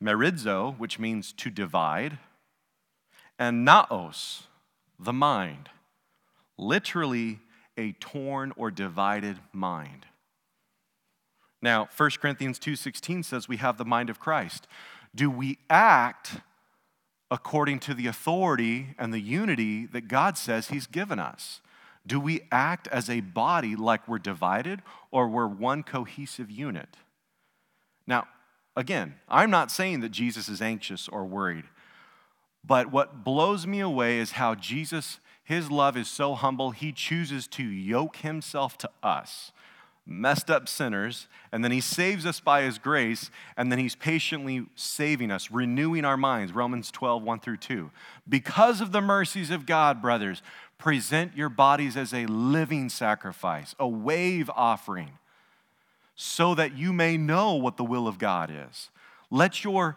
Meridzo, 0.01 0.77
which 0.77 0.99
means 0.99 1.33
to 1.33 1.49
divide, 1.49 2.19
and 3.37 3.65
naos, 3.65 4.43
the 4.99 5.13
mind. 5.13 5.69
Literally, 6.57 7.39
a 7.77 7.93
torn 7.93 8.51
or 8.57 8.69
divided 8.69 9.39
mind. 9.53 10.05
Now, 11.61 11.87
1 11.95 12.19
Corinthians 12.21 12.59
2:16 12.59 13.23
says 13.23 13.47
we 13.47 13.57
have 13.57 13.77
the 13.77 13.85
mind 13.85 14.09
of 14.09 14.19
Christ. 14.19 14.67
Do 15.13 15.29
we 15.29 15.57
act 15.69 16.41
according 17.31 17.79
to 17.79 17.93
the 17.93 18.07
authority 18.07 18.95
and 18.97 19.13
the 19.13 19.19
unity 19.19 19.85
that 19.87 20.07
God 20.07 20.37
says 20.37 20.67
he's 20.69 20.87
given 20.87 21.19
us? 21.19 21.61
Do 22.07 22.19
we 22.19 22.41
act 22.51 22.87
as 22.87 23.09
a 23.09 23.19
body 23.19 23.75
like 23.75 24.07
we're 24.07 24.19
divided 24.19 24.81
or 25.11 25.27
we're 25.27 25.47
one 25.47 25.83
cohesive 25.83 26.49
unit? 26.49 26.97
Now, 28.07 28.27
again, 28.79 29.15
I'm 29.27 29.51
not 29.51 29.71
saying 29.71 29.99
that 30.01 30.09
Jesus 30.09 30.47
is 30.47 30.61
anxious 30.61 31.07
or 31.07 31.25
worried, 31.25 31.65
but 32.63 32.91
what 32.91 33.23
blows 33.23 33.67
me 33.67 33.79
away 33.79 34.19
is 34.19 34.31
how 34.31 34.55
Jesus, 34.55 35.19
his 35.43 35.69
love 35.69 35.97
is 35.97 36.07
so 36.07 36.35
humble, 36.35 36.71
he 36.71 36.91
chooses 36.91 37.47
to 37.49 37.63
yoke 37.63 38.17
himself 38.17 38.77
to 38.79 38.89
us 39.03 39.51
messed 40.09 40.49
up 40.49 40.67
sinners, 40.67 41.27
and 41.51 41.63
then 41.63 41.71
he 41.71 41.79
saves 41.79 42.25
us 42.25 42.39
by 42.39 42.63
his 42.63 42.79
grace, 42.79 43.29
and 43.55 43.71
then 43.71 43.77
he's 43.77 43.95
patiently 43.95 44.65
saving 44.75 45.29
us, 45.29 45.51
renewing 45.51 46.03
our 46.03 46.17
minds. 46.17 46.51
Romans 46.51 46.89
12, 46.89 47.21
1 47.21 47.39
through 47.39 47.57
2. 47.57 47.91
Because 48.27 48.81
of 48.81 48.91
the 48.91 49.01
mercies 49.01 49.51
of 49.51 49.67
God, 49.67 50.01
brothers, 50.01 50.41
present 50.79 51.37
your 51.37 51.49
bodies 51.49 51.95
as 51.95 52.13
a 52.13 52.25
living 52.25 52.89
sacrifice, 52.89 53.75
a 53.79 53.87
wave 53.87 54.49
offering, 54.55 55.11
so 56.21 56.53
that 56.53 56.77
you 56.77 56.91
may 56.91 57.15
know 57.15 57.53
what 57.53 57.77
the 57.77 57.83
will 57.85 58.05
of 58.05 58.17
God 58.17 58.51
is. 58.53 58.89
Let 59.31 59.63
your, 59.63 59.95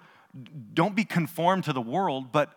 don't 0.72 0.94
be 0.94 1.02
conformed 1.02 1.64
to 1.64 1.72
the 1.72 1.80
world, 1.80 2.30
but 2.30 2.56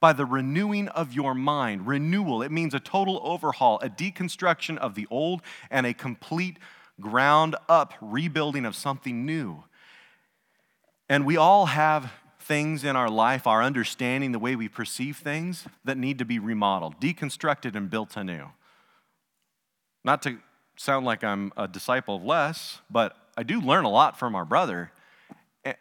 by 0.00 0.12
the 0.12 0.26
renewing 0.26 0.88
of 0.88 1.14
your 1.14 1.34
mind. 1.34 1.86
Renewal, 1.86 2.42
it 2.42 2.52
means 2.52 2.74
a 2.74 2.78
total 2.78 3.18
overhaul, 3.24 3.78
a 3.80 3.88
deconstruction 3.88 4.76
of 4.76 4.94
the 4.94 5.06
old, 5.10 5.40
and 5.70 5.86
a 5.86 5.94
complete 5.94 6.58
ground 7.00 7.56
up 7.70 7.94
rebuilding 8.02 8.66
of 8.66 8.76
something 8.76 9.24
new. 9.24 9.64
And 11.08 11.24
we 11.24 11.38
all 11.38 11.66
have 11.66 12.12
things 12.38 12.84
in 12.84 12.96
our 12.96 13.08
life, 13.08 13.46
our 13.46 13.62
understanding, 13.62 14.32
the 14.32 14.38
way 14.38 14.56
we 14.56 14.68
perceive 14.68 15.16
things, 15.16 15.66
that 15.86 15.96
need 15.96 16.18
to 16.18 16.26
be 16.26 16.38
remodeled, 16.38 17.00
deconstructed, 17.00 17.74
and 17.74 17.88
built 17.88 18.14
anew. 18.14 18.48
Not 20.04 20.20
to 20.24 20.36
sound 20.76 21.06
like 21.06 21.24
I'm 21.24 21.52
a 21.56 21.66
disciple 21.66 22.16
of 22.16 22.24
Les, 22.24 22.80
but 22.90 23.16
I 23.36 23.42
do 23.42 23.60
learn 23.60 23.84
a 23.84 23.90
lot 23.90 24.18
from 24.18 24.34
our 24.34 24.44
brother. 24.44 24.92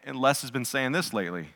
And 0.04 0.18
Les 0.20 0.42
has 0.42 0.52
been 0.52 0.66
saying 0.66 0.94
this 0.94 1.14
lately. 1.14 1.50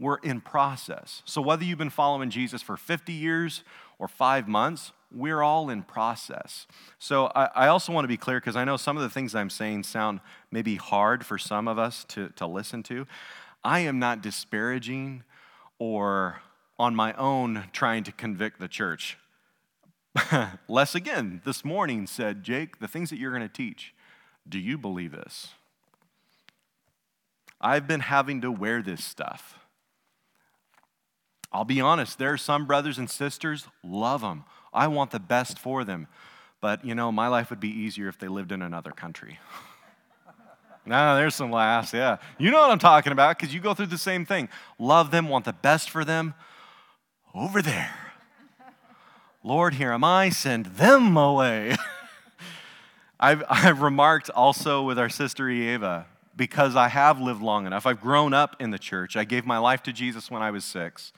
We're 0.00 0.18
in 0.18 0.40
process. 0.40 1.22
So 1.24 1.40
whether 1.40 1.64
you've 1.64 1.78
been 1.78 1.90
following 1.90 2.30
Jesus 2.30 2.62
for 2.62 2.76
50 2.76 3.12
years 3.12 3.64
or 3.98 4.08
five 4.08 4.46
months, 4.46 4.92
we're 5.10 5.42
all 5.42 5.70
in 5.70 5.82
process. 5.82 6.66
So 6.98 7.26
I, 7.26 7.68
also 7.68 7.92
want 7.92 8.04
to 8.04 8.08
be 8.08 8.16
clear 8.16 8.38
because 8.40 8.56
I 8.56 8.64
know 8.64 8.76
some 8.76 8.96
of 8.96 9.02
the 9.02 9.08
things 9.08 9.34
I'm 9.34 9.50
saying 9.50 9.84
sound 9.84 10.20
maybe 10.50 10.76
hard 10.76 11.24
for 11.24 11.38
some 11.38 11.66
of 11.66 11.78
us 11.78 12.04
to, 12.08 12.28
to 12.30 12.46
listen 12.46 12.82
to. 12.84 13.06
I 13.64 13.80
am 13.80 13.98
not 13.98 14.22
disparaging 14.22 15.24
or 15.78 16.42
on 16.78 16.94
my 16.94 17.12
own 17.14 17.64
trying 17.72 18.04
to 18.04 18.12
convict 18.12 18.60
the 18.60 18.68
church. 18.68 19.18
Les 20.68 20.94
again 20.94 21.40
this 21.44 21.64
morning 21.64 22.06
said, 22.06 22.42
Jake, 22.42 22.78
the 22.78 22.88
things 22.88 23.10
that 23.10 23.18
you're 23.18 23.30
going 23.30 23.42
to 23.42 23.48
teach, 23.48 23.94
do 24.48 24.58
you 24.58 24.78
believe 24.78 25.12
this? 25.12 25.48
I've 27.60 27.86
been 27.86 28.00
having 28.00 28.40
to 28.42 28.52
wear 28.52 28.82
this 28.82 29.04
stuff. 29.04 29.58
I'll 31.52 31.64
be 31.64 31.80
honest, 31.80 32.18
there 32.18 32.32
are 32.32 32.38
some 32.38 32.66
brothers 32.66 32.98
and 32.98 33.08
sisters, 33.08 33.66
love 33.82 34.20
them. 34.20 34.44
I 34.72 34.86
want 34.88 35.10
the 35.10 35.18
best 35.18 35.58
for 35.58 35.82
them. 35.82 36.06
But, 36.60 36.84
you 36.84 36.94
know, 36.94 37.10
my 37.10 37.28
life 37.28 37.50
would 37.50 37.60
be 37.60 37.70
easier 37.70 38.08
if 38.08 38.18
they 38.18 38.28
lived 38.28 38.52
in 38.52 38.62
another 38.62 38.90
country. 38.90 39.38
no, 40.86 41.16
there's 41.16 41.34
some 41.34 41.50
laughs, 41.50 41.92
yeah. 41.92 42.18
You 42.38 42.50
know 42.50 42.60
what 42.60 42.70
I'm 42.70 42.78
talking 42.78 43.12
about 43.12 43.38
because 43.38 43.54
you 43.54 43.60
go 43.60 43.74
through 43.74 43.86
the 43.86 43.98
same 43.98 44.26
thing. 44.26 44.48
Love 44.78 45.10
them, 45.10 45.28
want 45.28 45.44
the 45.44 45.52
best 45.52 45.88
for 45.88 46.04
them. 46.04 46.34
Over 47.34 47.62
there. 47.62 48.07
Lord, 49.42 49.74
here 49.74 49.92
am 49.92 50.04
I, 50.04 50.30
send 50.30 50.66
them 50.66 51.16
away. 51.16 51.76
I've, 53.20 53.42
I've 53.48 53.80
remarked 53.80 54.30
also 54.30 54.82
with 54.82 54.98
our 54.98 55.08
sister 55.08 55.48
Eva, 55.48 56.06
because 56.36 56.76
I 56.76 56.88
have 56.88 57.20
lived 57.20 57.42
long 57.42 57.66
enough. 57.66 57.86
I've 57.86 58.00
grown 58.00 58.32
up 58.32 58.56
in 58.60 58.70
the 58.70 58.78
church. 58.78 59.16
I 59.16 59.24
gave 59.24 59.44
my 59.44 59.58
life 59.58 59.82
to 59.84 59.92
Jesus 59.92 60.30
when 60.30 60.42
I 60.42 60.50
was 60.50 60.64
six 60.64 61.12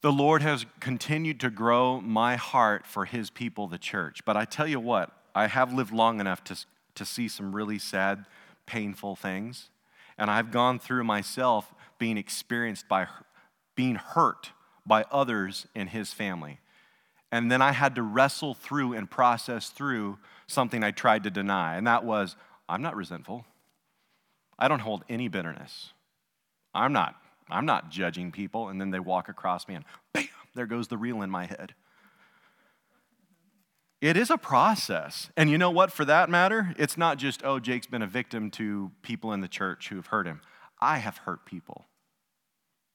the 0.00 0.12
Lord 0.12 0.42
has 0.42 0.64
continued 0.80 1.40
to 1.40 1.50
grow 1.50 2.00
my 2.00 2.36
heart 2.36 2.86
for 2.86 3.04
his 3.04 3.30
people, 3.30 3.66
the 3.66 3.78
church. 3.78 4.24
But 4.24 4.36
I 4.36 4.44
tell 4.44 4.66
you 4.66 4.78
what, 4.78 5.10
I 5.34 5.48
have 5.48 5.72
lived 5.72 5.92
long 5.92 6.20
enough 6.20 6.44
to, 6.44 6.56
to 6.94 7.04
see 7.04 7.28
some 7.28 7.54
really 7.54 7.78
sad, 7.78 8.26
painful 8.66 9.16
things. 9.16 9.70
And 10.16 10.30
I've 10.30 10.50
gone 10.50 10.78
through 10.78 11.04
myself 11.04 11.74
being 11.98 12.16
experienced 12.16 12.88
by 12.88 13.08
being 13.74 13.96
hurt 13.96 14.52
by 14.86 15.04
others 15.10 15.66
in 15.74 15.88
his 15.88 16.12
family. 16.12 16.60
And 17.30 17.50
then 17.50 17.60
I 17.60 17.72
had 17.72 17.94
to 17.96 18.02
wrestle 18.02 18.54
through 18.54 18.94
and 18.94 19.10
process 19.10 19.68
through 19.70 20.18
something 20.46 20.82
I 20.82 20.90
tried 20.90 21.24
to 21.24 21.30
deny. 21.30 21.76
And 21.76 21.86
that 21.86 22.04
was 22.04 22.36
I'm 22.68 22.82
not 22.82 22.96
resentful. 22.96 23.44
I 24.58 24.68
don't 24.68 24.80
hold 24.80 25.04
any 25.08 25.28
bitterness. 25.28 25.92
I'm 26.74 26.92
not 26.92 27.16
I'm 27.50 27.66
not 27.66 27.90
judging 27.90 28.30
people, 28.30 28.68
and 28.68 28.80
then 28.80 28.90
they 28.90 29.00
walk 29.00 29.28
across 29.28 29.68
me 29.68 29.74
and 29.74 29.84
bam, 30.12 30.28
there 30.54 30.66
goes 30.66 30.88
the 30.88 30.98
reel 30.98 31.22
in 31.22 31.30
my 31.30 31.46
head. 31.46 31.74
It 34.00 34.16
is 34.16 34.30
a 34.30 34.38
process. 34.38 35.30
And 35.36 35.50
you 35.50 35.58
know 35.58 35.70
what, 35.70 35.90
for 35.90 36.04
that 36.04 36.30
matter, 36.30 36.74
it's 36.78 36.96
not 36.96 37.18
just, 37.18 37.44
oh, 37.44 37.58
Jake's 37.58 37.86
been 37.86 38.02
a 38.02 38.06
victim 38.06 38.50
to 38.52 38.92
people 39.02 39.32
in 39.32 39.40
the 39.40 39.48
church 39.48 39.88
who've 39.88 40.06
hurt 40.06 40.26
him. 40.26 40.40
I 40.80 40.98
have 40.98 41.18
hurt 41.18 41.44
people, 41.44 41.86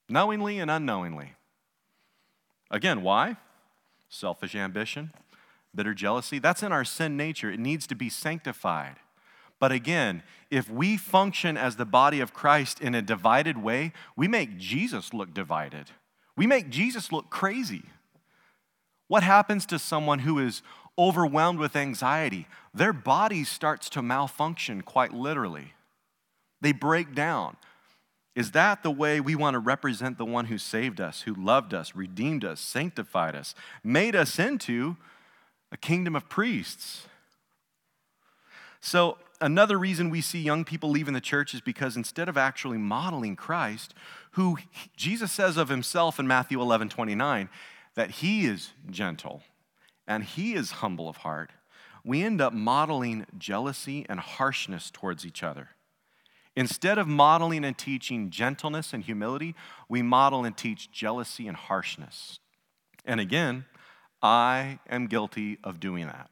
knowingly 0.08 0.58
and 0.58 0.70
unknowingly. 0.70 1.34
Again, 2.70 3.02
why? 3.02 3.36
Selfish 4.14 4.54
ambition, 4.54 5.12
bitter 5.74 5.92
jealousy. 5.92 6.38
That's 6.38 6.62
in 6.62 6.70
our 6.70 6.84
sin 6.84 7.16
nature. 7.16 7.50
It 7.50 7.58
needs 7.58 7.84
to 7.88 7.96
be 7.96 8.08
sanctified. 8.08 8.94
But 9.58 9.72
again, 9.72 10.22
if 10.52 10.70
we 10.70 10.96
function 10.96 11.56
as 11.56 11.74
the 11.74 11.84
body 11.84 12.20
of 12.20 12.32
Christ 12.32 12.80
in 12.80 12.94
a 12.94 13.02
divided 13.02 13.58
way, 13.58 13.92
we 14.14 14.28
make 14.28 14.56
Jesus 14.56 15.12
look 15.12 15.34
divided. 15.34 15.90
We 16.36 16.46
make 16.46 16.70
Jesus 16.70 17.10
look 17.10 17.28
crazy. 17.28 17.82
What 19.08 19.24
happens 19.24 19.66
to 19.66 19.80
someone 19.80 20.20
who 20.20 20.38
is 20.38 20.62
overwhelmed 20.96 21.58
with 21.58 21.74
anxiety? 21.74 22.46
Their 22.72 22.92
body 22.92 23.42
starts 23.42 23.88
to 23.90 24.02
malfunction 24.02 24.82
quite 24.82 25.12
literally. 25.12 25.72
They 26.60 26.70
break 26.70 27.16
down. 27.16 27.56
Is 28.34 28.50
that 28.50 28.82
the 28.82 28.90
way 28.90 29.20
we 29.20 29.36
want 29.36 29.54
to 29.54 29.60
represent 29.60 30.18
the 30.18 30.24
one 30.24 30.46
who 30.46 30.58
saved 30.58 31.00
us, 31.00 31.22
who 31.22 31.34
loved 31.34 31.72
us, 31.72 31.94
redeemed 31.94 32.44
us, 32.44 32.60
sanctified 32.60 33.36
us, 33.36 33.54
made 33.84 34.16
us 34.16 34.38
into 34.38 34.96
a 35.70 35.76
kingdom 35.76 36.16
of 36.16 36.28
priests? 36.28 37.06
So, 38.80 39.18
another 39.40 39.78
reason 39.78 40.10
we 40.10 40.20
see 40.20 40.40
young 40.40 40.64
people 40.64 40.90
leaving 40.90 41.14
the 41.14 41.20
church 41.20 41.54
is 41.54 41.60
because 41.60 41.96
instead 41.96 42.28
of 42.28 42.36
actually 42.36 42.78
modeling 42.78 43.36
Christ, 43.36 43.94
who 44.32 44.58
Jesus 44.96 45.30
says 45.30 45.56
of 45.56 45.68
himself 45.68 46.18
in 46.18 46.26
Matthew 46.26 46.60
11 46.60 46.88
29, 46.88 47.48
that 47.94 48.10
he 48.10 48.46
is 48.46 48.72
gentle 48.90 49.42
and 50.06 50.24
he 50.24 50.54
is 50.54 50.72
humble 50.72 51.08
of 51.08 51.18
heart, 51.18 51.50
we 52.04 52.22
end 52.22 52.40
up 52.40 52.52
modeling 52.52 53.26
jealousy 53.38 54.04
and 54.08 54.20
harshness 54.20 54.90
towards 54.90 55.24
each 55.24 55.42
other. 55.42 55.70
Instead 56.56 56.98
of 56.98 57.08
modeling 57.08 57.64
and 57.64 57.76
teaching 57.76 58.30
gentleness 58.30 58.92
and 58.92 59.02
humility, 59.02 59.54
we 59.88 60.02
model 60.02 60.44
and 60.44 60.56
teach 60.56 60.90
jealousy 60.92 61.48
and 61.48 61.56
harshness. 61.56 62.38
And 63.04 63.20
again, 63.20 63.64
I 64.22 64.78
am 64.88 65.06
guilty 65.06 65.58
of 65.64 65.80
doing 65.80 66.06
that. 66.06 66.30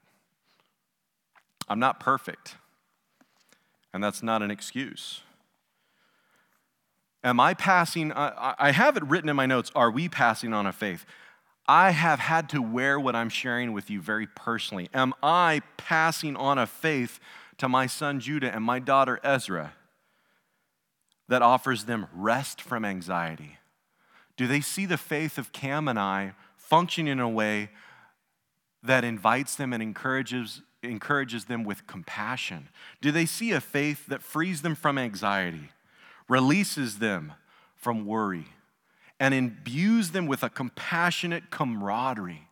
I'm 1.68 1.78
not 1.78 2.00
perfect, 2.00 2.56
and 3.92 4.02
that's 4.02 4.22
not 4.22 4.42
an 4.42 4.50
excuse. 4.50 5.22
Am 7.24 7.38
I 7.38 7.54
passing? 7.54 8.12
I 8.12 8.72
have 8.72 8.96
it 8.96 9.04
written 9.04 9.28
in 9.28 9.36
my 9.36 9.46
notes. 9.46 9.70
Are 9.74 9.90
we 9.90 10.08
passing 10.08 10.52
on 10.52 10.66
a 10.66 10.72
faith? 10.72 11.04
I 11.68 11.90
have 11.90 12.18
had 12.18 12.48
to 12.50 12.60
wear 12.60 12.98
what 12.98 13.14
I'm 13.14 13.28
sharing 13.28 13.72
with 13.72 13.90
you 13.90 14.00
very 14.00 14.26
personally. 14.26 14.88
Am 14.92 15.14
I 15.22 15.62
passing 15.76 16.36
on 16.36 16.58
a 16.58 16.66
faith 16.66 17.20
to 17.58 17.68
my 17.68 17.86
son 17.86 18.18
Judah 18.18 18.52
and 18.52 18.64
my 18.64 18.78
daughter 18.78 19.20
Ezra 19.22 19.74
that 21.32 21.40
offers 21.40 21.84
them 21.84 22.06
rest 22.12 22.60
from 22.60 22.84
anxiety? 22.84 23.56
Do 24.36 24.46
they 24.46 24.60
see 24.60 24.84
the 24.84 24.98
faith 24.98 25.38
of 25.38 25.50
Cam 25.50 25.88
and 25.88 25.98
I 25.98 26.34
functioning 26.56 27.12
in 27.12 27.20
a 27.20 27.28
way 27.28 27.70
that 28.82 29.02
invites 29.02 29.54
them 29.54 29.72
and 29.72 29.82
encourages, 29.82 30.60
encourages 30.82 31.46
them 31.46 31.64
with 31.64 31.86
compassion? 31.86 32.68
Do 33.00 33.10
they 33.10 33.24
see 33.24 33.52
a 33.52 33.60
faith 33.62 34.06
that 34.06 34.22
frees 34.22 34.62
them 34.62 34.74
from 34.74 34.98
anxiety? 34.98 35.70
releases 36.28 36.98
them 36.98 37.32
from 37.76 38.06
worry, 38.06 38.46
and 39.18 39.34
imbues 39.34 40.10
them 40.10 40.26
with 40.26 40.42
a 40.42 40.48
compassionate 40.48 41.50
camaraderie. 41.50 42.48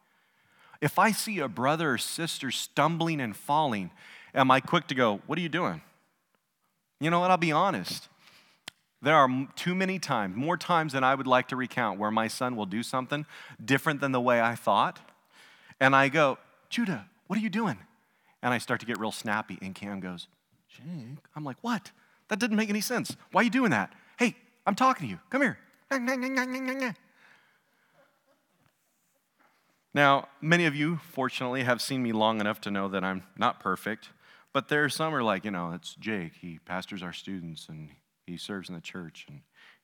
If 0.80 0.98
I 0.98 1.12
see 1.12 1.38
a 1.38 1.48
brother 1.48 1.92
or 1.92 1.98
sister 1.98 2.50
stumbling 2.50 3.20
and 3.20 3.36
falling, 3.36 3.90
am 4.34 4.50
I 4.50 4.60
quick 4.60 4.86
to 4.88 4.94
go, 4.94 5.20
What 5.26 5.38
are 5.38 5.42
you 5.42 5.48
doing? 5.48 5.80
You 7.00 7.10
know 7.10 7.20
what? 7.20 7.30
I'll 7.30 7.36
be 7.38 7.52
honest. 7.52 8.08
There 9.02 9.16
are 9.16 9.48
too 9.56 9.74
many 9.74 9.98
times, 9.98 10.36
more 10.36 10.56
times 10.56 10.92
than 10.92 11.02
I 11.04 11.14
would 11.14 11.26
like 11.26 11.48
to 11.48 11.56
recount, 11.56 11.98
where 11.98 12.10
my 12.10 12.28
son 12.28 12.54
will 12.54 12.66
do 12.66 12.82
something 12.82 13.24
different 13.64 14.00
than 14.00 14.12
the 14.12 14.20
way 14.20 14.40
I 14.40 14.54
thought. 14.54 14.98
And 15.80 15.96
I 15.96 16.08
go, 16.08 16.38
Judah, 16.68 17.06
what 17.26 17.38
are 17.38 17.42
you 17.42 17.48
doing? 17.48 17.78
And 18.42 18.52
I 18.52 18.58
start 18.58 18.80
to 18.80 18.86
get 18.86 18.98
real 18.98 19.12
snappy. 19.12 19.58
And 19.62 19.74
Cam 19.74 20.00
goes, 20.00 20.28
Jake. 20.68 21.18
I'm 21.34 21.44
like, 21.44 21.56
What? 21.62 21.90
That 22.28 22.38
didn't 22.38 22.56
make 22.56 22.68
any 22.70 22.80
sense. 22.80 23.16
Why 23.32 23.40
are 23.40 23.44
you 23.44 23.50
doing 23.50 23.70
that? 23.70 23.92
Hey, 24.18 24.36
I'm 24.66 24.74
talking 24.74 25.06
to 25.06 25.10
you. 25.10 25.18
Come 25.30 25.42
here. 25.42 25.58
Now, 29.92 30.28
many 30.40 30.66
of 30.66 30.76
you, 30.76 31.00
fortunately, 31.10 31.64
have 31.64 31.80
seen 31.82 32.02
me 32.02 32.12
long 32.12 32.40
enough 32.40 32.60
to 32.62 32.70
know 32.70 32.86
that 32.88 33.02
I'm 33.02 33.24
not 33.36 33.58
perfect, 33.58 34.10
but 34.52 34.68
there 34.68 34.84
are 34.84 34.88
some 34.88 35.10
who 35.10 35.16
are 35.16 35.22
like, 35.22 35.44
you 35.44 35.50
know, 35.50 35.72
it's 35.72 35.94
Jake. 35.94 36.34
He 36.40 36.60
pastors 36.64 37.02
our 37.02 37.12
students 37.12 37.68
and 37.68 37.90
he 38.30 38.36
serves 38.36 38.68
in 38.68 38.74
the 38.74 38.80
church 38.80 39.26
and 39.28 39.40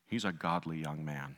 he's 0.07 0.25
a 0.25 0.33
godly 0.33 0.79
young 0.79 1.05
man. 1.05 1.37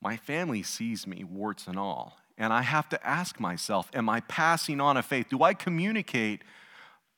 My 0.00 0.16
family 0.16 0.62
sees 0.62 1.06
me, 1.06 1.24
warts 1.24 1.66
and 1.66 1.78
all, 1.78 2.18
and 2.36 2.52
I 2.52 2.62
have 2.62 2.88
to 2.90 3.06
ask 3.06 3.40
myself, 3.40 3.90
am 3.94 4.08
I 4.08 4.20
passing 4.20 4.80
on 4.80 4.96
a 4.96 5.02
faith? 5.02 5.28
Do 5.28 5.42
I 5.42 5.54
communicate 5.54 6.42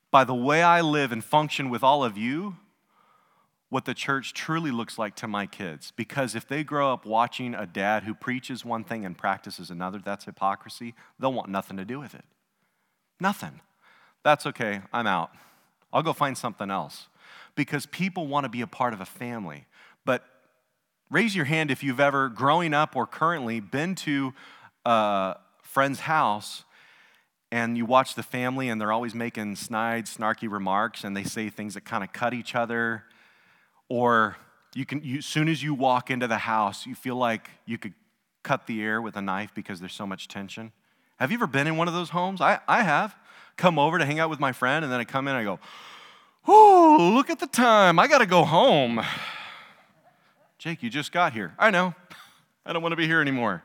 by 0.09 0.23
the 0.23 0.35
way 0.35 0.63
I 0.63 0.81
live 0.81 1.11
and 1.11 1.23
function 1.23 1.69
with 1.69 1.83
all 1.83 2.03
of 2.03 2.17
you? 2.17 2.55
what 3.71 3.85
the 3.85 3.93
church 3.93 4.33
truly 4.33 4.69
looks 4.69 4.99
like 4.99 5.15
to 5.15 5.29
my 5.29 5.45
kids. 5.45 5.93
Because 5.95 6.35
if 6.35 6.45
they 6.45 6.61
grow 6.61 6.91
up 6.91 7.05
watching 7.05 7.55
a 7.55 7.65
dad 7.65 8.03
who 8.03 8.13
preaches 8.13 8.65
one 8.65 8.83
thing 8.83 9.05
and 9.05 9.17
practices 9.17 9.69
another, 9.69 10.01
that's 10.03 10.25
hypocrisy. 10.25 10.93
They'll 11.17 11.31
want 11.31 11.47
nothing 11.47 11.77
to 11.77 11.85
do 11.85 11.97
with 11.97 12.13
it. 12.13 12.25
Nothing. 13.17 13.61
That's 14.23 14.45
okay, 14.45 14.81
I'm 14.91 15.07
out. 15.07 15.31
I'll 15.93 16.03
go 16.03 16.11
find 16.11 16.37
something 16.37 16.69
else. 16.69 17.07
Because 17.61 17.85
people 17.85 18.25
want 18.25 18.45
to 18.45 18.49
be 18.49 18.61
a 18.61 18.67
part 18.67 18.91
of 18.91 19.01
a 19.01 19.05
family. 19.05 19.65
But 20.03 20.23
raise 21.11 21.35
your 21.35 21.45
hand 21.45 21.69
if 21.69 21.83
you've 21.83 21.99
ever, 21.99 22.27
growing 22.27 22.73
up 22.73 22.95
or 22.95 23.05
currently, 23.05 23.59
been 23.59 23.93
to 23.95 24.33
a 24.83 25.35
friend's 25.61 25.99
house 25.99 26.63
and 27.51 27.77
you 27.77 27.85
watch 27.85 28.15
the 28.15 28.23
family 28.23 28.67
and 28.67 28.81
they're 28.81 28.91
always 28.91 29.13
making 29.13 29.57
snide, 29.57 30.07
snarky 30.07 30.51
remarks 30.51 31.03
and 31.03 31.15
they 31.15 31.23
say 31.23 31.49
things 31.49 31.75
that 31.75 31.85
kind 31.85 32.03
of 32.03 32.11
cut 32.11 32.33
each 32.33 32.55
other 32.55 33.03
or 33.89 34.37
you 34.73 34.85
can, 34.85 35.03
you, 35.03 35.19
as 35.19 35.25
soon 35.27 35.47
as 35.47 35.61
you 35.61 35.75
walk 35.75 36.09
into 36.09 36.27
the 36.27 36.39
house, 36.39 36.87
you 36.87 36.95
feel 36.95 37.15
like 37.15 37.51
you 37.67 37.77
could 37.77 37.93
cut 38.41 38.65
the 38.65 38.81
air 38.81 39.03
with 39.03 39.15
a 39.15 39.21
knife 39.21 39.51
because 39.53 39.79
there's 39.79 39.93
so 39.93 40.07
much 40.07 40.27
tension. 40.27 40.71
Have 41.19 41.29
you 41.29 41.37
ever 41.37 41.45
been 41.45 41.67
in 41.67 41.77
one 41.77 41.87
of 41.87 41.93
those 41.93 42.09
homes? 42.09 42.41
I, 42.41 42.59
I 42.67 42.81
have. 42.81 43.15
Come 43.55 43.77
over 43.77 43.99
to 43.99 44.05
hang 44.05 44.19
out 44.19 44.31
with 44.31 44.39
my 44.39 44.51
friend, 44.51 44.83
and 44.83 44.91
then 44.91 44.99
I 44.99 45.03
come 45.03 45.27
in 45.27 45.35
I 45.35 45.43
go, 45.43 45.59
Whoo, 46.45 47.13
look 47.13 47.29
at 47.29 47.39
the 47.39 47.47
time. 47.47 47.99
I 47.99 48.07
got 48.07 48.19
to 48.19 48.25
go 48.25 48.43
home. 48.43 49.01
Jake, 50.57 50.83
you 50.83 50.89
just 50.89 51.11
got 51.11 51.33
here. 51.33 51.53
I 51.57 51.71
know. 51.71 51.93
I 52.65 52.73
don't 52.73 52.81
want 52.81 52.93
to 52.93 52.97
be 52.97 53.07
here 53.07 53.21
anymore. 53.21 53.63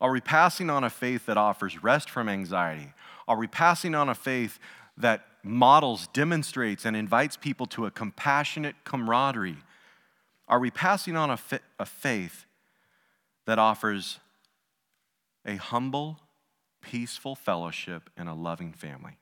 Are 0.00 0.10
we 0.10 0.20
passing 0.20 0.70
on 0.70 0.84
a 0.84 0.90
faith 0.90 1.26
that 1.26 1.36
offers 1.36 1.82
rest 1.82 2.10
from 2.10 2.28
anxiety? 2.28 2.92
Are 3.26 3.36
we 3.36 3.46
passing 3.46 3.94
on 3.94 4.08
a 4.08 4.14
faith 4.14 4.58
that 4.96 5.24
models, 5.42 6.08
demonstrates, 6.12 6.84
and 6.84 6.96
invites 6.96 7.36
people 7.36 7.66
to 7.66 7.86
a 7.86 7.90
compassionate 7.90 8.76
camaraderie? 8.84 9.58
Are 10.48 10.58
we 10.58 10.70
passing 10.70 11.16
on 11.16 11.30
a, 11.30 11.36
fi- 11.36 11.60
a 11.78 11.86
faith 11.86 12.44
that 13.46 13.58
offers 13.58 14.18
a 15.46 15.56
humble, 15.56 16.20
peaceful 16.80 17.34
fellowship 17.34 18.10
and 18.16 18.28
a 18.28 18.34
loving 18.34 18.72
family? 18.72 19.18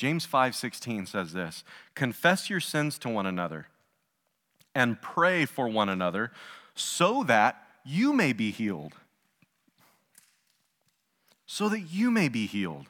James 0.00 0.24
5:16 0.24 1.04
says 1.04 1.34
this, 1.34 1.62
"Confess 1.94 2.48
your 2.48 2.58
sins 2.58 2.98
to 3.00 3.10
one 3.10 3.26
another 3.26 3.68
and 4.74 5.02
pray 5.02 5.44
for 5.44 5.68
one 5.68 5.90
another 5.90 6.32
so 6.74 7.22
that 7.24 7.62
you 7.84 8.14
may 8.14 8.32
be 8.32 8.50
healed." 8.50 8.96
So 11.44 11.68
that 11.68 11.80
you 11.80 12.10
may 12.10 12.30
be 12.30 12.46
healed. 12.46 12.88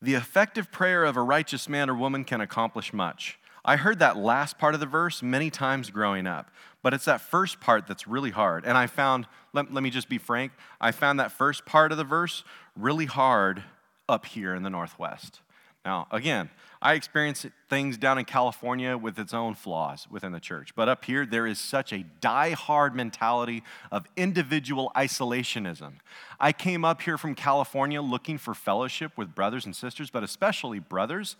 The 0.00 0.14
effective 0.14 0.72
prayer 0.72 1.04
of 1.04 1.18
a 1.18 1.22
righteous 1.22 1.68
man 1.68 1.90
or 1.90 1.94
woman 1.94 2.24
can 2.24 2.40
accomplish 2.40 2.94
much. 2.94 3.38
I 3.66 3.76
heard 3.76 3.98
that 3.98 4.16
last 4.16 4.56
part 4.56 4.72
of 4.72 4.80
the 4.80 4.86
verse 4.86 5.22
many 5.22 5.50
times 5.50 5.90
growing 5.90 6.26
up, 6.26 6.50
but 6.82 6.94
it's 6.94 7.04
that 7.04 7.20
first 7.20 7.60
part 7.60 7.86
that's 7.86 8.08
really 8.08 8.30
hard. 8.30 8.64
And 8.64 8.78
I 8.78 8.86
found, 8.86 9.26
let, 9.52 9.70
let 9.70 9.82
me 9.82 9.90
just 9.90 10.08
be 10.08 10.16
frank, 10.16 10.52
I 10.80 10.92
found 10.92 11.20
that 11.20 11.30
first 11.30 11.66
part 11.66 11.92
of 11.92 11.98
the 11.98 12.04
verse 12.04 12.42
really 12.74 13.04
hard 13.04 13.64
up 14.12 14.26
here 14.26 14.54
in 14.54 14.62
the 14.62 14.70
Northwest. 14.70 15.40
Now, 15.84 16.06
again, 16.12 16.50
I 16.80 16.94
experience 16.94 17.44
things 17.68 17.96
down 17.96 18.18
in 18.18 18.24
California 18.24 18.96
with 18.96 19.18
its 19.18 19.34
own 19.34 19.54
flaws 19.54 20.06
within 20.10 20.30
the 20.30 20.38
church. 20.38 20.74
But 20.76 20.88
up 20.88 21.04
here, 21.04 21.26
there 21.26 21.46
is 21.46 21.58
such 21.58 21.92
a 21.92 22.04
die-hard 22.20 22.94
mentality 22.94 23.64
of 23.90 24.06
individual 24.16 24.92
isolationism. 24.94 25.94
I 26.38 26.52
came 26.52 26.84
up 26.84 27.02
here 27.02 27.18
from 27.18 27.34
California 27.34 28.00
looking 28.00 28.38
for 28.38 28.54
fellowship 28.54 29.12
with 29.16 29.34
brothers 29.34 29.64
and 29.64 29.74
sisters, 29.74 30.08
but 30.10 30.22
especially 30.22 30.78
brothers. 30.78 31.36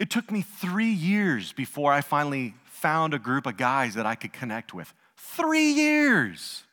It 0.00 0.10
took 0.10 0.32
me 0.32 0.42
three 0.42 0.92
years 0.92 1.52
before 1.52 1.92
I 1.92 2.00
finally 2.00 2.54
found 2.64 3.14
a 3.14 3.18
group 3.20 3.46
of 3.46 3.56
guys 3.56 3.94
that 3.94 4.06
I 4.06 4.16
could 4.16 4.32
connect 4.32 4.74
with. 4.74 4.92
Three 5.16 5.70
years. 5.70 6.64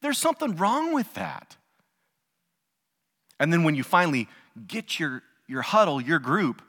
There's 0.00 0.18
something 0.18 0.56
wrong 0.56 0.92
with 0.92 1.14
that. 1.14 1.56
And 3.38 3.52
then 3.52 3.64
when 3.64 3.74
you 3.74 3.82
finally 3.82 4.28
get 4.66 4.98
your, 4.98 5.22
your 5.46 5.62
huddle, 5.62 6.00
your 6.00 6.18
group, 6.18 6.62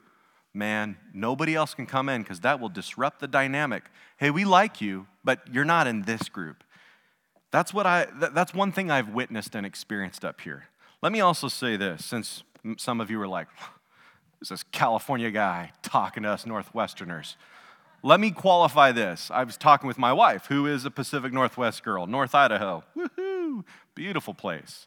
man, 0.52 0.96
nobody 1.12 1.54
else 1.54 1.74
can 1.74 1.86
come 1.86 2.08
in 2.08 2.22
because 2.22 2.40
that 2.40 2.60
will 2.60 2.68
disrupt 2.68 3.20
the 3.20 3.28
dynamic. 3.28 3.84
Hey, 4.16 4.30
we 4.30 4.44
like 4.44 4.80
you, 4.80 5.06
but 5.24 5.40
you're 5.52 5.64
not 5.64 5.86
in 5.86 6.02
this 6.02 6.28
group. 6.28 6.64
That's 7.52 7.72
what 7.72 7.86
I 7.86 8.08
that's 8.32 8.52
one 8.52 8.72
thing 8.72 8.90
I've 8.90 9.10
witnessed 9.10 9.54
and 9.54 9.64
experienced 9.64 10.24
up 10.24 10.40
here. 10.40 10.64
Let 11.00 11.12
me 11.12 11.20
also 11.20 11.48
say 11.48 11.76
this 11.76 12.04
since 12.04 12.42
some 12.76 13.00
of 13.00 13.10
you 13.10 13.18
were 13.18 13.28
like 13.28 13.46
is 14.42 14.48
this 14.48 14.62
California 14.64 15.30
guy 15.30 15.72
talking 15.82 16.24
to 16.24 16.28
us 16.30 16.44
Northwesterners. 16.44 17.36
Let 18.02 18.20
me 18.20 18.30
qualify 18.30 18.92
this. 18.92 19.30
I 19.30 19.44
was 19.44 19.56
talking 19.56 19.88
with 19.88 19.98
my 19.98 20.12
wife, 20.12 20.46
who 20.46 20.66
is 20.66 20.84
a 20.84 20.90
Pacific 20.90 21.32
Northwest 21.32 21.82
girl, 21.82 22.06
North 22.06 22.34
Idaho. 22.34 22.84
Woohoo! 22.96 23.64
Beautiful 23.94 24.34
place. 24.34 24.86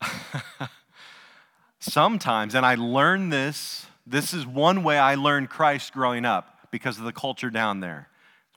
Sometimes, 1.80 2.54
and 2.54 2.64
I 2.64 2.74
learned 2.74 3.32
this, 3.32 3.86
this 4.06 4.34
is 4.34 4.46
one 4.46 4.82
way 4.82 4.98
I 4.98 5.14
learned 5.14 5.50
Christ 5.50 5.92
growing 5.92 6.24
up 6.24 6.68
because 6.70 6.98
of 6.98 7.04
the 7.04 7.12
culture 7.12 7.50
down 7.50 7.80
there. 7.80 8.08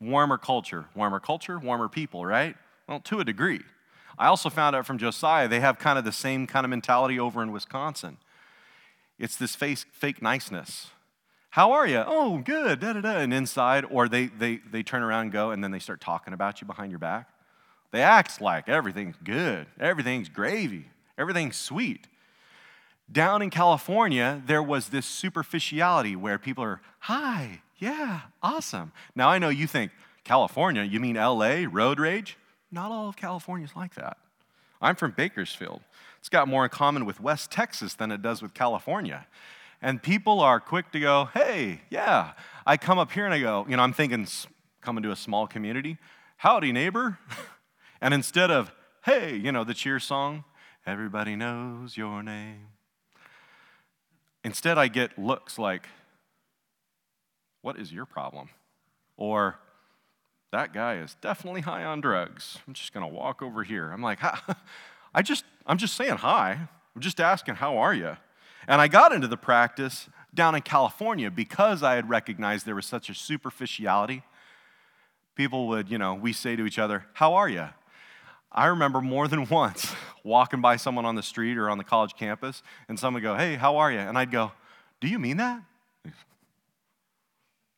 Warmer 0.02 0.38
culture, 0.38 0.86
warmer 0.96 1.20
culture, 1.20 1.58
warmer 1.60 1.88
people, 1.88 2.26
right? 2.26 2.56
Well, 2.88 3.00
to 3.02 3.20
a 3.20 3.24
degree. 3.24 3.62
I 4.18 4.28
also 4.28 4.50
found 4.50 4.76
out 4.76 4.86
from 4.86 4.98
Josiah, 4.98 5.48
they 5.48 5.60
have 5.60 5.80
kind 5.80 5.98
of 5.98 6.06
the 6.06 6.12
same 6.12 6.46
kind 6.46 6.66
of 6.66 6.70
mentality 6.70 7.20
over 7.20 7.42
in 7.42 7.52
Wisconsin. 7.52 8.18
It's 9.18 9.38
this 9.38 9.56
fake, 9.56 9.80
fake 9.92 10.22
niceness. 10.22 10.88
How 11.52 11.72
are 11.72 11.88
you? 11.88 12.04
Oh, 12.06 12.40
good, 12.40 12.80
da 12.80 12.94
da 12.94 13.02
da. 13.02 13.18
And 13.18 13.34
inside, 13.34 13.86
or 13.90 14.10
they, 14.10 14.26
they, 14.26 14.60
they 14.72 14.84
turn 14.84 15.04
around 15.04 15.22
and 15.22 15.32
go, 15.32 15.52
and 15.52 15.64
then 15.64 15.72
they 15.72 15.80
start 15.80 16.02
talking 16.02 16.34
about 16.34 16.62
you 16.62 16.68
behind 16.68 16.92
your 16.92 17.00
back. 17.00 17.30
They 17.92 18.02
act 18.02 18.42
like 18.42 18.68
everything's 18.68 19.16
good, 19.24 19.68
everything's 19.80 20.30
gravy, 20.30 20.88
everything's 21.18 21.58
sweet. 21.58 22.08
Down 23.12 23.42
in 23.42 23.50
California, 23.50 24.42
there 24.46 24.64
was 24.64 24.90
this 24.90 25.06
superficiality 25.06 26.16
where 26.16 26.38
people 26.38 26.64
are, 26.64 26.82
hi, 27.00 27.62
yeah, 27.78 28.22
awesome. 28.42 28.92
Now 29.16 29.30
I 29.30 29.40
know 29.40 29.50
you 29.50 29.68
think, 29.68 29.92
California, 30.24 30.84
you 30.84 31.00
mean 31.00 31.16
LA, 31.16 31.66
road 31.70 32.00
rage? 32.00 32.38
Not 32.72 32.92
all 32.92 33.10
of 33.10 33.16
California 33.16 33.66
is 33.66 33.76
like 33.76 33.96
that. 33.96 34.18
I'm 34.82 34.96
from 34.96 35.12
Bakersfield. 35.12 35.82
It's 36.20 36.30
got 36.30 36.48
more 36.48 36.64
in 36.64 36.70
common 36.70 37.06
with 37.06 37.20
West 37.20 37.52
Texas 37.52 37.94
than 37.94 38.12
it 38.12 38.22
does 38.22 38.42
with 38.42 38.54
California. 38.54 39.28
And 39.82 40.02
people 40.02 40.40
are 40.40 40.62
quick 40.62 40.92
to 40.94 41.00
go, 41.00 41.30
hey, 41.34 41.82
yeah. 41.90 42.32
I 42.66 42.78
come 42.78 42.98
up 42.98 43.12
here 43.12 43.26
and 43.26 43.34
I 43.34 43.40
go, 43.40 43.66
you 43.68 43.76
know, 43.76 43.84
I'm 43.84 43.92
thinking 43.92 44.26
coming 44.82 45.04
to 45.04 45.12
a 45.12 45.16
small 45.16 45.46
community, 45.46 45.98
howdy, 46.38 46.72
neighbor. 46.72 47.20
and 48.02 48.14
instead 48.14 48.50
of, 48.50 48.72
hey, 49.04 49.36
you 49.36 49.52
know, 49.52 49.64
the 49.66 49.74
cheer 49.74 50.00
song, 50.00 50.46
everybody 50.86 51.36
knows 51.36 51.98
your 51.98 52.24
name. 52.24 52.68
Instead, 54.44 54.78
I 54.78 54.88
get 54.88 55.18
looks 55.18 55.58
like, 55.58 55.88
what 57.62 57.80
is 57.80 57.94
your 57.94 58.06
problem? 58.06 58.50
Or, 59.16 59.60
that 60.54 60.72
guy 60.72 60.98
is 60.98 61.16
definitely 61.20 61.62
high 61.62 61.84
on 61.84 62.00
drugs. 62.00 62.60
I'm 62.68 62.76
just 62.76 62.94
going 62.94 63.04
to 63.04 63.12
walk 63.12 63.42
over 63.42 63.64
here. 63.64 63.90
I'm 63.92 64.04
like, 64.04 64.20
I 65.16 65.24
just, 65.24 65.46
I'm 65.66 65.80
just 65.80 65.96
saying 65.96 66.18
hi. 66.18 66.52
I'm 66.96 67.02
just 67.02 67.20
asking, 67.20 67.56
how 67.56 67.78
are 67.78 67.94
you? 67.94 68.18
And 68.68 68.80
I 68.80 68.88
got 68.88 69.12
into 69.12 69.28
the 69.28 69.36
practice 69.36 70.08
down 70.32 70.54
in 70.54 70.62
California 70.62 71.32
because 71.32 71.82
I 71.82 71.96
had 71.96 72.08
recognized 72.08 72.68
there 72.68 72.76
was 72.76 72.86
such 72.86 73.10
a 73.10 73.16
superficiality. 73.16 74.22
People 75.34 75.68
would, 75.70 75.90
you 75.90 75.98
know, 75.98 76.14
we 76.14 76.34
say 76.34 76.56
to 76.56 76.68
each 76.68 76.78
other, 76.78 77.06
How 77.14 77.34
are 77.34 77.50
you? 77.50 77.70
I 78.54 78.68
remember 78.68 79.02
more 79.02 79.28
than 79.28 79.46
once 79.50 79.94
walking 80.24 80.62
by 80.62 80.78
someone 80.78 81.06
on 81.06 81.16
the 81.16 81.24
street 81.24 81.58
or 81.58 81.70
on 81.70 81.78
the 81.78 81.84
college 81.84 82.16
campus, 82.16 82.64
and 82.88 82.98
someone 82.98 83.22
would 83.22 83.28
go, 83.28 83.36
Hey, 83.36 83.56
how 83.56 83.78
are 83.78 83.92
you? 83.92 84.00
And 84.00 84.18
I'd 84.18 84.32
go, 84.32 84.52
Do 85.02 85.08
you 85.08 85.20
mean 85.20 85.38
that? 85.38 85.62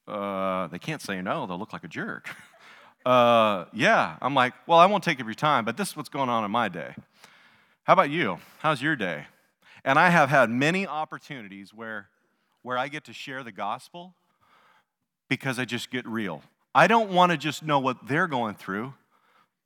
Uh, 0.07 0.67
they 0.67 0.77
can't 0.77 1.01
say 1.01 1.19
no, 1.19 1.47
they'll 1.47 1.57
look 1.57 1.73
like 1.73 1.83
a 1.83 1.87
jerk. 1.87 2.29
uh, 3.07 3.65
yeah. 3.73 4.17
I'm 4.21 4.35
like, 4.35 4.53
Well, 4.67 4.77
I 4.77 4.85
won't 4.85 5.03
take 5.03 5.19
up 5.19 5.25
your 5.25 5.33
time, 5.33 5.65
but 5.65 5.77
this 5.77 5.89
is 5.89 5.97
what's 5.97 6.09
going 6.09 6.29
on 6.29 6.45
in 6.45 6.51
my 6.51 6.69
day. 6.69 6.93
How 7.85 7.93
about 7.93 8.11
you? 8.11 8.37
How's 8.59 8.83
your 8.83 8.95
day? 8.95 9.25
And 9.83 9.97
I 9.97 10.09
have 10.09 10.29
had 10.29 10.51
many 10.51 10.85
opportunities 10.85 11.73
where, 11.73 12.09
where 12.61 12.77
I 12.77 12.87
get 12.87 13.03
to 13.05 13.13
share 13.13 13.43
the 13.43 13.51
gospel 13.51 14.13
because 15.27 15.57
I 15.57 15.65
just 15.65 15.89
get 15.89 16.07
real. 16.07 16.43
I 16.73 16.87
don't 16.87 17.11
want 17.11 17.31
to 17.31 17.37
just 17.37 17.63
know 17.63 17.79
what 17.79 18.07
they're 18.07 18.27
going 18.27 18.55
through. 18.55 18.93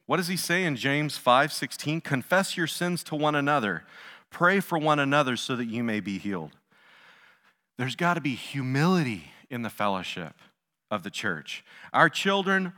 What 0.09 0.17
does 0.17 0.27
he 0.27 0.37
say 0.37 0.63
in 0.63 0.75
James 0.75 1.19
5:16? 1.19 2.01
Confess 2.01 2.57
your 2.57 2.65
sins 2.65 3.03
to 3.03 3.15
one 3.15 3.35
another. 3.35 3.85
Pray 4.31 4.59
for 4.59 4.75
one 4.79 4.97
another 4.97 5.37
so 5.37 5.55
that 5.55 5.67
you 5.67 5.83
may 5.83 5.99
be 5.99 6.17
healed. 6.17 6.57
There's 7.77 7.95
got 7.95 8.15
to 8.15 8.19
be 8.19 8.33
humility 8.33 9.31
in 9.51 9.61
the 9.61 9.69
fellowship 9.69 10.33
of 10.89 11.03
the 11.03 11.11
church. 11.11 11.63
Our 11.93 12.09
children, 12.09 12.73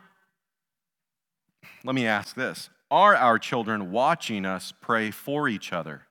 let 1.85 1.95
me 1.95 2.05
ask 2.05 2.35
this 2.35 2.69
Are 2.91 3.15
our 3.15 3.39
children 3.39 3.93
watching 3.93 4.45
us 4.45 4.73
pray 4.81 5.09
for 5.09 5.47
each 5.47 5.71
other? 5.71 6.07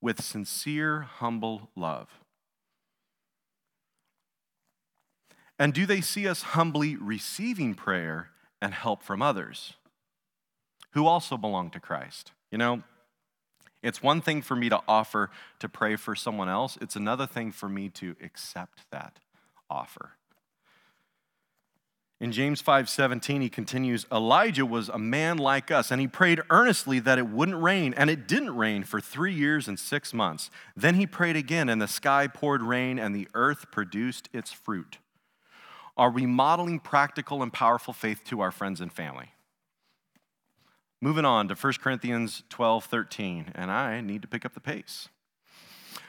with 0.00 0.22
sincere, 0.22 1.00
humble 1.00 1.68
love? 1.74 2.20
And 5.58 5.74
do 5.74 5.84
they 5.84 6.00
see 6.00 6.28
us 6.28 6.42
humbly 6.54 6.94
receiving 6.94 7.74
prayer 7.74 8.30
and 8.62 8.72
help 8.72 9.02
from 9.02 9.20
others 9.20 9.74
who 10.92 11.06
also 11.06 11.36
belong 11.36 11.70
to 11.70 11.80
Christ? 11.80 12.32
You 12.50 12.58
know, 12.58 12.82
it's 13.82 14.02
one 14.02 14.20
thing 14.20 14.42
for 14.42 14.56
me 14.56 14.68
to 14.68 14.80
offer 14.88 15.30
to 15.60 15.68
pray 15.68 15.96
for 15.96 16.14
someone 16.14 16.48
else, 16.48 16.78
it's 16.80 16.96
another 16.96 17.26
thing 17.26 17.52
for 17.52 17.68
me 17.68 17.88
to 17.90 18.16
accept 18.22 18.90
that 18.90 19.20
offer. 19.70 20.12
In 22.20 22.32
James 22.32 22.60
5:17 22.60 23.42
he 23.42 23.48
continues, 23.48 24.04
Elijah 24.10 24.66
was 24.66 24.88
a 24.88 24.98
man 24.98 25.38
like 25.38 25.70
us 25.70 25.92
and 25.92 26.00
he 26.00 26.08
prayed 26.08 26.42
earnestly 26.50 26.98
that 26.98 27.16
it 27.16 27.28
wouldn't 27.28 27.62
rain 27.62 27.94
and 27.94 28.10
it 28.10 28.26
didn't 28.26 28.56
rain 28.56 28.82
for 28.82 29.00
3 29.00 29.32
years 29.32 29.68
and 29.68 29.78
6 29.78 30.12
months. 30.12 30.50
Then 30.74 30.96
he 30.96 31.06
prayed 31.06 31.36
again 31.36 31.68
and 31.68 31.80
the 31.80 31.86
sky 31.86 32.26
poured 32.26 32.62
rain 32.62 32.98
and 32.98 33.14
the 33.14 33.28
earth 33.34 33.70
produced 33.70 34.28
its 34.32 34.50
fruit. 34.50 34.98
Are 35.96 36.10
we 36.10 36.26
modeling 36.26 36.80
practical 36.80 37.40
and 37.40 37.52
powerful 37.52 37.94
faith 37.94 38.24
to 38.24 38.40
our 38.40 38.50
friends 38.50 38.80
and 38.80 38.92
family? 38.92 39.30
Moving 41.00 41.24
on 41.24 41.48
to 41.48 41.54
1 41.54 41.72
Corinthians 41.80 42.42
12:13 42.50 43.52
and 43.54 43.70
I 43.70 44.00
need 44.00 44.22
to 44.22 44.28
pick 44.28 44.44
up 44.44 44.54
the 44.54 44.60
pace. 44.60 45.08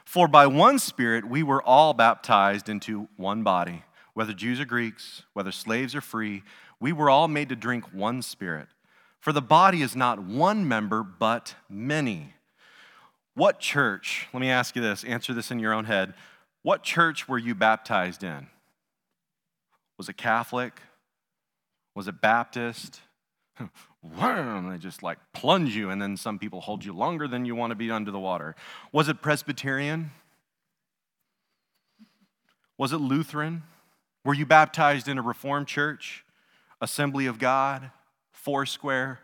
For 0.04 0.28
by 0.28 0.48
one 0.48 0.80
spirit 0.80 1.28
we 1.30 1.44
were 1.44 1.62
all 1.62 1.94
baptized 1.94 2.70
into 2.70 3.08
one 3.16 3.44
body 3.44 3.84
whether 4.20 4.34
Jews 4.34 4.60
or 4.60 4.66
Greeks, 4.66 5.24
whether 5.32 5.50
slaves 5.50 5.96
or 5.96 6.02
free, 6.02 6.44
we 6.78 6.92
were 6.92 7.10
all 7.10 7.30
made 7.30 7.48
to 7.48 7.56
drink 7.56 7.94
one 7.94 8.22
spirit. 8.22 8.68
For 9.22 9.32
the 9.32 9.42
body 9.42 9.82
is 9.82 9.96
not 9.96 10.22
one 10.22 10.68
member, 10.68 11.04
but 11.04 11.56
many. 11.70 12.34
What 13.34 13.62
church, 13.62 14.28
let 14.34 14.42
me 14.42 14.50
ask 14.50 14.76
you 14.76 14.82
this, 14.82 15.06
answer 15.06 15.34
this 15.34 15.52
in 15.52 15.60
your 15.60 15.72
own 15.72 15.86
head. 15.86 16.14
What 16.64 16.84
church 16.84 17.30
were 17.30 17.38
you 17.38 17.56
baptized 17.56 18.22
in? 18.22 18.48
Was 19.98 20.10
it 20.10 20.18
Catholic? 20.18 20.82
Was 21.96 22.10
it 22.10 22.20
Baptist? 22.20 23.00
they 24.04 24.78
just 24.78 25.04
like 25.04 25.18
plunge 25.34 25.76
you, 25.76 25.90
and 25.90 26.02
then 26.02 26.16
some 26.16 26.40
people 26.40 26.62
hold 26.62 26.86
you 26.86 26.94
longer 26.94 27.28
than 27.28 27.46
you 27.46 27.56
want 27.56 27.72
to 27.72 27.76
be 27.76 27.92
under 27.92 28.12
the 28.12 28.20
water. 28.20 28.56
Was 28.92 29.10
it 29.10 29.22
Presbyterian? 29.22 30.12
Was 32.78 32.94
it 32.94 32.98
Lutheran? 32.98 33.64
Were 34.24 34.34
you 34.34 34.46
baptized 34.46 35.08
in 35.08 35.18
a 35.18 35.22
Reformed 35.22 35.68
church, 35.68 36.24
Assembly 36.82 37.26
of 37.26 37.40
God, 37.40 37.92
Foursquare? 38.32 39.20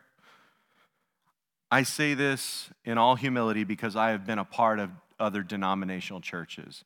I 1.72 1.84
say 1.84 2.14
this 2.14 2.70
in 2.84 2.98
all 2.98 3.16
humility 3.16 3.64
because 3.64 3.96
I 3.96 4.10
have 4.12 4.26
been 4.26 4.40
a 4.40 4.46
part 4.46 4.80
of 4.80 4.92
other 5.20 5.42
denominational 5.42 6.22
churches. 6.22 6.84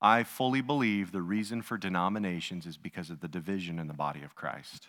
I 0.00 0.22
fully 0.22 0.60
believe 0.60 1.12
the 1.12 1.22
reason 1.22 1.62
for 1.62 1.78
denominations 1.78 2.66
is 2.66 2.76
because 2.76 3.10
of 3.10 3.20
the 3.20 3.28
division 3.28 3.78
in 3.78 3.88
the 3.88 3.94
body 3.94 4.22
of 4.22 4.34
Christ. 4.34 4.88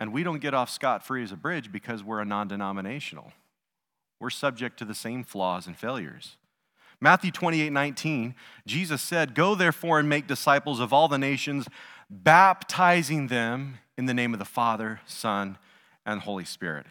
And 0.00 0.14
we 0.14 0.22
don't 0.22 0.40
get 0.40 0.54
off 0.54 0.70
scot 0.70 1.06
free 1.06 1.22
as 1.22 1.30
a 1.30 1.36
bridge 1.36 1.70
because 1.70 2.02
we're 2.02 2.20
a 2.20 2.24
non 2.24 2.48
denominational. 2.48 3.32
We're 4.18 4.30
subject 4.30 4.78
to 4.78 4.86
the 4.86 4.94
same 4.94 5.22
flaws 5.22 5.66
and 5.66 5.76
failures. 5.76 6.36
Matthew 7.02 7.30
28 7.30 7.70
19, 7.70 8.34
Jesus 8.66 9.02
said, 9.02 9.34
Go 9.34 9.54
therefore 9.54 9.98
and 9.98 10.08
make 10.08 10.26
disciples 10.26 10.80
of 10.80 10.92
all 10.92 11.06
the 11.06 11.18
nations, 11.18 11.68
baptizing 12.08 13.28
them 13.28 13.78
in 13.98 14.06
the 14.06 14.14
name 14.14 14.32
of 14.32 14.38
the 14.38 14.46
Father, 14.46 15.00
Son, 15.06 15.58
and 16.06 16.22
Holy 16.22 16.46
Spirit. 16.46 16.86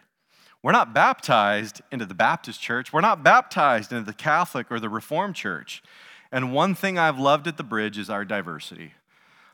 We're 0.62 0.72
not 0.72 0.93
baptized 0.93 1.82
into 1.91 2.05
the 2.05 2.14
Baptist 2.14 2.62
church. 2.62 2.93
We're 2.93 3.01
not 3.01 3.24
baptized 3.24 3.91
into 3.91 4.05
the 4.05 4.14
Catholic 4.14 4.72
or 4.72 4.80
the 4.80 4.89
Reformed 4.89 5.36
church. 5.36 5.82
And 6.32 6.53
one 6.53 6.76
thing 6.76 6.99
I've 6.99 7.18
loved 7.18 7.47
at 7.47 7.57
the 7.57 7.64
bridge 7.64 7.97
is 7.97 8.10
our 8.10 8.24
diversity. 8.24 8.93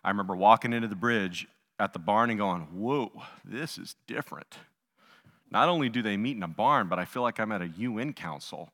I 0.03 0.09
remember 0.09 0.35
walking 0.35 0.73
into 0.73 0.87
the 0.87 0.95
bridge 0.95 1.47
at 1.79 1.93
the 1.93 1.99
barn 1.99 2.29
and 2.29 2.39
going, 2.39 2.61
Whoa, 2.73 3.11
this 3.43 3.77
is 3.77 3.95
different. 4.07 4.57
Not 5.51 5.69
only 5.69 5.89
do 5.89 6.01
they 6.01 6.17
meet 6.17 6.37
in 6.37 6.43
a 6.43 6.47
barn, 6.47 6.87
but 6.87 6.99
I 6.99 7.05
feel 7.05 7.21
like 7.21 7.39
I'm 7.39 7.51
at 7.51 7.61
a 7.61 7.67
UN 7.67 8.13
council. 8.13 8.71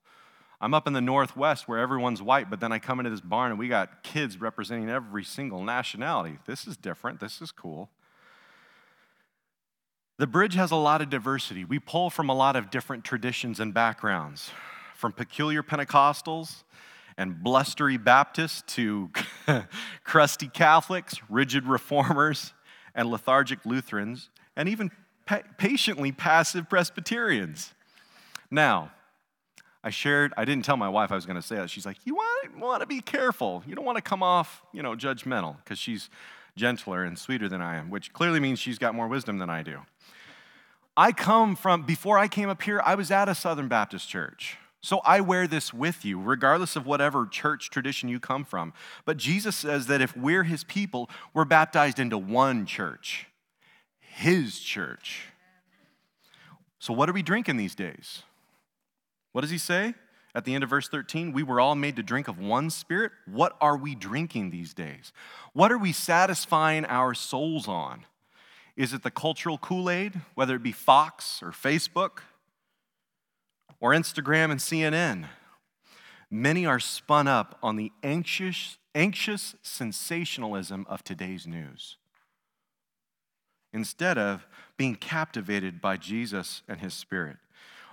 I'm 0.59 0.73
up 0.73 0.87
in 0.87 0.93
the 0.93 1.01
Northwest 1.01 1.67
where 1.67 1.79
everyone's 1.79 2.21
white, 2.21 2.49
but 2.49 2.59
then 2.59 2.71
I 2.71 2.79
come 2.79 2.99
into 2.99 3.09
this 3.09 3.21
barn 3.21 3.51
and 3.51 3.59
we 3.59 3.67
got 3.67 4.03
kids 4.03 4.39
representing 4.39 4.89
every 4.89 5.23
single 5.23 5.63
nationality. 5.63 6.37
This 6.45 6.67
is 6.67 6.77
different. 6.77 7.19
This 7.19 7.41
is 7.41 7.51
cool. 7.51 7.89
The 10.19 10.27
bridge 10.27 10.53
has 10.53 10.69
a 10.69 10.75
lot 10.75 11.01
of 11.01 11.09
diversity. 11.09 11.65
We 11.65 11.79
pull 11.79 12.11
from 12.11 12.29
a 12.29 12.35
lot 12.35 12.55
of 12.55 12.69
different 12.69 13.03
traditions 13.03 13.59
and 13.59 13.73
backgrounds, 13.73 14.51
from 14.95 15.13
peculiar 15.13 15.63
Pentecostals 15.63 16.63
and 17.17 17.41
blustery 17.41 17.97
Baptists 17.97 18.61
to 18.75 19.09
crusty 20.03 20.47
Catholics, 20.47 21.15
rigid 21.27 21.65
reformers, 21.65 22.53
and 22.95 23.09
lethargic 23.09 23.65
Lutherans, 23.65 24.29
and 24.55 24.67
even 24.67 24.91
pa- 25.25 25.41
patiently 25.57 26.11
passive 26.11 26.69
Presbyterians. 26.69 27.73
Now, 28.49 28.91
I 29.83 29.89
shared, 29.89 30.33
I 30.37 30.45
didn't 30.45 30.65
tell 30.65 30.77
my 30.77 30.89
wife 30.89 31.11
I 31.11 31.15
was 31.15 31.25
going 31.25 31.37
to 31.37 31.41
say 31.41 31.55
that. 31.55 31.69
She's 31.69 31.85
like, 31.85 31.97
You 32.05 32.15
want, 32.15 32.57
want 32.59 32.81
to 32.81 32.87
be 32.87 33.01
careful. 33.01 33.63
You 33.65 33.75
don't 33.75 33.85
want 33.85 33.97
to 33.97 34.01
come 34.01 34.21
off, 34.21 34.63
you 34.73 34.83
know, 34.83 34.95
judgmental 34.95 35.57
because 35.63 35.79
she's 35.79 36.09
gentler 36.55 37.03
and 37.03 37.17
sweeter 37.17 37.49
than 37.49 37.61
I 37.61 37.77
am, 37.77 37.89
which 37.89 38.13
clearly 38.13 38.39
means 38.39 38.59
she's 38.59 38.77
got 38.77 38.93
more 38.93 39.07
wisdom 39.07 39.39
than 39.39 39.49
I 39.49 39.63
do. 39.63 39.79
I 40.95 41.13
come 41.13 41.55
from, 41.55 41.83
before 41.83 42.19
I 42.19 42.27
came 42.27 42.49
up 42.49 42.61
here, 42.61 42.81
I 42.85 42.95
was 42.95 43.11
at 43.11 43.29
a 43.29 43.35
Southern 43.35 43.69
Baptist 43.69 44.09
church. 44.09 44.57
So 44.82 44.99
I 45.05 45.21
wear 45.21 45.47
this 45.47 45.73
with 45.73 46.03
you, 46.03 46.19
regardless 46.19 46.75
of 46.75 46.86
whatever 46.86 47.27
church 47.27 47.69
tradition 47.69 48.09
you 48.09 48.19
come 48.19 48.43
from. 48.43 48.73
But 49.05 49.17
Jesus 49.17 49.55
says 49.55 49.88
that 49.88 50.01
if 50.01 50.17
we're 50.17 50.43
his 50.43 50.63
people, 50.63 51.09
we're 51.34 51.45
baptized 51.45 51.99
into 51.99 52.17
one 52.17 52.65
church, 52.65 53.27
his 53.99 54.59
church. 54.59 55.27
So 56.79 56.93
what 56.93 57.09
are 57.09 57.13
we 57.13 57.21
drinking 57.21 57.57
these 57.57 57.75
days? 57.75 58.23
What 59.34 59.41
does 59.41 59.51
he 59.51 59.59
say? 59.59 59.93
at 60.34 60.45
the 60.45 60.55
end 60.55 60.63
of 60.63 60.69
verse 60.69 60.88
13, 60.88 61.34
we 61.34 61.43
were 61.43 61.59
all 61.59 61.75
made 61.75 61.95
to 61.97 62.03
drink 62.03 62.27
of 62.27 62.39
one 62.39 62.69
spirit. 62.69 63.11
What 63.25 63.55
are 63.59 63.75
we 63.75 63.95
drinking 63.95 64.49
these 64.49 64.73
days? 64.73 65.11
What 65.53 65.71
are 65.71 65.77
we 65.77 65.91
satisfying 65.91 66.86
our 66.86 67.13
souls 67.13 67.67
on? 67.67 68.05
Is 68.77 68.93
it 68.93 69.03
the 69.03 69.11
cultural 69.11 69.57
Kool 69.57 69.89
Aid, 69.89 70.21
whether 70.36 70.55
it 70.55 70.63
be 70.63 70.71
Fox 70.71 71.43
or 71.43 71.51
Facebook 71.51 72.19
or 73.82 73.91
Instagram 73.91 74.51
and 74.51 74.59
CNN? 74.59 75.27
Many 76.29 76.65
are 76.65 76.79
spun 76.79 77.27
up 77.27 77.57
on 77.61 77.75
the 77.75 77.91
anxious, 78.03 78.77
anxious 78.95 79.55
sensationalism 79.61 80.86
of 80.88 81.03
today's 81.03 81.45
news 81.45 81.97
instead 83.73 84.17
of 84.17 84.47
being 84.77 84.95
captivated 84.95 85.82
by 85.82 85.97
Jesus 85.97 86.61
and 86.67 86.79
his 86.79 86.93
spirit. 86.93 87.38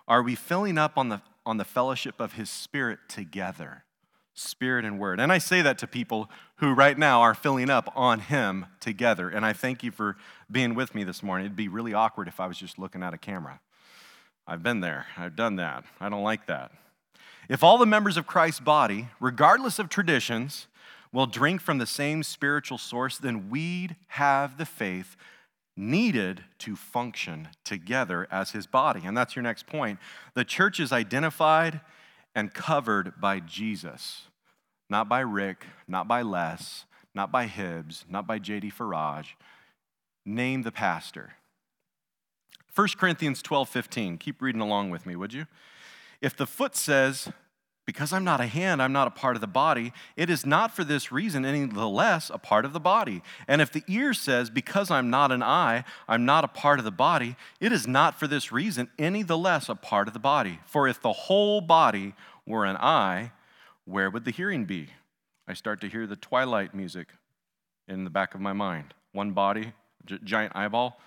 Are 0.07 0.23
we 0.23 0.35
filling 0.35 0.79
up 0.79 0.97
on 0.97 1.09
the, 1.09 1.21
on 1.45 1.57
the 1.57 1.65
fellowship 1.65 2.21
of 2.21 2.33
his 2.35 2.49
spirit 2.49 2.99
together? 3.09 3.85
Spirit 4.35 4.85
and 4.85 5.01
word. 5.01 5.19
And 5.19 5.33
I 5.33 5.39
say 5.39 5.63
that 5.63 5.79
to 5.79 5.87
people 5.87 6.31
who 6.57 6.73
right 6.73 6.97
now 6.97 7.21
are 7.21 7.35
filling 7.35 7.71
up 7.71 7.93
on 7.97 8.21
him 8.21 8.67
together. 8.79 9.29
And 9.29 9.45
I 9.45 9.53
thank 9.53 9.83
you 9.83 9.91
for 9.91 10.17
being 10.51 10.75
with 10.75 10.95
me 10.95 11.03
this 11.03 11.23
morning. 11.23 11.47
It'd 11.47 11.57
be 11.57 11.69
really 11.69 11.93
awkward 11.93 12.29
if 12.29 12.39
I 12.39 12.47
was 12.47 12.57
just 12.57 12.79
looking 12.79 13.03
at 13.03 13.13
a 13.13 13.19
camera. 13.19 13.61
I've 14.49 14.63
been 14.63 14.81
there, 14.81 15.07
I've 15.19 15.37
done 15.37 15.57
that. 15.57 15.85
I 16.01 16.09
don't 16.09 16.23
like 16.23 16.47
that. 16.47 16.73
If 17.51 17.63
all 17.63 17.77
the 17.77 17.85
members 17.85 18.17
of 18.17 18.27
Christ's 18.27 18.61
body, 18.61 19.09
regardless 19.21 19.79
of 19.79 19.91
traditions, 19.91 20.67
will 21.13 21.27
drink 21.27 21.61
from 21.61 21.77
the 21.77 21.87
same 21.87 22.23
spiritual 22.23 22.79
source, 22.79 23.19
then 23.19 23.51
we'd 23.51 23.97
have 24.09 24.57
the 24.57 24.65
faith 24.65 25.17
needed 25.77 26.45
to 26.59 26.77
function 26.77 27.49
together 27.63 28.27
as 28.31 28.53
his 28.53 28.67
body. 28.67 29.03
And 29.05 29.17
that's 29.17 29.37
your 29.37 29.43
next 29.43 29.67
point. 29.67 29.99
The 30.35 30.45
church 30.45 30.81
is 30.81 30.93
identified 30.93 31.83
and 32.35 32.53
covered 32.53 33.21
by 33.21 33.41
Jesus, 33.41 34.29
not 34.89 35.11
by 35.11 35.21
Rick, 35.21 35.67
not 35.87 36.09
by 36.09 36.23
Les, 36.23 36.87
not 37.15 37.31
by 37.31 37.47
Hibbs, 37.47 38.07
not 38.09 38.27
by 38.27 38.39
J.D. 38.39 38.71
Farag. 38.71 39.27
Name 40.25 40.63
the 40.63 40.73
pastor. 40.73 41.35
1 42.79 42.87
Corinthians 42.97 43.43
12 43.43 43.69
15. 43.69 44.19
Keep 44.19 44.41
reading 44.41 44.61
along 44.61 44.91
with 44.91 45.05
me, 45.05 45.17
would 45.17 45.33
you? 45.33 45.47
If 46.21 46.37
the 46.37 46.47
foot 46.47 46.77
says, 46.77 47.29
because 47.85 48.13
I'm 48.13 48.23
not 48.23 48.41
a 48.41 48.47
hand, 48.47 48.81
I'm 48.81 48.93
not 48.93 49.09
a 49.09 49.11
part 49.11 49.35
of 49.35 49.41
the 49.41 49.49
body, 49.49 49.93
it 50.15 50.31
is 50.31 50.47
not 50.47 50.77
for 50.77 50.85
this 50.85 51.11
reason 51.11 51.45
any 51.45 51.65
the 51.65 51.89
less 51.89 52.31
a 52.31 52.39
part 52.39 52.65
of 52.65 52.73
the 52.73 52.79
body. 52.79 53.21
And 53.49 53.61
if 53.61 53.73
the 53.73 53.83
ear 53.89 54.15
says, 54.15 54.49
because 54.49 54.93
I'm 54.93 55.11
not 55.11 55.33
an 55.33 55.43
eye, 55.43 55.83
I'm 56.07 56.25
not 56.25 56.45
a 56.45 56.49
part 56.49 56.79
of 56.79 56.85
the 56.85 56.93
body, 56.93 57.35
it 57.59 57.73
is 57.73 57.89
not 57.89 58.17
for 58.17 58.29
this 58.29 58.53
reason 58.53 58.89
any 58.97 59.25
the 59.25 59.37
less 59.37 59.69
a 59.69 59.75
part 59.75 60.07
of 60.07 60.15
the 60.15 60.21
body. 60.21 60.61
For 60.65 60.87
if 60.87 61.03
the 61.03 61.13
whole 61.13 61.61
body 61.61 62.15
were 62.47 62.65
an 62.65 62.77
eye, 62.77 63.33
where 63.87 64.09
would 64.09 64.25
the 64.25 64.31
hearing 64.31 64.67
be? 64.67 64.91
I 65.49 65.55
start 65.55 65.81
to 65.81 65.89
hear 65.89 66.07
the 66.07 66.15
twilight 66.15 66.77
music 66.77 67.09
in 67.89 68.05
the 68.05 68.11
back 68.11 68.37
of 68.37 68.41
my 68.41 68.53
mind. 68.53 68.95
One 69.11 69.33
body, 69.33 69.73
giant 70.23 70.55
eyeball. 70.55 71.01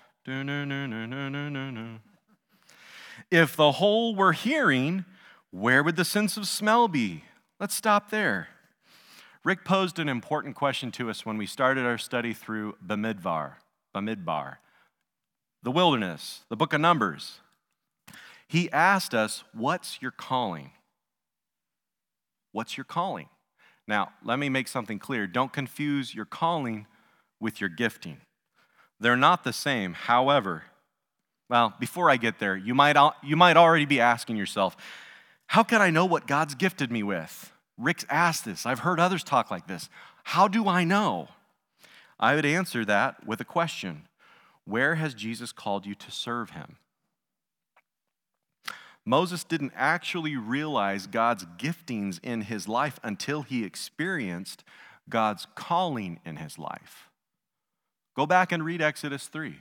If 3.31 3.55
the 3.55 3.71
whole 3.73 4.15
were 4.15 4.33
hearing, 4.33 5.05
where 5.49 5.83
would 5.83 5.95
the 5.95 6.05
sense 6.05 6.37
of 6.37 6.47
smell 6.47 6.87
be? 6.87 7.23
Let's 7.59 7.75
stop 7.75 8.09
there. 8.09 8.49
Rick 9.43 9.65
posed 9.65 9.97
an 9.97 10.07
important 10.07 10.55
question 10.55 10.91
to 10.91 11.09
us 11.09 11.25
when 11.25 11.37
we 11.37 11.47
started 11.47 11.85
our 11.85 11.97
study 11.97 12.33
through 12.33 12.75
Bamidbar, 12.85 13.53
Bamidbar, 13.95 14.57
the 15.63 15.71
wilderness, 15.71 16.43
the 16.49 16.55
book 16.55 16.73
of 16.73 16.81
Numbers. 16.81 17.39
He 18.47 18.71
asked 18.71 19.15
us, 19.15 19.43
What's 19.53 20.01
your 20.01 20.11
calling? 20.11 20.71
What's 22.51 22.77
your 22.77 22.83
calling? 22.83 23.29
Now, 23.87 24.11
let 24.23 24.37
me 24.37 24.49
make 24.49 24.67
something 24.67 24.99
clear. 24.99 25.25
Don't 25.25 25.51
confuse 25.51 26.13
your 26.13 26.25
calling 26.25 26.85
with 27.39 27.59
your 27.59 27.69
gifting. 27.69 28.17
They're 29.01 29.17
not 29.17 29.43
the 29.43 29.51
same. 29.51 29.93
However, 29.93 30.63
well, 31.49 31.73
before 31.79 32.09
I 32.09 32.17
get 32.17 32.39
there, 32.39 32.55
you 32.55 32.75
might, 32.75 32.95
you 33.23 33.35
might 33.35 33.57
already 33.57 33.85
be 33.85 33.99
asking 33.99 34.37
yourself, 34.37 34.77
how 35.47 35.63
can 35.63 35.81
I 35.81 35.89
know 35.89 36.05
what 36.05 36.27
God's 36.27 36.55
gifted 36.55 36.91
me 36.91 37.01
with? 37.01 37.51
Rick's 37.77 38.05
asked 38.09 38.45
this. 38.45 38.65
I've 38.65 38.79
heard 38.79 38.99
others 38.99 39.23
talk 39.23 39.49
like 39.49 39.67
this. 39.67 39.89
How 40.23 40.47
do 40.47 40.67
I 40.67 40.83
know? 40.83 41.29
I 42.19 42.35
would 42.35 42.45
answer 42.45 42.85
that 42.85 43.25
with 43.25 43.41
a 43.41 43.45
question 43.45 44.07
Where 44.65 44.95
has 44.95 45.15
Jesus 45.15 45.51
called 45.51 45.87
you 45.87 45.95
to 45.95 46.11
serve 46.11 46.51
him? 46.51 46.77
Moses 49.03 49.43
didn't 49.43 49.73
actually 49.75 50.37
realize 50.37 51.07
God's 51.07 51.45
giftings 51.57 52.19
in 52.23 52.41
his 52.41 52.67
life 52.67 52.99
until 53.01 53.41
he 53.41 53.65
experienced 53.65 54.63
God's 55.09 55.47
calling 55.55 56.19
in 56.23 56.37
his 56.37 56.59
life. 56.59 57.10
Go 58.21 58.27
back 58.27 58.51
and 58.51 58.63
read 58.63 58.83
Exodus 58.83 59.25
3. 59.25 59.55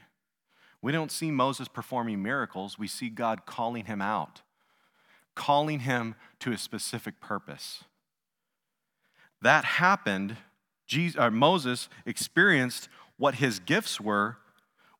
We 0.82 0.92
don't 0.92 1.10
see 1.10 1.30
Moses 1.30 1.66
performing 1.66 2.22
miracles, 2.22 2.78
we 2.78 2.88
see 2.88 3.08
God 3.08 3.46
calling 3.46 3.86
him 3.86 4.02
out 4.02 4.42
calling 5.34 5.80
him 5.80 6.14
to 6.40 6.52
a 6.52 6.58
specific 6.58 7.20
purpose. 7.22 7.84
That 9.40 9.64
happened, 9.64 10.36
Jesus, 10.86 11.18
uh, 11.18 11.30
Moses 11.30 11.88
experienced 12.04 12.90
what 13.16 13.36
his 13.36 13.60
gifts 13.60 13.98
were 13.98 14.36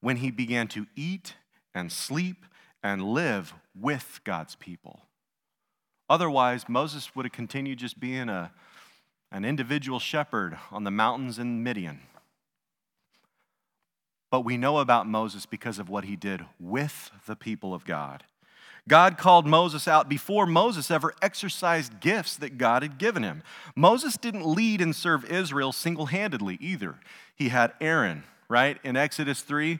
when 0.00 0.16
he 0.16 0.30
began 0.30 0.66
to 0.68 0.86
eat 0.96 1.34
and 1.74 1.92
sleep 1.92 2.46
and 2.82 3.02
live 3.02 3.52
with 3.78 4.20
God's 4.24 4.56
people. 4.56 5.02
Otherwise, 6.08 6.66
Moses 6.66 7.14
would 7.14 7.26
have 7.26 7.32
continued 7.32 7.78
just 7.78 8.00
being 8.00 8.30
a, 8.30 8.52
an 9.30 9.44
individual 9.44 9.98
shepherd 9.98 10.56
on 10.70 10.84
the 10.84 10.90
mountains 10.90 11.38
in 11.38 11.62
Midian. 11.62 12.00
But 14.30 14.42
we 14.42 14.56
know 14.56 14.78
about 14.78 15.08
Moses 15.08 15.44
because 15.44 15.78
of 15.78 15.88
what 15.88 16.04
he 16.04 16.16
did 16.16 16.44
with 16.58 17.10
the 17.26 17.36
people 17.36 17.74
of 17.74 17.84
God. 17.84 18.24
God 18.88 19.18
called 19.18 19.46
Moses 19.46 19.86
out 19.86 20.08
before 20.08 20.46
Moses 20.46 20.90
ever 20.90 21.14
exercised 21.20 22.00
gifts 22.00 22.36
that 22.36 22.58
God 22.58 22.82
had 22.82 22.98
given 22.98 23.22
him. 23.22 23.42
Moses 23.76 24.16
didn't 24.16 24.46
lead 24.46 24.80
and 24.80 24.94
serve 24.96 25.30
Israel 25.30 25.72
single 25.72 26.06
handedly 26.06 26.56
either. 26.60 26.96
He 27.34 27.50
had 27.50 27.72
Aaron, 27.80 28.24
right? 28.48 28.78
In 28.82 28.96
Exodus 28.96 29.42
3, 29.42 29.78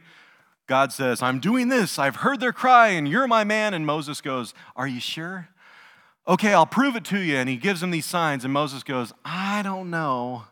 God 0.67 0.93
says, 0.93 1.23
I'm 1.23 1.41
doing 1.41 1.69
this. 1.69 1.99
I've 1.99 2.17
heard 2.17 2.41
their 2.41 2.53
cry, 2.53 2.89
and 2.89 3.09
you're 3.09 3.27
my 3.27 3.43
man. 3.43 3.75
And 3.75 3.87
Moses 3.87 4.21
goes, 4.21 4.55
Are 4.77 4.87
you 4.87 5.01
sure? 5.01 5.49
Okay, 6.29 6.55
I'll 6.55 6.67
prove 6.67 6.95
it 6.95 7.05
to 7.07 7.19
you. 7.19 7.37
And 7.37 7.49
he 7.49 7.57
gives 7.57 7.83
him 7.83 7.91
these 7.91 8.07
signs, 8.07 8.45
and 8.45 8.53
Moses 8.53 8.83
goes, 8.83 9.13
I 9.25 9.63
don't 9.63 9.91
know. 9.91 10.45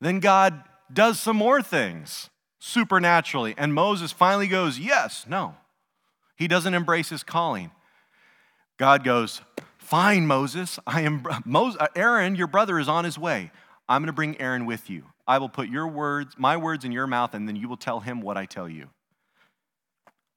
Then 0.00 0.20
God 0.20 0.62
does 0.92 1.18
some 1.18 1.36
more 1.36 1.62
things 1.62 2.28
supernaturally. 2.66 3.54
And 3.56 3.72
Moses 3.72 4.12
finally 4.12 4.48
goes, 4.48 4.78
Yes, 4.78 5.24
no. 5.28 5.54
He 6.36 6.48
doesn't 6.48 6.74
embrace 6.74 7.08
his 7.08 7.22
calling. 7.22 7.70
God 8.76 9.04
goes, 9.04 9.40
Fine, 9.78 10.26
Moses. 10.26 10.78
I 10.86 11.02
am 11.02 11.24
Moses, 11.44 11.80
uh, 11.80 11.86
Aaron, 11.94 12.34
your 12.34 12.48
brother 12.48 12.78
is 12.78 12.88
on 12.88 13.04
his 13.04 13.18
way. 13.18 13.52
I'm 13.88 14.02
going 14.02 14.08
to 14.08 14.12
bring 14.12 14.40
Aaron 14.40 14.66
with 14.66 14.90
you. 14.90 15.04
I 15.28 15.38
will 15.38 15.48
put 15.48 15.68
your 15.68 15.86
words, 15.86 16.34
my 16.36 16.56
words 16.56 16.84
in 16.84 16.90
your 16.92 17.06
mouth, 17.06 17.34
and 17.34 17.48
then 17.48 17.54
you 17.56 17.68
will 17.68 17.76
tell 17.76 18.00
him 18.00 18.20
what 18.20 18.36
I 18.36 18.46
tell 18.46 18.68
you. 18.68 18.90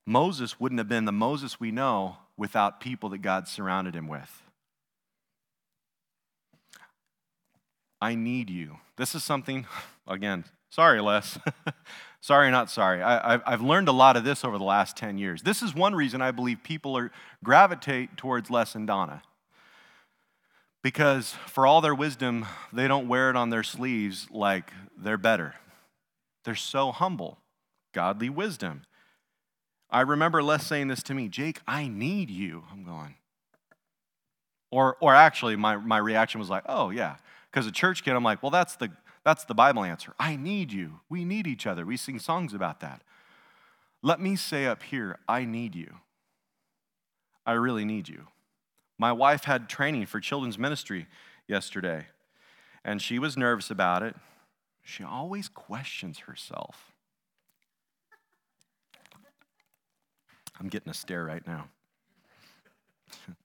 Moses 0.05 0.59
wouldn't 0.59 0.79
have 0.79 0.87
been 0.87 1.05
the 1.05 1.11
Moses 1.11 1.59
we 1.59 1.71
know 1.71 2.17
without 2.37 2.79
people 2.79 3.09
that 3.09 3.19
God 3.19 3.47
surrounded 3.47 3.95
him 3.95 4.07
with. 4.07 4.43
I 8.01 8.15
need 8.15 8.49
you. 8.49 8.77
This 8.97 9.15
is 9.15 9.23
something, 9.23 9.65
again, 10.07 10.45
sorry, 10.69 11.01
Les. 11.01 11.37
Sorry, 12.21 12.51
not 12.51 12.69
sorry. 12.69 13.01
I, 13.01 13.39
have 13.49 13.61
learned 13.61 13.87
a 13.87 13.93
lot 13.93 14.17
of 14.17 14.25
this 14.25 14.43
over 14.43 14.57
the 14.57 14.63
last 14.65 14.97
10 14.97 15.17
years. 15.17 15.41
This 15.41 15.61
is 15.61 15.73
one 15.73 15.95
reason 15.95 16.21
I 16.21 16.31
believe 16.31 16.63
people 16.63 16.97
are 16.97 17.11
gravitate 17.43 18.17
towards 18.17 18.49
Les 18.49 18.75
and 18.75 18.85
Donna. 18.85 19.21
Because 20.83 21.31
for 21.47 21.65
all 21.65 21.81
their 21.81 21.95
wisdom, 21.95 22.45
they 22.73 22.87
don't 22.87 23.07
wear 23.07 23.29
it 23.29 23.35
on 23.35 23.49
their 23.49 23.63
sleeves 23.63 24.27
like 24.31 24.71
they're 24.97 25.17
better. 25.17 25.55
They're 26.43 26.55
so 26.55 26.91
humble, 26.91 27.37
godly 27.93 28.29
wisdom. 28.29 28.83
I 29.89 30.01
remember 30.01 30.43
Les 30.43 30.65
saying 30.65 30.89
this 30.89 31.03
to 31.03 31.13
me 31.13 31.29
Jake, 31.29 31.61
I 31.67 31.87
need 31.87 32.29
you. 32.29 32.63
I'm 32.71 32.83
going. 32.83 33.15
Or, 34.71 34.97
or 34.99 35.15
actually, 35.15 35.55
my, 35.55 35.77
my 35.77 35.97
reaction 35.97 36.39
was 36.39 36.49
like, 36.49 36.63
oh, 36.67 36.91
yeah. 36.91 37.15
Because 37.51 37.65
a 37.65 37.71
church 37.71 38.03
kid, 38.03 38.13
I'm 38.13 38.23
like, 38.23 38.43
well, 38.43 38.51
that's 38.51 38.75
the, 38.75 38.91
that's 39.23 39.43
the 39.45 39.53
Bible 39.53 39.83
answer. 39.83 40.13
I 40.19 40.35
need 40.35 40.71
you. 40.71 41.01
We 41.09 41.25
need 41.25 41.47
each 41.47 41.67
other. 41.67 41.85
We 41.85 41.97
sing 41.97 42.19
songs 42.19 42.53
about 42.53 42.79
that. 42.79 43.03
Let 44.01 44.19
me 44.19 44.35
say 44.35 44.65
up 44.65 44.83
here, 44.83 45.17
I 45.27 45.45
need 45.45 45.75
you. 45.75 45.95
I 47.45 47.53
really 47.53 47.85
need 47.85 48.07
you. 48.07 48.27
My 48.97 49.11
wife 49.11 49.45
had 49.45 49.69
training 49.69 50.05
for 50.05 50.19
children's 50.19 50.57
ministry 50.57 51.07
yesterday, 51.47 52.07
and 52.83 53.01
she 53.01 53.19
was 53.19 53.37
nervous 53.37 53.69
about 53.69 54.03
it. 54.03 54.15
She 54.83 55.03
always 55.03 55.49
questions 55.49 56.19
herself. 56.19 56.91
I'm 60.59 60.67
getting 60.67 60.89
a 60.89 60.93
stare 60.93 61.23
right 61.23 61.45
now. 61.45 61.69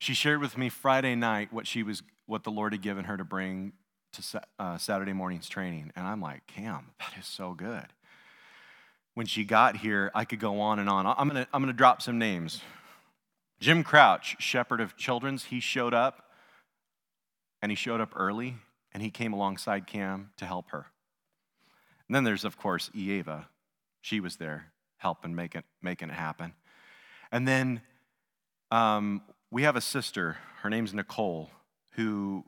She 0.00 0.12
shared 0.12 0.42
with 0.42 0.58
me 0.58 0.68
Friday 0.68 1.14
night 1.14 1.50
what 1.50 1.66
she 1.66 1.82
was, 1.82 2.02
what 2.26 2.44
the 2.44 2.50
Lord 2.50 2.74
had 2.74 2.82
given 2.82 3.06
her 3.06 3.16
to 3.16 3.24
bring 3.24 3.72
to 4.14 4.42
uh, 4.58 4.78
Saturday 4.78 5.12
morning's 5.12 5.48
training, 5.48 5.92
and 5.96 6.06
I'm 6.06 6.20
like, 6.20 6.46
Cam, 6.46 6.90
that 6.98 7.18
is 7.18 7.26
so 7.26 7.52
good. 7.52 7.86
When 9.14 9.26
she 9.26 9.44
got 9.44 9.76
here, 9.76 10.10
I 10.14 10.24
could 10.24 10.40
go 10.40 10.60
on 10.60 10.78
and 10.78 10.88
on. 10.88 11.06
I'm 11.06 11.28
gonna, 11.28 11.46
I'm 11.52 11.62
gonna 11.62 11.72
drop 11.72 12.02
some 12.02 12.18
names. 12.18 12.62
Jim 13.60 13.84
Crouch, 13.84 14.36
shepherd 14.40 14.80
of 14.80 14.96
children's, 14.96 15.44
he 15.44 15.60
showed 15.60 15.94
up, 15.94 16.30
and 17.62 17.70
he 17.70 17.76
showed 17.76 18.00
up 18.00 18.12
early, 18.16 18.56
and 18.92 19.02
he 19.02 19.10
came 19.10 19.32
alongside 19.32 19.86
Cam 19.86 20.30
to 20.36 20.44
help 20.44 20.70
her. 20.70 20.86
And 22.08 22.14
then 22.14 22.24
there's, 22.24 22.44
of 22.44 22.56
course, 22.56 22.90
Eva. 22.92 23.48
She 24.00 24.20
was 24.20 24.36
there 24.36 24.72
helping 24.98 25.34
make 25.34 25.54
it, 25.54 25.64
making 25.82 26.10
it 26.10 26.14
happen. 26.14 26.52
And 27.32 27.48
then 27.48 27.80
um, 28.70 29.22
we 29.50 29.62
have 29.62 29.76
a 29.76 29.80
sister, 29.80 30.36
her 30.62 30.70
name's 30.70 30.92
Nicole, 30.92 31.50
who 31.92 32.44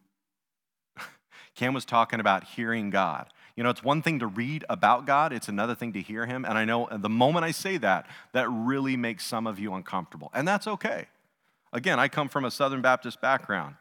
Cam 1.56 1.74
was 1.74 1.84
talking 1.84 2.20
about 2.20 2.44
hearing 2.44 2.90
God. 2.90 3.26
You 3.56 3.64
know, 3.64 3.70
it's 3.70 3.82
one 3.82 4.02
thing 4.02 4.18
to 4.18 4.26
read 4.26 4.64
about 4.68 5.06
God, 5.06 5.32
it's 5.32 5.48
another 5.48 5.74
thing 5.74 5.94
to 5.94 6.02
hear 6.02 6.26
Him. 6.26 6.44
And 6.44 6.58
I 6.58 6.66
know 6.66 6.88
the 6.92 7.08
moment 7.08 7.44
I 7.44 7.50
say 7.50 7.78
that, 7.78 8.06
that 8.32 8.48
really 8.50 8.96
makes 8.96 9.24
some 9.24 9.46
of 9.46 9.58
you 9.58 9.72
uncomfortable. 9.72 10.30
And 10.34 10.46
that's 10.46 10.66
okay. 10.66 11.06
Again, 11.72 11.98
I 11.98 12.08
come 12.08 12.28
from 12.28 12.44
a 12.44 12.50
Southern 12.50 12.82
Baptist 12.82 13.20
background. 13.20 13.76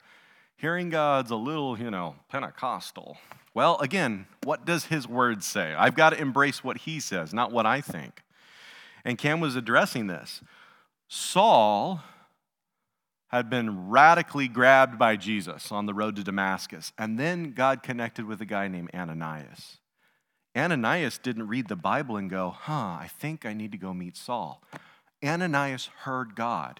Hearing 0.55 0.89
God's 0.89 1.31
a 1.31 1.35
little, 1.35 1.77
you 1.77 1.91
know, 1.91 2.15
Pentecostal. 2.29 3.17
Well, 3.53 3.77
again, 3.79 4.25
what 4.43 4.65
does 4.65 4.85
His 4.85 5.07
Word 5.07 5.43
say? 5.43 5.73
I've 5.73 5.95
got 5.95 6.11
to 6.11 6.19
embrace 6.19 6.63
what 6.63 6.77
He 6.77 7.01
says, 7.01 7.33
not 7.33 7.51
what 7.51 7.65
I 7.65 7.81
think. 7.81 8.23
And 9.03 9.17
Cam 9.17 9.41
was 9.41 9.57
addressing 9.57 10.07
this. 10.07 10.41
Saul 11.09 12.01
had 13.35 13.49
been 13.49 13.89
radically 13.89 14.47
grabbed 14.47 14.97
by 14.97 15.15
Jesus 15.15 15.71
on 15.71 15.85
the 15.85 15.93
road 15.93 16.15
to 16.15 16.23
Damascus. 16.23 16.93
And 16.97 17.19
then 17.19 17.51
God 17.51 17.83
connected 17.83 18.25
with 18.25 18.41
a 18.41 18.45
guy 18.45 18.67
named 18.67 18.91
Ananias. 18.93 19.77
Ananias 20.55 21.17
didn't 21.17 21.47
read 21.47 21.67
the 21.67 21.75
Bible 21.75 22.15
and 22.15 22.29
go, 22.29 22.55
huh, 22.57 22.71
I 22.71 23.09
think 23.19 23.45
I 23.45 23.53
need 23.53 23.73
to 23.73 23.77
go 23.77 23.93
meet 23.93 24.15
Saul. 24.15 24.63
Ananias 25.23 25.89
heard 26.03 26.35
God. 26.35 26.79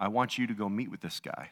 I 0.00 0.08
want 0.08 0.36
you 0.36 0.48
to 0.48 0.54
go 0.54 0.68
meet 0.68 0.90
with 0.90 1.00
this 1.00 1.20
guy. 1.20 1.50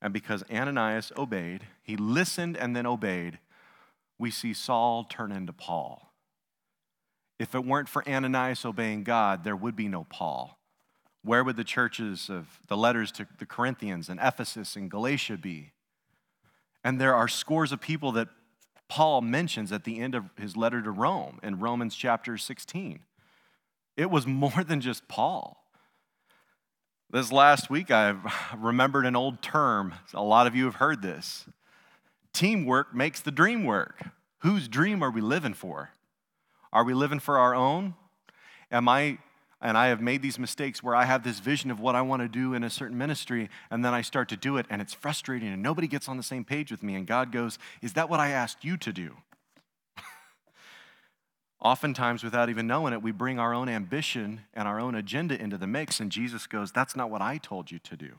And 0.00 0.12
because 0.12 0.44
Ananias 0.52 1.10
obeyed, 1.16 1.62
he 1.82 1.96
listened 1.96 2.56
and 2.56 2.76
then 2.76 2.86
obeyed, 2.86 3.38
we 4.18 4.30
see 4.30 4.54
Saul 4.54 5.02
turn 5.04 5.32
into 5.32 5.52
Paul. 5.52 6.12
If 7.40 7.54
it 7.56 7.64
weren't 7.64 7.88
for 7.88 8.08
Ananias 8.08 8.64
obeying 8.64 9.02
God, 9.02 9.42
there 9.42 9.56
would 9.56 9.74
be 9.74 9.88
no 9.88 10.04
Paul. 10.04 10.58
Where 11.24 11.42
would 11.42 11.56
the 11.56 11.64
churches 11.64 12.28
of 12.28 12.60
the 12.68 12.76
letters 12.76 13.10
to 13.12 13.26
the 13.38 13.46
Corinthians 13.46 14.10
and 14.10 14.20
Ephesus 14.22 14.76
and 14.76 14.90
Galatia 14.90 15.38
be? 15.38 15.72
And 16.84 17.00
there 17.00 17.14
are 17.14 17.28
scores 17.28 17.72
of 17.72 17.80
people 17.80 18.12
that 18.12 18.28
Paul 18.88 19.22
mentions 19.22 19.72
at 19.72 19.84
the 19.84 20.00
end 20.00 20.14
of 20.14 20.24
his 20.38 20.54
letter 20.54 20.82
to 20.82 20.90
Rome 20.90 21.40
in 21.42 21.58
Romans 21.58 21.96
chapter 21.96 22.36
16. 22.36 23.00
It 23.96 24.10
was 24.10 24.26
more 24.26 24.62
than 24.62 24.82
just 24.82 25.08
Paul. 25.08 25.64
This 27.10 27.32
last 27.32 27.70
week, 27.70 27.90
I 27.90 28.14
remembered 28.56 29.06
an 29.06 29.16
old 29.16 29.40
term. 29.40 29.94
A 30.12 30.22
lot 30.22 30.46
of 30.46 30.54
you 30.54 30.66
have 30.66 30.76
heard 30.76 31.00
this. 31.00 31.46
Teamwork 32.34 32.94
makes 32.94 33.20
the 33.20 33.30
dream 33.30 33.64
work. 33.64 34.08
Whose 34.40 34.68
dream 34.68 35.02
are 35.02 35.10
we 35.10 35.22
living 35.22 35.54
for? 35.54 35.90
Are 36.70 36.84
we 36.84 36.92
living 36.92 37.20
for 37.20 37.38
our 37.38 37.54
own? 37.54 37.94
Am 38.70 38.88
I 38.88 39.18
and 39.64 39.78
I 39.78 39.86
have 39.86 40.02
made 40.02 40.20
these 40.20 40.38
mistakes 40.38 40.82
where 40.82 40.94
I 40.94 41.06
have 41.06 41.24
this 41.24 41.40
vision 41.40 41.70
of 41.70 41.80
what 41.80 41.94
I 41.94 42.02
want 42.02 42.20
to 42.20 42.28
do 42.28 42.52
in 42.52 42.62
a 42.62 42.68
certain 42.68 42.98
ministry, 42.98 43.48
and 43.70 43.82
then 43.82 43.94
I 43.94 44.02
start 44.02 44.28
to 44.28 44.36
do 44.36 44.58
it, 44.58 44.66
and 44.68 44.82
it's 44.82 44.92
frustrating, 44.92 45.48
and 45.48 45.62
nobody 45.62 45.88
gets 45.88 46.06
on 46.06 46.18
the 46.18 46.22
same 46.22 46.44
page 46.44 46.70
with 46.70 46.82
me. 46.82 46.94
And 46.94 47.06
God 47.06 47.32
goes, 47.32 47.58
Is 47.80 47.94
that 47.94 48.10
what 48.10 48.20
I 48.20 48.28
asked 48.28 48.62
you 48.62 48.76
to 48.76 48.92
do? 48.92 49.16
Oftentimes, 51.62 52.22
without 52.22 52.50
even 52.50 52.66
knowing 52.66 52.92
it, 52.92 53.00
we 53.00 53.10
bring 53.10 53.38
our 53.38 53.54
own 53.54 53.70
ambition 53.70 54.42
and 54.52 54.68
our 54.68 54.78
own 54.78 54.94
agenda 54.94 55.40
into 55.40 55.56
the 55.56 55.66
mix, 55.66 55.98
and 55.98 56.12
Jesus 56.12 56.46
goes, 56.46 56.70
That's 56.70 56.94
not 56.94 57.10
what 57.10 57.22
I 57.22 57.38
told 57.38 57.70
you 57.70 57.78
to 57.78 57.96
do. 57.96 58.12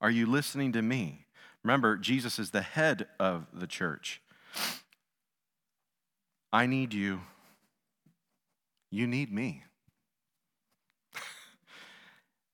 Are 0.00 0.10
you 0.10 0.24
listening 0.24 0.72
to 0.72 0.80
me? 0.80 1.26
Remember, 1.62 1.98
Jesus 1.98 2.38
is 2.38 2.52
the 2.52 2.62
head 2.62 3.06
of 3.20 3.48
the 3.52 3.66
church. 3.66 4.22
I 6.50 6.64
need 6.64 6.94
you. 6.94 7.20
You 8.90 9.06
need 9.06 9.30
me 9.30 9.64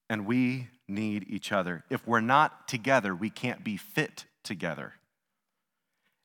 and 0.09 0.27
we 0.27 0.69
need 0.87 1.27
each 1.29 1.53
other. 1.53 1.85
If 1.91 2.07
we're 2.07 2.21
not 2.21 2.67
together, 2.67 3.15
we 3.15 3.31
can't 3.31 3.63
be 3.63 3.77
fit 3.77 4.25
together. 4.43 4.95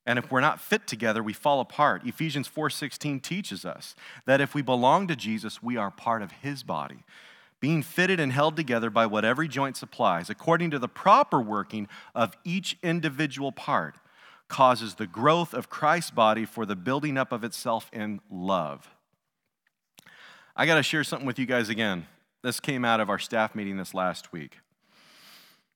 And 0.06 0.20
if 0.20 0.32
we're 0.32 0.42
not 0.42 0.60
fit 0.60 0.86
together, 0.86 1.24
we 1.24 1.34
fall 1.34 1.60
apart. 1.60 2.06
Ephesians 2.06 2.48
4:16 2.48 3.22
teaches 3.22 3.66
us 3.66 3.96
that 4.26 4.42
if 4.42 4.54
we 4.54 4.62
belong 4.62 5.08
to 5.08 5.16
Jesus, 5.16 5.64
we 5.64 5.78
are 5.78 5.92
part 5.92 6.22
of 6.22 6.32
his 6.32 6.64
body, 6.64 7.04
being 7.62 7.82
fitted 7.82 8.20
and 8.20 8.34
held 8.34 8.58
together 8.58 8.90
by 8.90 9.06
what 9.06 9.24
every 9.24 9.48
joint 9.48 9.78
supplies, 9.78 10.30
according 10.30 10.72
to 10.72 10.80
the 10.80 10.90
proper 10.90 11.40
working 11.40 11.88
of 12.14 12.36
each 12.44 12.78
individual 12.84 13.54
part, 13.54 13.98
causes 14.50 14.96
the 14.96 15.08
growth 15.08 15.54
of 15.54 15.70
Christ's 15.70 16.12
body 16.12 16.46
for 16.46 16.66
the 16.66 16.76
building 16.76 17.18
up 17.18 17.32
of 17.32 17.44
itself 17.46 17.90
in 17.94 18.20
love. 18.30 18.90
I 20.56 20.66
got 20.66 20.76
to 20.76 20.84
share 20.84 21.04
something 21.06 21.26
with 21.26 21.40
you 21.40 21.46
guys 21.46 21.70
again. 21.70 22.06
This 22.44 22.60
came 22.60 22.84
out 22.84 23.00
of 23.00 23.10
our 23.10 23.20
staff 23.20 23.56
meeting 23.56 23.78
this 23.78 23.94
last 23.94 24.34
week. 24.34 24.60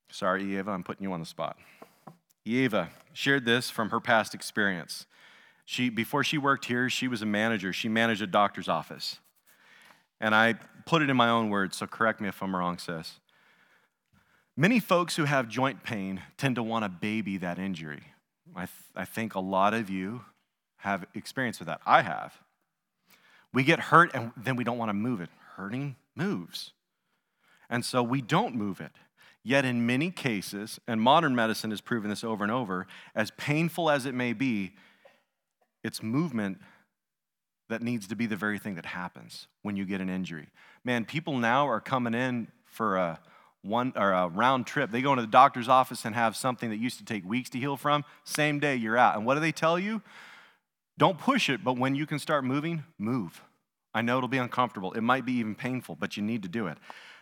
Sorry, 0.10 0.58
Eva, 0.58 0.72
I'm 0.72 0.84
putting 0.84 1.04
you 1.04 1.14
on 1.14 1.22
the 1.22 1.26
spot. 1.26 1.58
Eva 2.44 2.90
shared 3.14 3.46
this 3.46 3.70
from 3.70 3.90
her 3.90 4.02
past 4.02 4.36
experience. 4.36 5.06
She, 5.64 5.90
before 5.90 6.26
she 6.26 6.38
worked 6.38 6.66
here, 6.66 6.90
she 6.90 7.08
was 7.08 7.22
a 7.22 7.26
manager. 7.26 7.72
She 7.72 7.88
managed 7.88 8.22
a 8.22 8.28
doctor's 8.28 8.68
office. 8.68 9.20
And 10.20 10.36
I 10.36 10.56
put 10.86 11.02
it 11.02 11.10
in 11.10 11.16
my 11.16 11.30
own 11.30 11.50
words, 11.50 11.78
so 11.78 11.88
correct 11.88 12.20
me 12.20 12.28
if 12.28 12.44
I'm 12.44 12.54
wrong, 12.54 12.78
sis. 12.78 13.20
Many 14.58 14.80
folks 14.80 15.16
who 15.16 15.24
have 15.24 15.48
joint 15.48 15.84
pain 15.84 16.22
tend 16.38 16.56
to 16.56 16.64
want 16.64 16.84
to 16.84 16.90
baby 16.90 17.38
that 17.38 17.60
injury. 17.60 18.04
I, 18.56 18.62
th- 18.62 18.72
I 18.96 19.06
think 19.06 19.36
a 19.36 19.40
lot 19.40 19.74
of 19.74 19.90
you 19.90 20.22
have 20.78 21.06
experience 21.14 21.60
with 21.60 21.68
that. 21.68 21.80
I 21.86 22.02
have. 22.02 22.34
We 23.54 23.64
get 23.64 23.80
hurt 23.80 24.12
and 24.14 24.32
then 24.36 24.58
we 24.58 24.66
don't 24.66 24.78
want 24.78 24.90
to 24.90 24.94
move 24.94 25.22
it. 25.22 25.30
Hurting 25.56 25.96
moves. 26.18 26.74
And 27.70 27.86
so 27.86 28.02
we 28.02 28.22
don't 28.22 28.56
move 28.56 28.82
it. 28.82 28.92
Yet, 29.44 29.64
in 29.64 29.86
many 29.86 30.12
cases, 30.12 30.80
and 30.88 31.00
modern 31.00 31.34
medicine 31.34 31.70
has 31.72 31.80
proven 31.80 32.10
this 32.10 32.24
over 32.24 32.44
and 32.44 32.52
over, 32.52 32.86
as 33.16 33.32
painful 33.32 33.90
as 33.90 34.06
it 34.06 34.14
may 34.14 34.34
be, 34.34 34.74
it's 35.84 36.04
movement 36.04 36.60
that 37.70 37.82
needs 37.82 38.08
to 38.08 38.16
be 38.16 38.26
the 38.26 38.36
very 38.36 38.60
thing 38.60 38.76
that 38.76 38.86
happens 38.86 39.48
when 39.62 39.78
you 39.78 39.86
get 39.86 40.02
an 40.02 40.10
injury. 40.10 40.48
Man, 40.84 41.06
people 41.06 41.38
now 41.38 41.68
are 41.68 41.80
coming 41.80 42.14
in 42.14 42.48
for 42.66 42.98
a 42.98 43.20
one 43.62 43.94
or 43.96 44.12
a 44.12 44.28
round 44.28 44.66
trip. 44.68 44.92
They 44.92 45.02
go 45.02 45.12
into 45.12 45.22
the 45.22 45.28
doctor's 45.28 45.68
office 45.68 46.06
and 46.06 46.16
have 46.16 46.36
something 46.36 46.70
that 46.70 46.78
used 46.78 47.00
to 47.00 47.06
take 47.06 47.26
weeks 47.26 47.50
to 47.52 47.60
heal 47.60 47.78
from. 47.78 48.06
Same 48.24 48.60
day 48.60 48.76
you're 48.76 48.98
out. 48.98 49.16
And 49.16 49.26
what 49.26 49.36
do 49.36 49.40
they 49.40 49.52
tell 49.52 49.78
you? 49.78 50.02
Don't 50.98 51.18
push 51.18 51.50
it, 51.50 51.64
but 51.64 51.78
when 51.78 51.96
you 51.96 52.06
can 52.06 52.20
start 52.20 52.44
moving, 52.44 52.84
move. 52.98 53.42
I 53.98 54.04
know 54.04 54.18
it'll 54.18 54.30
be 54.30 54.38
uncomfortable. 54.38 54.94
It 54.94 55.02
might 55.02 55.26
be 55.26 55.34
even 55.34 55.56
painful, 55.56 55.96
but 55.96 56.18
you 56.18 56.22
need 56.22 56.44
to 56.44 56.48
do 56.48 56.68
it. 56.68 56.78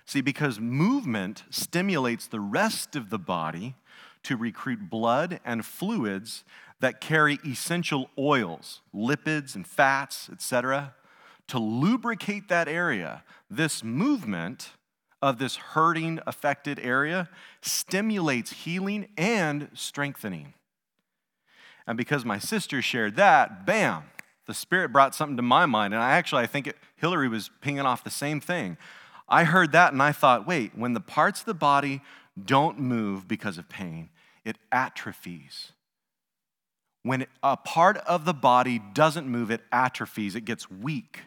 See, 0.06 0.20
because 0.20 0.60
movement 0.60 1.46
stimulates 1.50 2.28
the 2.28 2.42
rest 2.42 2.98
of 2.98 3.10
the 3.10 3.18
body 3.18 3.76
to 4.24 4.36
recruit 4.36 4.90
blood 4.90 5.40
and 5.46 5.66
fluids 5.66 6.44
that 6.82 7.00
carry 7.00 7.40
essential 7.46 8.10
oils, 8.20 8.82
lipids 8.94 9.56
and 9.56 9.66
fats, 9.66 10.30
etc. 10.30 10.94
To 11.48 11.60
lubricate 11.60 12.50
that 12.50 12.68
area, 12.68 13.24
this 13.50 13.82
movement 13.82 14.72
of 15.22 15.40
this 15.40 15.56
hurting, 15.56 16.20
affected 16.28 16.78
area 16.80 17.30
stimulates 17.62 18.52
healing 18.52 19.08
and 19.18 19.70
strengthening. 19.74 20.56
And 21.88 21.98
because 21.98 22.26
my 22.26 22.38
sister 22.38 22.82
shared 22.82 23.16
that, 23.16 23.66
bam, 23.66 24.04
the 24.46 24.54
Spirit 24.54 24.92
brought 24.92 25.16
something 25.16 25.38
to 25.38 25.44
my 25.44 25.66
mind. 25.66 25.94
And 25.94 26.02
I 26.02 26.12
actually, 26.12 26.44
I 26.44 26.48
think 26.48 26.68
it, 26.68 26.78
Hillary 26.96 27.28
was 27.28 27.50
pinging 27.62 27.82
off 27.82 28.04
the 28.04 28.10
same 28.10 28.40
thing. 28.40 28.78
I 29.28 29.44
heard 29.44 29.72
that 29.72 29.92
and 29.92 30.02
I 30.02 30.12
thought, 30.12 30.46
wait, 30.46 30.78
when 30.78 30.94
the 30.94 31.00
parts 31.00 31.40
of 31.40 31.46
the 31.46 31.54
body 31.54 32.02
don't 32.44 32.80
move 32.80 33.28
because 33.28 33.58
of 33.58 33.70
pain, 33.70 34.10
it 34.44 34.58
atrophies. 34.72 35.72
When 37.02 37.26
a 37.44 37.58
part 37.58 37.98
of 37.98 38.26
the 38.26 38.34
body 38.34 38.82
doesn't 38.94 39.28
move, 39.28 39.52
it 39.52 39.62
atrophies, 39.72 40.36
it 40.36 40.42
gets 40.46 40.70
weak. 40.70 41.22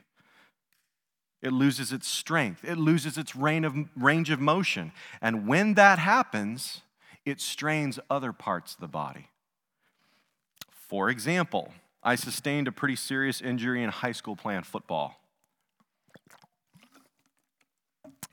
It 1.41 1.53
loses 1.53 1.93
its 1.93 2.09
strength, 2.09 2.65
it 2.65 2.79
loses 2.79 3.17
its 3.17 3.37
range 3.37 4.31
of 4.31 4.41
motion. 4.41 4.93
And 5.21 5.47
when 5.47 5.75
that 5.75 6.01
happens, 6.01 6.83
it 7.25 7.41
strains 7.41 8.01
other 8.11 8.33
parts 8.33 8.75
of 8.75 8.81
the 8.81 8.89
body. 8.89 9.29
For 10.89 11.11
example, 11.11 11.73
I 12.09 12.15
sustained 12.15 12.67
a 12.69 12.73
pretty 12.73 12.97
serious 12.97 13.43
injury 13.43 13.83
in 13.83 13.91
high 13.91 14.13
school 14.13 14.35
playing 14.35 14.63
football. 14.63 15.21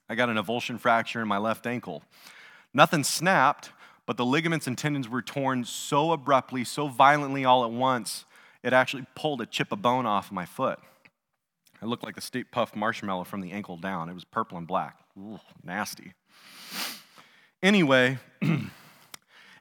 I 0.07 0.15
got 0.15 0.30
an 0.30 0.38
avulsion 0.38 0.80
fracture 0.80 1.21
in 1.21 1.28
my 1.28 1.39
left 1.39 1.67
ankle. 1.67 2.01
Nothing 2.73 3.03
snapped, 3.03 3.73
but 4.05 4.15
the 4.15 4.26
ligaments 4.26 4.65
and 4.65 4.78
tendons 4.78 5.09
were 5.09 5.21
torn 5.21 5.65
so 5.65 6.13
abruptly, 6.13 6.63
so 6.63 6.88
violently 6.88 7.43
all 7.43 7.65
at 7.65 7.71
once, 7.71 8.23
it 8.63 8.71
actually 8.71 9.07
pulled 9.13 9.41
a 9.41 9.45
chip 9.45 9.73
of 9.73 9.82
bone 9.82 10.05
off 10.05 10.32
my 10.32 10.45
foot. 10.45 10.80
It 11.82 11.88
looked 11.88 12.05
like 12.05 12.15
a 12.15 12.21
Stay 12.21 12.45
Puft 12.45 12.78
marshmallow 12.78 13.26
from 13.26 13.41
the 13.41 13.51
ankle 13.51 13.76
down. 13.76 14.07
It 14.07 14.13
was 14.13 14.23
purple 14.23 14.57
and 14.57 14.65
black. 14.65 14.99
Ooh, 15.19 15.41
nasty. 15.65 16.13
Anyway, 17.61 18.19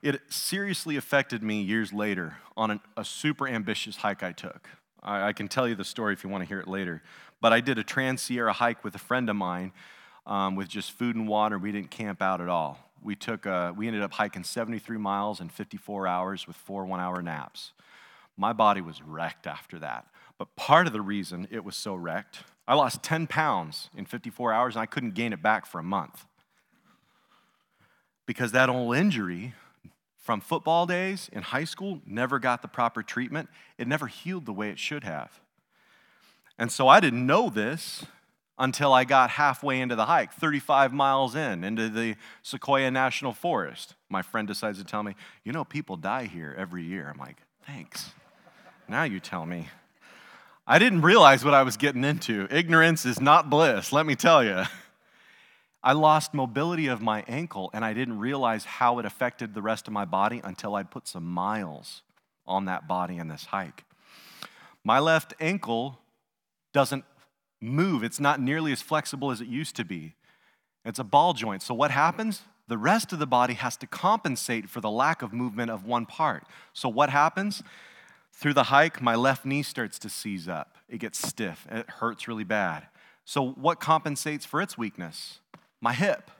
it 0.05 0.21
seriously 0.29 0.97
affected 0.97 1.43
me 1.43 1.63
years 1.63 1.91
later 1.91 2.37
on 2.59 2.71
an, 2.73 2.81
a 2.95 3.05
super 3.05 3.49
ambitious 3.49 3.97
hike 3.97 4.23
I 4.23 4.33
took. 4.33 4.69
I, 5.03 5.29
I, 5.29 5.33
can 5.33 5.49
tell 5.49 5.67
you 5.67 5.75
the 5.75 5.85
story 5.85 6.13
if 6.13 6.23
you 6.23 6.29
want 6.29 6.43
to 6.43 6.49
hear 6.49 6.61
it 6.61 6.69
later. 6.69 7.03
But 7.41 7.55
I 7.55 7.61
did 7.61 7.79
a 7.79 7.83
Trans 7.83 8.21
Sierra 8.21 8.53
hike 8.53 8.85
with 8.85 8.95
a 8.95 8.99
friend 8.99 9.31
of 9.31 9.37
mine 9.37 9.73
um, 10.27 10.57
with 10.57 10.69
just 10.69 10.93
food 10.93 11.17
and 11.17 11.27
water. 11.27 11.59
We 11.59 11.73
didn't 11.73 11.91
camp 11.91 12.21
out 12.21 12.43
at 12.43 12.51
all. 12.51 12.79
We 13.03 13.17
took 13.17 13.47
a, 13.47 13.73
we 13.75 13.87
ended 13.87 14.03
up 14.03 14.13
hiking 14.13 14.45
73 14.45 14.99
miles 14.99 15.41
in 15.41 15.49
54 15.49 16.07
hours 16.07 16.47
with 16.47 16.57
four 16.57 16.85
one-hour 16.85 17.23
naps. 17.23 17.73
My 18.37 18.53
body 18.53 18.83
was 18.83 19.01
wrecked 19.01 19.47
after 19.47 19.79
that. 19.79 20.07
But 20.37 20.55
part 20.55 20.87
of 20.87 20.93
the 20.93 21.01
reason 21.01 21.49
it 21.51 21.65
was 21.65 21.77
so 21.77 21.95
wrecked, 21.95 22.45
I 22.69 22.75
lost 22.75 23.03
10 23.03 23.27
pounds 23.27 23.89
in 23.97 24.05
54 24.05 24.53
hours 24.53 24.75
and 24.75 24.83
I 24.83 24.87
couldn't 24.87 25.15
gain 25.15 25.33
it 25.33 25.43
back 25.43 25.65
for 25.65 25.79
a 25.79 25.83
month. 25.83 26.27
Because 28.27 28.53
that 28.53 28.69
old 28.69 28.97
injury 28.97 29.55
from 30.25 30.41
football 30.41 30.87
days 30.87 31.29
in 31.35 31.43
high 31.43 31.65
school 31.65 32.01
never 32.07 32.39
got 32.39 32.63
the 32.63 32.69
proper 32.69 33.03
treatment. 33.03 33.51
It 33.77 33.87
never 33.87 34.07
healed 34.07 34.47
the 34.47 34.55
way 34.55 34.71
it 34.71 34.79
should 34.79 35.05
have. 35.05 35.39
And 36.59 36.73
so 36.73 36.89
I 36.89 36.99
didn't 36.99 37.27
know 37.27 37.51
this 37.51 38.07
until 38.59 38.95
I 38.95 39.05
got 39.05 39.29
halfway 39.29 39.81
into 39.81 39.97
the 39.97 40.07
hike, 40.07 40.33
35 40.33 40.95
miles 40.95 41.35
in, 41.35 41.63
into 41.63 41.91
the 41.91 42.17
Sequoia 42.43 42.91
National 42.91 43.35
Forest. 43.35 43.97
My 44.09 44.23
friend 44.23 44.49
decides 44.49 44.79
to 44.79 44.85
tell 44.85 45.03
me, 45.03 45.15
You 45.45 45.53
know, 45.53 45.63
people 45.63 45.97
die 45.97 46.25
here 46.25 46.55
every 46.57 46.85
year. 46.85 47.11
I'm 47.13 47.19
like, 47.19 47.37
Thanks. 47.67 48.13
Now 48.89 49.03
you 49.03 49.21
tell 49.21 49.45
me. 49.45 49.69
I 50.67 50.79
didn't 50.79 51.03
realize 51.03 51.45
what 51.45 51.53
I 51.53 51.65
was 51.65 51.77
getting 51.77 52.03
into. 52.03 52.49
Ignorance 52.51 53.05
is 53.05 53.21
not 53.21 53.51
bliss, 53.51 53.93
let 53.93 54.07
me 54.07 54.17
tell 54.17 54.43
you. 54.43 54.63
I 55.85 55.93
lost 55.93 56.33
mobility 56.33 56.87
of 56.87 57.03
my 57.03 57.25
ankle 57.29 57.69
and 57.75 57.85
I 57.85 57.93
didn't 57.93 58.19
realize 58.19 58.65
how 58.65 58.99
it 58.99 59.05
affected 59.05 59.53
the 59.53 59.61
rest 59.61 59.87
of 59.87 59.93
my 59.93 60.07
body 60.07 60.41
until 60.43 60.77
I'd 60.77 60.91
put 60.91 61.07
some 61.07 61.25
miles 61.25 62.01
on 62.47 62.65
that 62.65 62.89
body 62.89 63.19
in 63.19 63.29
this 63.29 63.45
hike. 63.45 63.85
My 64.83 64.99
left 64.99 65.35
ankle 65.41 65.99
doesn't 66.73 67.05
move, 67.61 68.03
it's 68.03 68.19
not 68.19 68.41
nearly 68.41 68.73
as 68.73 68.81
flexible 68.81 69.31
as 69.31 69.43
it 69.43 69.47
used 69.47 69.77
to 69.77 69.85
be. 69.85 70.15
It's 70.87 70.99
a 70.99 71.05
ball 71.05 71.35
joint. 71.35 71.63
So, 71.63 71.75
what 71.75 71.91
happens? 71.91 72.43
The 72.67 72.79
rest 72.79 73.13
of 73.13 73.19
the 73.19 73.27
body 73.27 73.55
has 73.55 73.77
to 73.79 73.87
compensate 73.87 74.71
for 74.71 74.81
the 74.81 74.91
lack 74.91 75.21
of 75.21 75.33
movement 75.33 75.71
of 75.71 75.85
one 75.85 76.07
part. 76.07 76.45
So, 76.73 76.89
what 76.89 77.11
happens? 77.11 77.63
Through 78.33 78.55
the 78.55 78.65
hike, 78.65 79.01
my 79.01 79.15
left 79.15 79.45
knee 79.45 79.63
starts 79.63 79.99
to 80.01 80.09
seize 80.09 80.49
up. 80.49 80.77
It 80.89 80.99
gets 80.99 81.27
stiff. 81.27 81.67
It 81.71 81.89
hurts 81.89 82.27
really 82.27 82.45
bad. 82.45 82.89
So, 83.25 83.51
what 83.53 83.81
compensates 83.81 84.45
for 84.45 84.61
its 84.61 84.77
weakness? 84.77 85.41
My 85.85 85.93
hip. 85.93 86.31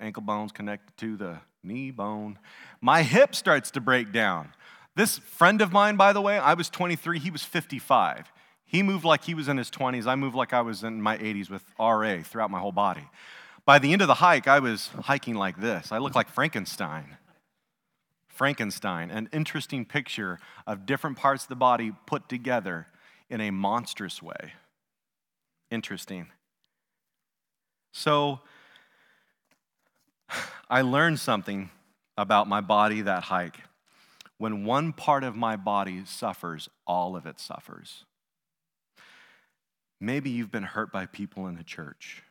Ankle 0.00 0.22
bones 0.22 0.50
connected 0.50 0.96
to 0.96 1.18
the 1.18 1.40
knee 1.62 1.90
bone. 1.90 2.38
My 2.80 3.02
hip 3.02 3.34
starts 3.34 3.70
to 3.72 3.80
break 3.82 4.10
down. 4.10 4.54
This 4.96 5.18
friend 5.18 5.60
of 5.60 5.70
mine, 5.70 5.96
by 5.96 6.14
the 6.14 6.22
way, 6.22 6.38
I 6.38 6.54
was 6.54 6.70
23, 6.70 7.18
he 7.18 7.30
was 7.30 7.42
55. 7.42 8.32
He 8.64 8.82
moved 8.82 9.04
like 9.04 9.24
he 9.24 9.34
was 9.34 9.48
in 9.48 9.58
his 9.58 9.70
20s. 9.70 10.06
I 10.06 10.14
moved 10.14 10.34
like 10.34 10.54
I 10.54 10.62
was 10.62 10.82
in 10.82 11.02
my 11.02 11.18
80s 11.18 11.50
with 11.50 11.62
RA 11.78 12.22
throughout 12.22 12.50
my 12.50 12.58
whole 12.58 12.72
body. 12.72 13.06
By 13.66 13.78
the 13.78 13.92
end 13.92 14.00
of 14.00 14.08
the 14.08 14.14
hike, 14.14 14.48
I 14.48 14.60
was 14.60 14.88
hiking 15.02 15.34
like 15.34 15.60
this. 15.60 15.92
I 15.92 15.98
looked 15.98 16.16
like 16.16 16.30
Frankenstein. 16.30 17.18
Frankenstein, 18.28 19.10
an 19.10 19.28
interesting 19.30 19.84
picture 19.84 20.38
of 20.66 20.86
different 20.86 21.18
parts 21.18 21.42
of 21.42 21.50
the 21.50 21.54
body 21.56 21.92
put 22.06 22.30
together 22.30 22.86
in 23.28 23.42
a 23.42 23.50
monstrous 23.50 24.22
way. 24.22 24.54
Interesting. 25.70 26.28
So, 27.92 28.40
I 30.70 30.82
learned 30.82 31.20
something 31.20 31.70
about 32.16 32.48
my 32.48 32.60
body 32.60 33.02
that 33.02 33.24
hike. 33.24 33.58
When 34.38 34.64
one 34.64 34.92
part 34.92 35.24
of 35.24 35.36
my 35.36 35.56
body 35.56 36.02
suffers, 36.04 36.68
all 36.86 37.16
of 37.16 37.26
it 37.26 37.38
suffers. 37.38 38.04
Maybe 40.00 40.30
you've 40.30 40.50
been 40.50 40.64
hurt 40.64 40.92
by 40.92 41.06
people 41.06 41.46
in 41.46 41.56
the 41.56 41.64
church. 41.64 42.22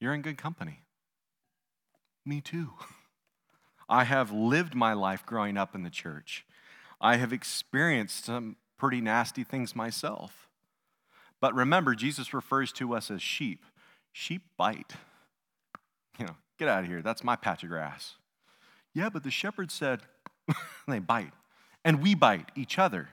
You're 0.00 0.14
in 0.14 0.22
good 0.22 0.38
company. 0.38 0.80
Me 2.26 2.40
too. 2.40 2.70
I 3.88 4.04
have 4.04 4.30
lived 4.30 4.74
my 4.74 4.92
life 4.92 5.24
growing 5.24 5.56
up 5.56 5.74
in 5.74 5.82
the 5.82 5.90
church. 5.90 6.44
I 7.00 7.16
have 7.16 7.32
experienced 7.32 8.26
some 8.26 8.56
pretty 8.76 9.00
nasty 9.00 9.44
things 9.44 9.74
myself. 9.74 10.48
But 11.40 11.54
remember, 11.54 11.94
Jesus 11.94 12.34
refers 12.34 12.72
to 12.72 12.94
us 12.94 13.10
as 13.10 13.22
sheep. 13.22 13.64
Sheep 14.12 14.42
bite. 14.56 14.94
You 16.18 16.26
know, 16.26 16.36
get 16.58 16.68
out 16.68 16.80
of 16.80 16.86
here. 16.86 17.02
That's 17.02 17.24
my 17.24 17.36
patch 17.36 17.62
of 17.62 17.68
grass. 17.68 18.14
Yeah, 18.94 19.08
but 19.08 19.22
the 19.22 19.30
shepherd 19.30 19.70
said, 19.70 20.00
they 20.88 20.98
bite. 20.98 21.32
And 21.84 22.02
we 22.02 22.14
bite 22.14 22.50
each 22.56 22.78
other. 22.78 23.10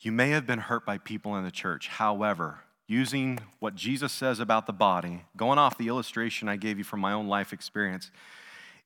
You 0.00 0.12
may 0.12 0.30
have 0.30 0.46
been 0.46 0.60
hurt 0.60 0.86
by 0.86 0.98
people 0.98 1.36
in 1.36 1.44
the 1.44 1.50
church. 1.50 1.88
However, 1.88 2.60
using 2.86 3.40
what 3.58 3.74
Jesus 3.74 4.12
says 4.12 4.38
about 4.38 4.66
the 4.66 4.72
body, 4.72 5.24
going 5.36 5.58
off 5.58 5.76
the 5.76 5.88
illustration 5.88 6.48
I 6.48 6.56
gave 6.56 6.78
you 6.78 6.84
from 6.84 7.00
my 7.00 7.12
own 7.12 7.26
life 7.26 7.52
experience, 7.52 8.10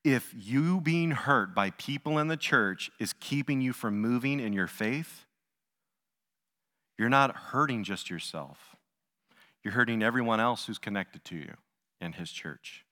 if 0.04 0.34
you 0.36 0.80
being 0.80 1.12
hurt 1.12 1.54
by 1.54 1.70
people 1.70 2.18
in 2.18 2.28
the 2.28 2.36
church 2.36 2.90
is 2.98 3.12
keeping 3.20 3.60
you 3.60 3.72
from 3.72 4.00
moving 4.00 4.40
in 4.40 4.52
your 4.52 4.66
faith, 4.66 5.26
you're 6.98 7.08
not 7.08 7.36
hurting 7.36 7.84
just 7.84 8.10
yourself. 8.10 8.74
You're 9.62 9.74
hurting 9.74 10.02
everyone 10.02 10.40
else 10.40 10.66
who's 10.66 10.78
connected 10.78 11.24
to 11.26 11.36
you 11.36 11.54
in 12.00 12.12
his 12.12 12.30
church. 12.30 12.84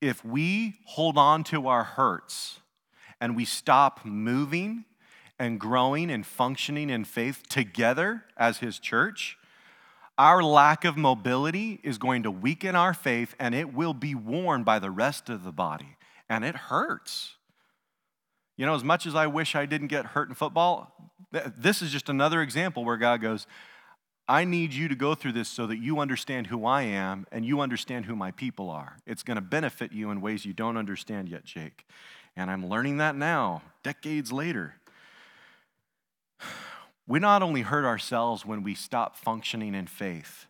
If 0.00 0.24
we 0.24 0.74
hold 0.84 1.16
on 1.16 1.44
to 1.44 1.68
our 1.68 1.84
hurts 1.84 2.60
and 3.20 3.36
we 3.36 3.44
stop 3.44 4.04
moving 4.04 4.84
and 5.38 5.58
growing 5.58 6.10
and 6.10 6.26
functioning 6.26 6.90
in 6.90 7.04
faith 7.04 7.44
together 7.48 8.24
as 8.36 8.58
his 8.58 8.78
church, 8.78 9.38
our 10.18 10.42
lack 10.42 10.84
of 10.84 10.96
mobility 10.96 11.80
is 11.82 11.98
going 11.98 12.24
to 12.24 12.30
weaken 12.30 12.76
our 12.76 12.92
faith 12.92 13.34
and 13.38 13.54
it 13.54 13.72
will 13.72 13.94
be 13.94 14.14
worn 14.14 14.64
by 14.64 14.78
the 14.78 14.90
rest 14.90 15.30
of 15.30 15.44
the 15.44 15.52
body. 15.52 15.96
And 16.28 16.44
it 16.44 16.54
hurts. 16.54 17.36
You 18.56 18.66
know, 18.66 18.74
as 18.74 18.84
much 18.84 19.06
as 19.06 19.14
I 19.14 19.26
wish 19.26 19.54
I 19.54 19.66
didn't 19.66 19.88
get 19.88 20.06
hurt 20.06 20.28
in 20.28 20.34
football, 20.34 20.94
this 21.30 21.80
is 21.80 21.90
just 21.90 22.08
another 22.08 22.42
example 22.42 22.84
where 22.84 22.96
God 22.98 23.22
goes, 23.22 23.46
I 24.28 24.44
need 24.44 24.72
you 24.72 24.88
to 24.88 24.94
go 24.94 25.14
through 25.14 25.32
this 25.32 25.48
so 25.48 25.66
that 25.66 25.78
you 25.78 25.98
understand 25.98 26.46
who 26.46 26.64
I 26.64 26.82
am 26.82 27.26
and 27.32 27.44
you 27.44 27.60
understand 27.60 28.06
who 28.06 28.14
my 28.14 28.30
people 28.30 28.70
are. 28.70 28.96
It's 29.06 29.22
going 29.22 29.36
to 29.36 29.42
benefit 29.42 29.92
you 29.92 30.10
in 30.10 30.20
ways 30.20 30.44
you 30.44 30.52
don't 30.52 30.76
understand 30.76 31.28
yet, 31.28 31.44
Jake. 31.44 31.86
And 32.36 32.50
I'm 32.50 32.66
learning 32.66 32.98
that 32.98 33.16
now, 33.16 33.62
decades 33.82 34.32
later. 34.32 34.76
We 37.06 37.18
not 37.18 37.42
only 37.42 37.62
hurt 37.62 37.84
ourselves 37.84 38.46
when 38.46 38.62
we 38.62 38.74
stop 38.74 39.16
functioning 39.16 39.74
in 39.74 39.86
faith, 39.86 40.46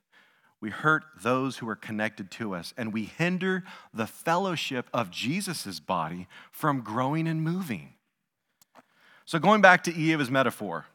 we 0.60 0.70
hurt 0.70 1.02
those 1.20 1.58
who 1.58 1.68
are 1.68 1.74
connected 1.74 2.30
to 2.32 2.54
us, 2.54 2.72
and 2.76 2.92
we 2.92 3.04
hinder 3.04 3.64
the 3.92 4.06
fellowship 4.06 4.88
of 4.94 5.10
Jesus' 5.10 5.80
body 5.80 6.28
from 6.52 6.82
growing 6.82 7.26
and 7.26 7.42
moving. 7.42 7.94
So, 9.24 9.40
going 9.40 9.60
back 9.60 9.82
to 9.84 9.92
Eva's 9.92 10.30
metaphor, 10.30 10.86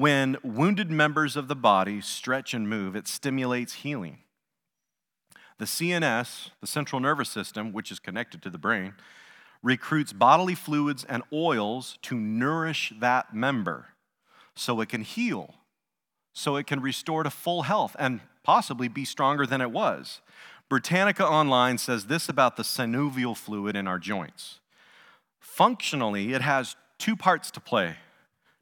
when 0.00 0.38
wounded 0.42 0.90
members 0.90 1.36
of 1.36 1.46
the 1.46 1.54
body 1.54 2.00
stretch 2.00 2.54
and 2.54 2.66
move, 2.66 2.96
it 2.96 3.06
stimulates 3.06 3.74
healing. 3.74 4.16
The 5.58 5.66
CNS, 5.66 6.48
the 6.62 6.66
central 6.66 7.02
nervous 7.02 7.28
system, 7.28 7.70
which 7.74 7.92
is 7.92 7.98
connected 7.98 8.40
to 8.42 8.48
the 8.48 8.56
brain, 8.56 8.94
recruits 9.62 10.14
bodily 10.14 10.54
fluids 10.54 11.04
and 11.04 11.22
oils 11.30 11.98
to 12.00 12.14
nourish 12.14 12.94
that 12.98 13.34
member 13.34 13.88
so 14.54 14.80
it 14.80 14.88
can 14.88 15.02
heal, 15.02 15.56
so 16.32 16.56
it 16.56 16.66
can 16.66 16.80
restore 16.80 17.22
to 17.22 17.28
full 17.28 17.64
health 17.64 17.94
and 17.98 18.20
possibly 18.42 18.88
be 18.88 19.04
stronger 19.04 19.44
than 19.44 19.60
it 19.60 19.70
was. 19.70 20.22
Britannica 20.70 21.28
Online 21.28 21.76
says 21.76 22.06
this 22.06 22.26
about 22.26 22.56
the 22.56 22.62
synovial 22.62 23.36
fluid 23.36 23.76
in 23.76 23.86
our 23.86 23.98
joints. 23.98 24.60
Functionally, 25.40 26.32
it 26.32 26.40
has 26.40 26.74
two 26.96 27.16
parts 27.16 27.50
to 27.50 27.60
play 27.60 27.96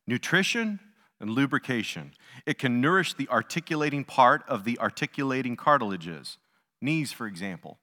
nutrition 0.05 0.80
and 1.21 1.31
lubrication. 1.31 2.12
It 2.47 2.59
can 2.59 2.81
nourish 2.81 3.14
the 3.14 3.29
articulating 3.29 4.05
part 4.05 4.43
of 4.49 4.64
the 4.64 4.79
articulating 4.79 5.57
cartilages, 5.57 6.39
knees, 6.81 7.12
for 7.12 7.27
example. 7.27 7.79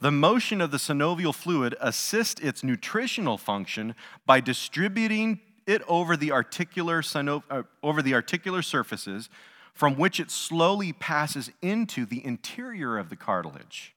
The 0.00 0.10
motion 0.10 0.60
of 0.60 0.70
the 0.70 0.78
synovial 0.78 1.34
fluid 1.34 1.74
assists 1.80 2.40
its 2.40 2.62
nutritional 2.62 3.36
function 3.36 3.94
by 4.26 4.40
distributing 4.40 5.40
it 5.66 5.82
over 5.86 6.16
the 6.16 6.32
articular, 6.32 7.02
uh, 7.14 7.62
over 7.82 8.00
the 8.00 8.14
articular 8.14 8.62
surfaces 8.62 9.28
from 9.74 9.96
which 9.96 10.18
it 10.18 10.30
slowly 10.30 10.92
passes 10.92 11.50
into 11.62 12.06
the 12.06 12.24
interior 12.24 12.96
of 12.98 13.10
the 13.10 13.16
cartilage. 13.16 13.94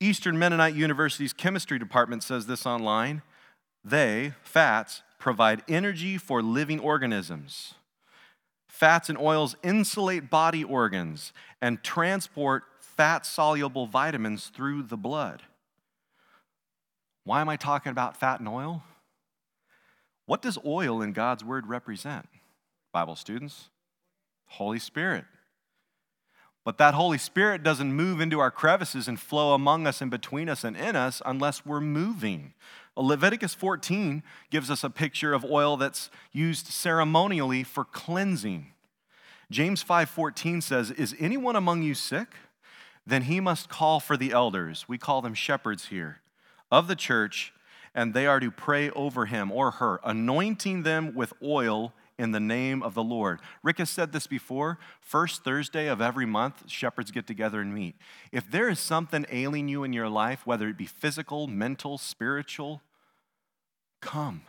Eastern 0.00 0.38
Mennonite 0.38 0.74
University's 0.74 1.32
chemistry 1.32 1.78
department 1.78 2.22
says 2.22 2.46
this 2.46 2.64
online. 2.64 3.22
They, 3.84 4.32
fats, 4.42 5.02
provide 5.18 5.62
energy 5.68 6.16
for 6.16 6.42
living 6.42 6.80
organisms. 6.80 7.74
Fats 8.68 9.08
and 9.08 9.18
oils 9.18 9.56
insulate 9.62 10.30
body 10.30 10.62
organs 10.62 11.32
and 11.60 11.82
transport 11.82 12.64
fat 12.78 13.26
soluble 13.26 13.86
vitamins 13.86 14.48
through 14.48 14.82
the 14.82 14.96
blood. 14.96 15.42
Why 17.24 17.40
am 17.40 17.48
I 17.48 17.56
talking 17.56 17.92
about 17.92 18.16
fat 18.16 18.40
and 18.40 18.48
oil? 18.48 18.82
What 20.26 20.42
does 20.42 20.58
oil 20.64 21.02
in 21.02 21.12
God's 21.12 21.44
word 21.44 21.66
represent, 21.66 22.28
Bible 22.92 23.16
students? 23.16 23.70
Holy 24.46 24.78
Spirit. 24.78 25.24
But 26.64 26.78
that 26.78 26.94
Holy 26.94 27.18
Spirit 27.18 27.62
doesn't 27.62 27.92
move 27.92 28.20
into 28.20 28.40
our 28.40 28.50
crevices 28.50 29.08
and 29.08 29.18
flow 29.18 29.54
among 29.54 29.86
us 29.86 30.00
and 30.00 30.10
between 30.10 30.48
us 30.48 30.64
and 30.64 30.76
in 30.76 30.96
us 30.96 31.22
unless 31.24 31.64
we're 31.64 31.80
moving. 31.80 32.54
Leviticus 32.96 33.54
14 33.54 34.22
gives 34.50 34.70
us 34.70 34.82
a 34.82 34.90
picture 34.90 35.32
of 35.32 35.44
oil 35.44 35.76
that's 35.76 36.10
used 36.32 36.66
ceremonially 36.66 37.62
for 37.62 37.84
cleansing. 37.84 38.72
James 39.50 39.82
5:14 39.82 40.60
says, 40.60 40.90
"Is 40.90 41.16
anyone 41.18 41.56
among 41.56 41.82
you 41.82 41.94
sick? 41.94 42.34
Then 43.06 43.22
he 43.22 43.40
must 43.40 43.70
call 43.70 44.00
for 44.00 44.16
the 44.16 44.32
elders. 44.32 44.86
We 44.86 44.98
call 44.98 45.22
them 45.22 45.34
shepherds 45.34 45.86
here 45.86 46.20
of 46.70 46.88
the 46.88 46.96
church, 46.96 47.54
and 47.94 48.12
they 48.12 48.26
are 48.26 48.40
to 48.40 48.50
pray 48.50 48.90
over 48.90 49.26
him 49.26 49.50
or 49.50 49.72
her, 49.72 50.00
anointing 50.04 50.82
them 50.82 51.14
with 51.14 51.32
oil 51.42 51.94
in 52.18 52.32
the 52.32 52.40
name 52.40 52.82
of 52.82 52.94
the 52.94 53.02
Lord. 53.02 53.40
Rick 53.62 53.78
has 53.78 53.88
said 53.88 54.12
this 54.12 54.26
before. 54.26 54.78
First 55.00 55.44
Thursday 55.44 55.86
of 55.86 56.00
every 56.00 56.26
month, 56.26 56.68
shepherds 56.68 57.10
get 57.10 57.26
together 57.26 57.60
and 57.60 57.74
meet. 57.74 57.96
If 58.32 58.50
there 58.50 58.68
is 58.68 58.80
something 58.80 59.24
ailing 59.30 59.68
you 59.68 59.84
in 59.84 59.92
your 59.92 60.08
life, 60.08 60.46
whether 60.46 60.68
it 60.68 60.76
be 60.76 60.86
physical, 60.86 61.46
mental, 61.46 61.96
spiritual, 61.96 62.82
come. 64.00 64.42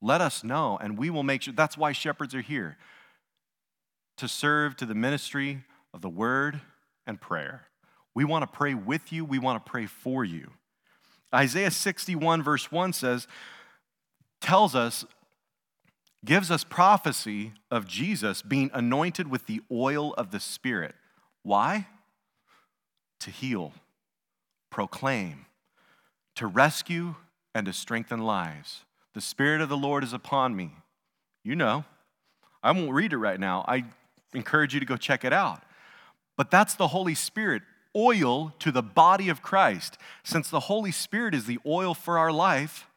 Let 0.00 0.20
us 0.20 0.44
know, 0.44 0.78
and 0.80 0.96
we 0.96 1.10
will 1.10 1.24
make 1.24 1.42
sure. 1.42 1.52
That's 1.52 1.76
why 1.76 1.92
shepherds 1.92 2.34
are 2.34 2.40
here 2.40 2.76
to 4.16 4.28
serve 4.28 4.76
to 4.76 4.86
the 4.86 4.94
ministry 4.94 5.64
of 5.92 6.02
the 6.02 6.08
word 6.08 6.60
and 7.06 7.20
prayer. 7.20 7.62
We 8.14 8.24
want 8.24 8.42
to 8.42 8.46
pray 8.46 8.74
with 8.74 9.12
you, 9.12 9.24
we 9.24 9.38
want 9.38 9.64
to 9.64 9.70
pray 9.70 9.86
for 9.86 10.24
you. 10.24 10.52
Isaiah 11.34 11.70
61, 11.70 12.42
verse 12.42 12.70
1 12.72 12.92
says, 12.92 13.26
tells 14.40 14.74
us 14.74 15.04
gives 16.24 16.50
us 16.50 16.64
prophecy 16.64 17.52
of 17.70 17.86
Jesus 17.86 18.42
being 18.42 18.70
anointed 18.74 19.28
with 19.28 19.46
the 19.46 19.60
oil 19.70 20.14
of 20.14 20.30
the 20.30 20.40
Spirit. 20.40 20.94
Why? 21.42 21.86
To 23.20 23.30
heal, 23.30 23.72
proclaim, 24.70 25.46
to 26.36 26.46
rescue, 26.46 27.14
and 27.54 27.66
to 27.66 27.72
strengthen 27.72 28.20
lives. 28.20 28.84
The 29.14 29.20
Spirit 29.20 29.60
of 29.60 29.68
the 29.68 29.76
Lord 29.76 30.04
is 30.04 30.12
upon 30.12 30.54
me. 30.54 30.72
You 31.44 31.56
know. 31.56 31.84
I 32.62 32.72
won't 32.72 32.92
read 32.92 33.12
it 33.12 33.18
right 33.18 33.38
now. 33.38 33.64
I 33.68 33.84
encourage 34.34 34.74
you 34.74 34.80
to 34.80 34.86
go 34.86 34.96
check 34.96 35.24
it 35.24 35.32
out. 35.32 35.62
But 36.36 36.50
that's 36.50 36.74
the 36.74 36.88
Holy 36.88 37.14
Spirit, 37.14 37.62
oil 37.96 38.52
to 38.58 38.70
the 38.70 38.82
body 38.82 39.28
of 39.28 39.42
Christ. 39.42 39.96
Since 40.22 40.50
the 40.50 40.60
Holy 40.60 40.92
Spirit 40.92 41.34
is 41.34 41.46
the 41.46 41.58
oil 41.66 41.94
for 41.94 42.18
our 42.18 42.32
life, 42.32 42.88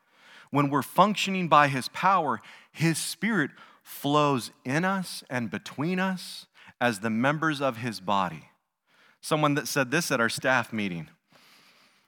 when 0.51 0.69
we're 0.69 0.81
functioning 0.81 1.47
by 1.47 1.67
His 1.67 1.89
power, 1.89 2.41
His 2.71 2.97
Spirit 2.97 3.51
flows 3.81 4.51
in 4.63 4.85
us 4.85 5.23
and 5.29 5.49
between 5.49 5.99
us 5.99 6.45
as 6.79 6.99
the 6.99 7.09
members 7.09 7.61
of 7.61 7.77
His 7.77 7.99
body. 7.99 8.49
Someone 9.21 9.55
that 9.55 9.67
said 9.67 9.91
this 9.91 10.11
at 10.11 10.19
our 10.19 10.29
staff 10.29 10.71
meeting. 10.71 11.09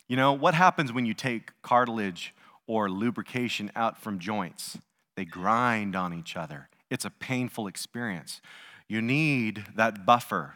You 0.07 0.17
know, 0.17 0.33
what 0.33 0.53
happens 0.53 0.91
when 0.91 1.05
you 1.05 1.13
take 1.13 1.51
cartilage 1.61 2.33
or 2.67 2.89
lubrication 2.89 3.71
out 3.75 3.97
from 3.97 4.19
joints? 4.19 4.77
They 5.15 5.25
grind 5.25 5.95
on 5.95 6.13
each 6.13 6.35
other. 6.35 6.69
It's 6.89 7.05
a 7.05 7.09
painful 7.09 7.67
experience. 7.67 8.41
You 8.87 9.01
need 9.01 9.65
that 9.75 10.05
buffer. 10.05 10.55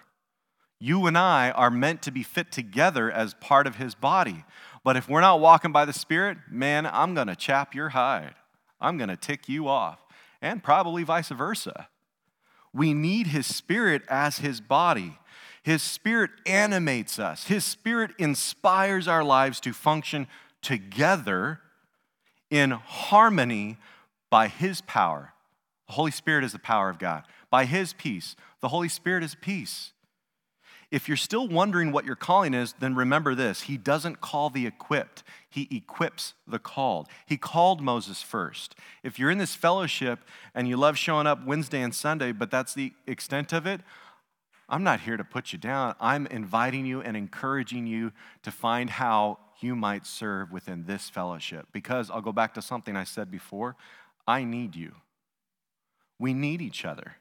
You 0.79 1.07
and 1.07 1.17
I 1.17 1.51
are 1.51 1.71
meant 1.71 2.01
to 2.03 2.11
be 2.11 2.21
fit 2.23 2.51
together 2.51 3.11
as 3.11 3.33
part 3.35 3.65
of 3.65 3.77
his 3.77 3.95
body. 3.95 4.43
But 4.83 4.97
if 4.97 5.09
we're 5.09 5.21
not 5.21 5.39
walking 5.39 5.71
by 5.71 5.85
the 5.85 5.93
Spirit, 5.93 6.37
man, 6.49 6.85
I'm 6.85 7.13
going 7.13 7.27
to 7.27 7.35
chap 7.35 7.75
your 7.75 7.89
hide. 7.89 8.35
I'm 8.79 8.97
going 8.97 9.09
to 9.09 9.17
tick 9.17 9.49
you 9.49 9.67
off, 9.67 9.99
and 10.41 10.63
probably 10.63 11.03
vice 11.03 11.29
versa. 11.29 11.87
We 12.73 12.93
need 12.93 13.27
His 13.27 13.47
Spirit 13.47 14.03
as 14.07 14.37
His 14.37 14.61
body. 14.61 15.17
His 15.63 15.81
Spirit 15.81 16.31
animates 16.45 17.19
us, 17.19 17.47
His 17.47 17.65
Spirit 17.65 18.11
inspires 18.17 19.07
our 19.07 19.23
lives 19.23 19.59
to 19.61 19.73
function 19.73 20.27
together 20.61 21.59
in 22.49 22.71
harmony 22.71 23.77
by 24.29 24.47
His 24.47 24.81
power. 24.81 25.33
The 25.87 25.93
Holy 25.93 26.11
Spirit 26.11 26.43
is 26.43 26.51
the 26.51 26.59
power 26.59 26.89
of 26.89 26.99
God. 26.99 27.23
By 27.49 27.65
His 27.65 27.93
peace, 27.93 28.35
the 28.61 28.69
Holy 28.69 28.89
Spirit 28.89 29.23
is 29.23 29.35
peace. 29.35 29.91
If 30.89 31.09
you're 31.09 31.17
still 31.17 31.49
wondering 31.49 31.91
what 31.91 32.05
your 32.05 32.15
calling 32.15 32.53
is, 32.53 32.73
then 32.79 32.95
remember 32.95 33.35
this 33.35 33.61
He 33.63 33.77
doesn't 33.77 34.21
call 34.21 34.49
the 34.49 34.65
equipped, 34.65 35.23
He 35.49 35.67
equips 35.69 36.33
the 36.47 36.59
called. 36.59 37.07
He 37.25 37.37
called 37.37 37.81
Moses 37.81 38.21
first. 38.21 38.75
If 39.03 39.19
you're 39.19 39.31
in 39.31 39.37
this 39.37 39.55
fellowship 39.55 40.19
and 40.55 40.67
you 40.67 40.77
love 40.77 40.97
showing 40.97 41.27
up 41.27 41.45
Wednesday 41.45 41.81
and 41.81 41.93
Sunday, 41.93 42.31
but 42.31 42.51
that's 42.51 42.73
the 42.73 42.93
extent 43.05 43.53
of 43.53 43.65
it, 43.65 43.81
I'm 44.69 44.83
not 44.83 45.01
here 45.01 45.17
to 45.17 45.23
put 45.23 45.53
you 45.53 45.59
down. 45.59 45.95
I'm 45.99 46.27
inviting 46.27 46.85
you 46.85 47.01
and 47.01 47.15
encouraging 47.15 47.87
you 47.87 48.11
to 48.43 48.51
find 48.51 48.89
how 48.89 49.39
you 49.59 49.75
might 49.75 50.05
serve 50.05 50.51
within 50.51 50.85
this 50.85 51.09
fellowship. 51.09 51.67
Because 51.71 52.11
I'll 52.11 52.21
go 52.21 52.33
back 52.33 52.53
to 52.55 52.61
something 52.61 52.95
I 52.95 53.05
said 53.05 53.31
before 53.31 53.75
I 54.27 54.43
need 54.43 54.75
you. 54.75 54.93
We 56.19 56.33
need 56.33 56.61
each 56.61 56.83
other. 56.83 57.15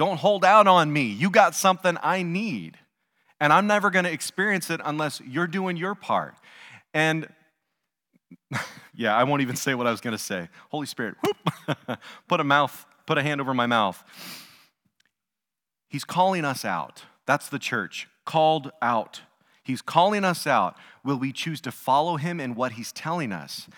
Don't 0.00 0.16
hold 0.16 0.46
out 0.46 0.66
on 0.66 0.90
me. 0.90 1.02
You 1.02 1.28
got 1.28 1.54
something 1.54 1.98
I 2.02 2.22
need. 2.22 2.78
And 3.38 3.52
I'm 3.52 3.66
never 3.66 3.90
going 3.90 4.06
to 4.06 4.10
experience 4.10 4.70
it 4.70 4.80
unless 4.82 5.20
you're 5.20 5.46
doing 5.46 5.76
your 5.76 5.94
part. 5.94 6.36
And 6.94 7.28
yeah, 8.94 9.14
I 9.14 9.24
won't 9.24 9.42
even 9.42 9.56
say 9.56 9.74
what 9.74 9.86
I 9.86 9.90
was 9.90 10.00
going 10.00 10.16
to 10.16 10.22
say. 10.22 10.48
Holy 10.70 10.86
Spirit, 10.86 11.16
whoop, 11.22 11.98
put 12.28 12.40
a 12.40 12.44
mouth, 12.44 12.86
put 13.04 13.18
a 13.18 13.22
hand 13.22 13.42
over 13.42 13.52
my 13.52 13.66
mouth. 13.66 14.02
He's 15.86 16.04
calling 16.04 16.46
us 16.46 16.64
out. 16.64 17.02
That's 17.26 17.50
the 17.50 17.58
church, 17.58 18.08
called 18.24 18.70
out. 18.80 19.20
He's 19.62 19.82
calling 19.82 20.24
us 20.24 20.46
out. 20.46 20.76
Will 21.04 21.18
we 21.18 21.30
choose 21.30 21.60
to 21.60 21.70
follow 21.70 22.16
him 22.16 22.40
in 22.40 22.54
what 22.54 22.72
he's 22.72 22.90
telling 22.90 23.32
us? 23.32 23.68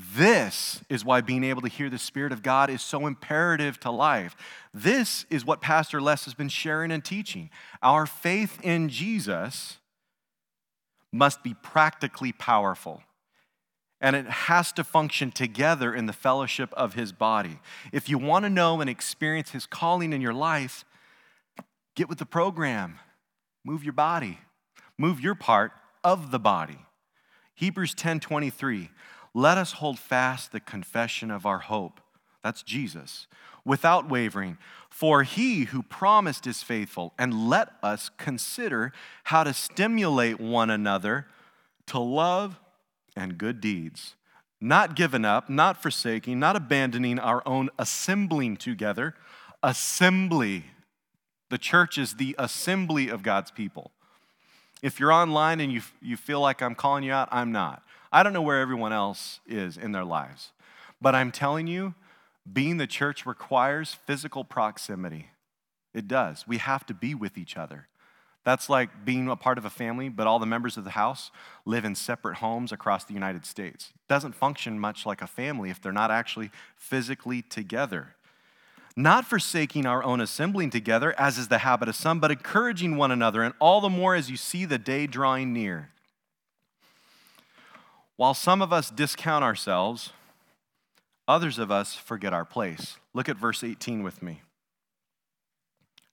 This 0.00 0.80
is 0.88 1.04
why 1.04 1.22
being 1.22 1.42
able 1.42 1.60
to 1.62 1.68
hear 1.68 1.90
the 1.90 1.98
Spirit 1.98 2.30
of 2.30 2.44
God 2.44 2.70
is 2.70 2.82
so 2.82 3.04
imperative 3.04 3.80
to 3.80 3.90
life. 3.90 4.36
This 4.72 5.26
is 5.28 5.44
what 5.44 5.60
Pastor 5.60 6.00
Les 6.00 6.24
has 6.24 6.34
been 6.34 6.48
sharing 6.48 6.92
and 6.92 7.04
teaching. 7.04 7.50
Our 7.82 8.06
faith 8.06 8.60
in 8.62 8.90
Jesus 8.90 9.78
must 11.12 11.42
be 11.42 11.52
practically 11.52 12.30
powerful. 12.30 13.02
And 14.00 14.14
it 14.14 14.26
has 14.26 14.70
to 14.74 14.84
function 14.84 15.32
together 15.32 15.92
in 15.92 16.06
the 16.06 16.12
fellowship 16.12 16.72
of 16.74 16.94
his 16.94 17.10
body. 17.10 17.58
If 17.90 18.08
you 18.08 18.18
want 18.18 18.44
to 18.44 18.50
know 18.50 18.80
and 18.80 18.88
experience 18.88 19.50
his 19.50 19.66
calling 19.66 20.12
in 20.12 20.20
your 20.20 20.32
life, 20.32 20.84
get 21.96 22.08
with 22.08 22.18
the 22.18 22.26
program. 22.26 23.00
Move 23.64 23.82
your 23.82 23.94
body. 23.94 24.38
Move 24.96 25.20
your 25.20 25.34
part 25.34 25.72
of 26.04 26.30
the 26.30 26.38
body. 26.38 26.78
Hebrews 27.56 27.96
10:23 27.96 28.90
let 29.38 29.56
us 29.56 29.72
hold 29.74 30.00
fast 30.00 30.50
the 30.50 30.58
confession 30.58 31.30
of 31.30 31.46
our 31.46 31.60
hope. 31.60 32.00
That's 32.42 32.62
Jesus, 32.64 33.28
without 33.64 34.08
wavering. 34.08 34.58
For 34.90 35.22
he 35.22 35.64
who 35.64 35.82
promised 35.84 36.44
is 36.44 36.64
faithful, 36.64 37.14
and 37.16 37.48
let 37.48 37.68
us 37.80 38.10
consider 38.16 38.92
how 39.24 39.44
to 39.44 39.54
stimulate 39.54 40.40
one 40.40 40.70
another 40.70 41.28
to 41.86 42.00
love 42.00 42.58
and 43.16 43.38
good 43.38 43.60
deeds. 43.60 44.16
Not 44.60 44.96
giving 44.96 45.24
up, 45.24 45.48
not 45.48 45.80
forsaking, 45.80 46.40
not 46.40 46.56
abandoning 46.56 47.20
our 47.20 47.40
own 47.46 47.70
assembling 47.78 48.56
together. 48.56 49.14
Assembly. 49.62 50.64
The 51.48 51.58
church 51.58 51.96
is 51.96 52.14
the 52.14 52.34
assembly 52.40 53.08
of 53.08 53.22
God's 53.22 53.52
people. 53.52 53.92
If 54.82 54.98
you're 54.98 55.12
online 55.12 55.60
and 55.60 55.72
you, 55.72 55.82
you 56.02 56.16
feel 56.16 56.40
like 56.40 56.60
I'm 56.60 56.74
calling 56.74 57.04
you 57.04 57.12
out, 57.12 57.28
I'm 57.30 57.52
not. 57.52 57.84
I 58.10 58.22
don't 58.22 58.32
know 58.32 58.42
where 58.42 58.60
everyone 58.60 58.92
else 58.92 59.40
is 59.46 59.76
in 59.76 59.92
their 59.92 60.04
lives, 60.04 60.52
but 61.00 61.14
I'm 61.14 61.30
telling 61.30 61.66
you, 61.66 61.94
being 62.50 62.78
the 62.78 62.86
church 62.86 63.26
requires 63.26 63.94
physical 63.94 64.44
proximity. 64.44 65.28
It 65.92 66.08
does. 66.08 66.46
We 66.46 66.58
have 66.58 66.86
to 66.86 66.94
be 66.94 67.14
with 67.14 67.36
each 67.36 67.56
other. 67.56 67.88
That's 68.44 68.70
like 68.70 69.04
being 69.04 69.28
a 69.28 69.36
part 69.36 69.58
of 69.58 69.66
a 69.66 69.70
family, 69.70 70.08
but 70.08 70.26
all 70.26 70.38
the 70.38 70.46
members 70.46 70.78
of 70.78 70.84
the 70.84 70.90
house 70.90 71.30
live 71.66 71.84
in 71.84 71.94
separate 71.94 72.36
homes 72.36 72.72
across 72.72 73.04
the 73.04 73.12
United 73.12 73.44
States. 73.44 73.92
It 73.94 74.08
doesn't 74.08 74.34
function 74.34 74.78
much 74.78 75.04
like 75.04 75.20
a 75.20 75.26
family 75.26 75.68
if 75.68 75.82
they're 75.82 75.92
not 75.92 76.10
actually 76.10 76.50
physically 76.76 77.42
together. 77.42 78.14
not 78.98 79.24
forsaking 79.24 79.86
our 79.86 80.02
own 80.02 80.20
assembling 80.20 80.70
together, 80.70 81.14
as 81.18 81.38
is 81.38 81.46
the 81.46 81.58
habit 81.58 81.88
of 81.88 81.94
some, 81.94 82.18
but 82.18 82.32
encouraging 82.32 82.96
one 82.96 83.12
another, 83.12 83.44
and 83.44 83.54
all 83.60 83.80
the 83.80 83.88
more 83.88 84.16
as 84.16 84.28
you 84.28 84.36
see 84.36 84.64
the 84.64 84.76
day 84.76 85.06
drawing 85.06 85.52
near. 85.52 85.90
While 88.18 88.34
some 88.34 88.62
of 88.62 88.72
us 88.72 88.90
discount 88.90 89.44
ourselves, 89.44 90.12
others 91.28 91.56
of 91.56 91.70
us 91.70 91.94
forget 91.94 92.32
our 92.32 92.44
place. 92.44 92.96
Look 93.14 93.28
at 93.28 93.36
verse 93.36 93.62
18 93.62 94.02
with 94.02 94.24
me. 94.24 94.42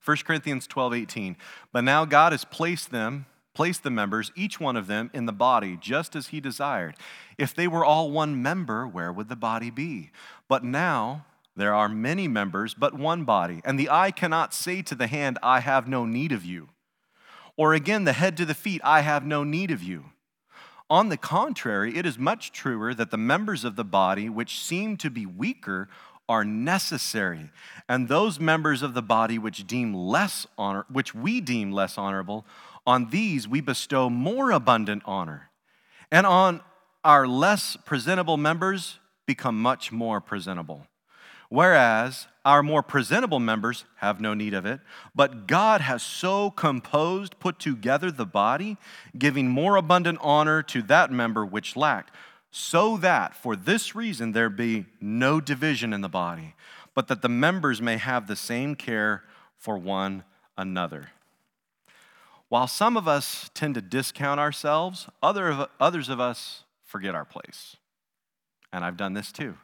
1 0.05 0.17
Corinthians 0.17 0.67
12, 0.67 0.93
18. 0.93 1.35
But 1.73 1.83
now 1.83 2.05
God 2.05 2.31
has 2.31 2.45
placed 2.45 2.91
them, 2.91 3.25
placed 3.55 3.81
the 3.81 3.89
members, 3.89 4.31
each 4.35 4.59
one 4.59 4.75
of 4.75 4.85
them, 4.85 5.09
in 5.15 5.25
the 5.25 5.33
body, 5.33 5.79
just 5.81 6.15
as 6.15 6.27
he 6.27 6.39
desired. 6.39 6.93
If 7.39 7.55
they 7.55 7.67
were 7.67 7.83
all 7.83 8.11
one 8.11 8.39
member, 8.39 8.87
where 8.87 9.11
would 9.11 9.27
the 9.27 9.35
body 9.35 9.71
be? 9.71 10.11
But 10.47 10.63
now 10.63 11.25
there 11.55 11.73
are 11.73 11.89
many 11.89 12.27
members, 12.27 12.75
but 12.75 12.93
one 12.93 13.23
body. 13.23 13.61
And 13.65 13.79
the 13.79 13.89
eye 13.89 14.11
cannot 14.11 14.53
say 14.53 14.83
to 14.83 14.93
the 14.93 15.07
hand, 15.07 15.39
I 15.41 15.61
have 15.61 15.87
no 15.87 16.05
need 16.05 16.31
of 16.31 16.45
you. 16.45 16.69
Or 17.57 17.73
again, 17.73 18.03
the 18.03 18.13
head 18.13 18.37
to 18.37 18.45
the 18.45 18.53
feet, 18.53 18.81
I 18.83 19.01
have 19.01 19.25
no 19.25 19.43
need 19.43 19.71
of 19.71 19.81
you. 19.81 20.11
On 20.89 21.09
the 21.09 21.17
contrary, 21.17 21.97
it 21.97 22.05
is 22.05 22.19
much 22.19 22.51
truer 22.51 22.93
that 22.93 23.09
the 23.09 23.17
members 23.17 23.63
of 23.63 23.75
the 23.75 23.83
body 23.83 24.29
which 24.29 24.59
seem 24.59 24.97
to 24.97 25.09
be 25.09 25.25
weaker 25.25 25.89
are 26.27 26.45
necessary, 26.45 27.51
and 27.87 28.07
those 28.07 28.39
members 28.39 28.81
of 28.81 28.93
the 28.93 29.01
body 29.01 29.37
which 29.37 29.67
deem 29.67 29.93
less 29.93 30.47
honor, 30.57 30.85
which 30.89 31.13
we 31.13 31.39
deem 31.41 31.71
less 31.71 31.97
honorable, 31.97 32.45
on 32.85 33.09
these 33.09 33.47
we 33.47 33.61
bestow 33.61 34.09
more 34.09 34.51
abundant 34.51 35.03
honor. 35.05 35.49
And 36.11 36.25
on 36.25 36.61
our 37.03 37.27
less 37.27 37.77
presentable 37.85 38.37
members 38.37 38.99
become 39.25 39.61
much 39.61 39.91
more 39.91 40.19
presentable 40.21 40.87
Whereas 41.49 42.27
our 42.43 42.61
more 42.61 42.83
presentable 42.83 43.39
members 43.39 43.85
have 43.97 44.21
no 44.21 44.33
need 44.33 44.53
of 44.53 44.65
it, 44.65 44.79
but 45.15 45.47
God 45.47 45.81
has 45.81 46.03
so 46.03 46.51
composed, 46.51 47.39
put 47.39 47.59
together 47.59 48.11
the 48.11 48.25
body, 48.25 48.77
giving 49.17 49.49
more 49.49 49.75
abundant 49.75 50.19
honor 50.21 50.61
to 50.63 50.81
that 50.83 51.11
member 51.11 51.45
which 51.45 51.75
lacked, 51.75 52.11
so 52.51 52.97
that 52.97 53.35
for 53.35 53.55
this 53.55 53.95
reason 53.95 54.31
there 54.31 54.49
be 54.49 54.85
no 55.01 55.41
division 55.41 55.91
in 55.91 56.01
the 56.01 56.09
body, 56.09 56.55
but 56.93 57.07
that 57.07 57.21
the 57.21 57.29
members 57.29 57.81
may 57.81 57.97
have 57.97 58.27
the 58.27 58.35
same 58.35 58.75
care 58.75 59.23
for 59.57 59.77
one 59.77 60.23
another. 60.57 61.09
While 62.47 62.67
some 62.67 62.95
of 62.95 63.07
us 63.07 63.49
tend 63.53 63.75
to 63.75 63.81
discount 63.81 64.39
ourselves, 64.39 65.07
other, 65.21 65.67
others 65.79 66.09
of 66.09 66.19
us 66.19 66.63
forget 66.83 67.15
our 67.15 67.25
place. 67.25 67.75
And 68.71 68.85
I've 68.85 68.97
done 68.97 69.13
this 69.13 69.31
too. 69.31 69.55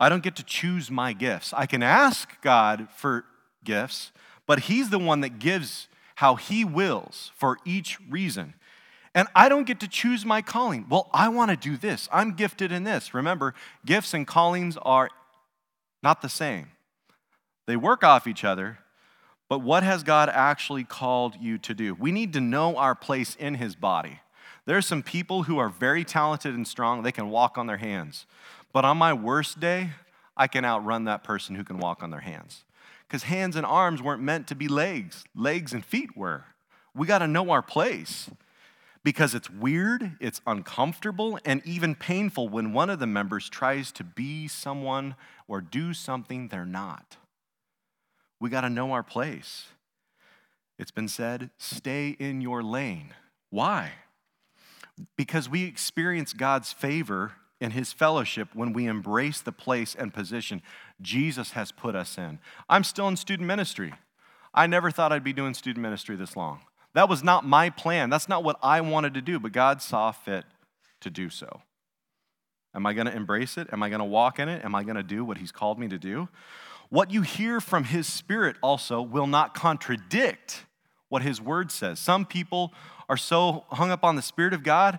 I 0.00 0.08
don't 0.08 0.22
get 0.22 0.36
to 0.36 0.44
choose 0.44 0.90
my 0.90 1.12
gifts. 1.12 1.52
I 1.52 1.66
can 1.66 1.82
ask 1.82 2.40
God 2.40 2.88
for 2.94 3.24
gifts, 3.64 4.12
but 4.46 4.60
He's 4.60 4.90
the 4.90 4.98
one 4.98 5.20
that 5.20 5.38
gives 5.38 5.88
how 6.16 6.36
He 6.36 6.64
wills 6.64 7.32
for 7.36 7.58
each 7.64 7.98
reason. 8.08 8.54
And 9.14 9.26
I 9.34 9.48
don't 9.48 9.66
get 9.66 9.80
to 9.80 9.88
choose 9.88 10.24
my 10.24 10.42
calling. 10.42 10.86
Well, 10.88 11.08
I 11.12 11.28
want 11.28 11.50
to 11.50 11.56
do 11.56 11.76
this. 11.76 12.08
I'm 12.12 12.34
gifted 12.34 12.70
in 12.70 12.84
this. 12.84 13.14
Remember, 13.14 13.54
gifts 13.84 14.14
and 14.14 14.26
callings 14.26 14.76
are 14.82 15.10
not 16.02 16.22
the 16.22 16.28
same, 16.28 16.68
they 17.66 17.76
work 17.76 18.04
off 18.04 18.26
each 18.26 18.44
other. 18.44 18.78
But 19.48 19.62
what 19.62 19.82
has 19.82 20.02
God 20.02 20.28
actually 20.30 20.84
called 20.84 21.36
you 21.40 21.56
to 21.58 21.72
do? 21.72 21.94
We 21.94 22.12
need 22.12 22.34
to 22.34 22.40
know 22.40 22.76
our 22.76 22.94
place 22.94 23.34
in 23.34 23.54
His 23.54 23.74
body. 23.74 24.20
There 24.66 24.76
are 24.76 24.82
some 24.82 25.02
people 25.02 25.44
who 25.44 25.56
are 25.56 25.70
very 25.70 26.04
talented 26.04 26.54
and 26.54 26.68
strong, 26.68 27.02
they 27.02 27.12
can 27.12 27.30
walk 27.30 27.56
on 27.56 27.66
their 27.66 27.78
hands. 27.78 28.26
But 28.72 28.84
on 28.84 28.96
my 28.96 29.12
worst 29.12 29.60
day, 29.60 29.90
I 30.36 30.46
can 30.46 30.64
outrun 30.64 31.04
that 31.04 31.24
person 31.24 31.54
who 31.54 31.64
can 31.64 31.78
walk 31.78 32.02
on 32.02 32.10
their 32.10 32.20
hands. 32.20 32.64
Because 33.06 33.24
hands 33.24 33.56
and 33.56 33.64
arms 33.64 34.02
weren't 34.02 34.22
meant 34.22 34.46
to 34.48 34.54
be 34.54 34.68
legs, 34.68 35.24
legs 35.34 35.72
and 35.72 35.84
feet 35.84 36.16
were. 36.16 36.44
We 36.94 37.06
got 37.06 37.18
to 37.18 37.26
know 37.26 37.50
our 37.50 37.62
place 37.62 38.30
because 39.02 39.34
it's 39.34 39.48
weird, 39.48 40.16
it's 40.20 40.40
uncomfortable, 40.46 41.38
and 41.44 41.62
even 41.64 41.94
painful 41.94 42.48
when 42.48 42.72
one 42.72 42.90
of 42.90 42.98
the 42.98 43.06
members 43.06 43.48
tries 43.48 43.90
to 43.92 44.04
be 44.04 44.48
someone 44.48 45.14
or 45.46 45.60
do 45.60 45.94
something 45.94 46.48
they're 46.48 46.66
not. 46.66 47.16
We 48.40 48.50
got 48.50 48.60
to 48.62 48.70
know 48.70 48.92
our 48.92 49.02
place. 49.02 49.68
It's 50.78 50.90
been 50.90 51.08
said, 51.08 51.50
stay 51.56 52.16
in 52.18 52.40
your 52.40 52.62
lane. 52.62 53.14
Why? 53.50 53.92
Because 55.16 55.48
we 55.48 55.64
experience 55.64 56.32
God's 56.32 56.72
favor 56.72 57.32
in 57.60 57.72
his 57.72 57.92
fellowship 57.92 58.48
when 58.54 58.72
we 58.72 58.86
embrace 58.86 59.40
the 59.40 59.52
place 59.52 59.94
and 59.94 60.14
position 60.14 60.62
Jesus 61.00 61.52
has 61.52 61.72
put 61.72 61.94
us 61.94 62.16
in. 62.18 62.38
I'm 62.68 62.84
still 62.84 63.08
in 63.08 63.16
student 63.16 63.46
ministry. 63.46 63.94
I 64.54 64.66
never 64.66 64.90
thought 64.90 65.12
I'd 65.12 65.24
be 65.24 65.32
doing 65.32 65.54
student 65.54 65.82
ministry 65.82 66.16
this 66.16 66.36
long. 66.36 66.60
That 66.94 67.08
was 67.08 67.22
not 67.22 67.44
my 67.44 67.70
plan. 67.70 68.10
That's 68.10 68.28
not 68.28 68.44
what 68.44 68.58
I 68.62 68.80
wanted 68.80 69.14
to 69.14 69.20
do, 69.20 69.38
but 69.38 69.52
God 69.52 69.82
saw 69.82 70.10
fit 70.12 70.44
to 71.00 71.10
do 71.10 71.30
so. 71.30 71.62
Am 72.74 72.86
I 72.86 72.92
going 72.92 73.06
to 73.06 73.14
embrace 73.14 73.56
it? 73.56 73.68
Am 73.72 73.82
I 73.82 73.88
going 73.88 74.00
to 74.00 74.04
walk 74.04 74.38
in 74.38 74.48
it? 74.48 74.64
Am 74.64 74.74
I 74.74 74.84
going 74.84 74.96
to 74.96 75.02
do 75.02 75.24
what 75.24 75.38
He's 75.38 75.52
called 75.52 75.78
me 75.78 75.88
to 75.88 75.98
do? 75.98 76.28
What 76.90 77.12
you 77.12 77.22
hear 77.22 77.60
from 77.60 77.84
His 77.84 78.06
Spirit 78.06 78.56
also 78.62 79.02
will 79.02 79.26
not 79.26 79.54
contradict 79.54 80.64
what 81.08 81.22
His 81.22 81.40
Word 81.40 81.70
says. 81.70 81.98
Some 81.98 82.24
people 82.24 82.72
are 83.08 83.16
so 83.16 83.64
hung 83.70 83.90
up 83.90 84.04
on 84.04 84.16
the 84.16 84.22
Spirit 84.22 84.54
of 84.54 84.62
God 84.62 84.98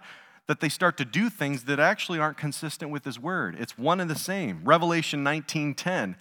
that 0.49 0.61
they 0.61 0.67
start 0.67 0.97
to 0.97 1.05
do 1.05 1.29
things 1.29 1.65
that 1.65 1.79
actually 1.79 2.17
aren't 2.17 2.35
consistent 2.35 2.89
with 2.89 3.05
his 3.05 3.19
word. 3.19 3.55
It's 3.59 3.77
one 3.77 3.99
and 3.99 4.09
the 4.09 4.17
same. 4.17 4.61
Revelation 4.63 5.23
19:10. 5.23 6.15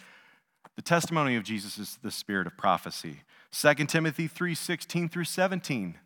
The 0.76 0.82
testimony 0.82 1.34
of 1.34 1.44
Jesus 1.44 1.78
is 1.78 1.98
the 2.02 2.10
spirit 2.10 2.46
of 2.46 2.54
prophecy. 2.58 3.22
2 3.50 3.88
Timothy 3.88 4.28
3:16 4.28 5.08
through 5.08 5.24
17. 5.24 5.98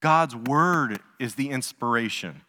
God's 0.00 0.36
word 0.36 1.00
is 1.18 1.36
the 1.36 1.48
inspiration. 1.48 2.42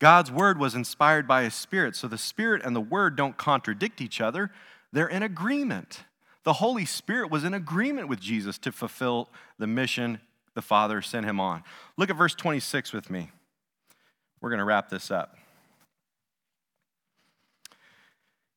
God's 0.00 0.30
word 0.30 0.58
was 0.58 0.74
inspired 0.74 1.26
by 1.26 1.44
his 1.44 1.54
spirit, 1.54 1.96
so 1.96 2.06
the 2.06 2.18
spirit 2.18 2.60
and 2.62 2.76
the 2.76 2.80
word 2.82 3.16
don't 3.16 3.38
contradict 3.38 4.02
each 4.02 4.20
other. 4.20 4.52
They're 4.92 5.08
in 5.08 5.22
agreement. 5.22 6.04
The 6.42 6.52
Holy 6.54 6.84
Spirit 6.84 7.30
was 7.30 7.42
in 7.42 7.54
agreement 7.54 8.08
with 8.08 8.20
Jesus 8.20 8.58
to 8.58 8.70
fulfill 8.70 9.30
the 9.56 9.66
mission 9.66 10.20
the 10.52 10.60
Father 10.60 11.00
sent 11.00 11.24
him 11.24 11.40
on. 11.40 11.64
Look 11.96 12.10
at 12.10 12.16
verse 12.16 12.34
26 12.34 12.92
with 12.92 13.08
me. 13.08 13.30
We're 14.40 14.50
going 14.50 14.58
to 14.58 14.64
wrap 14.64 14.88
this 14.88 15.10
up. 15.10 15.36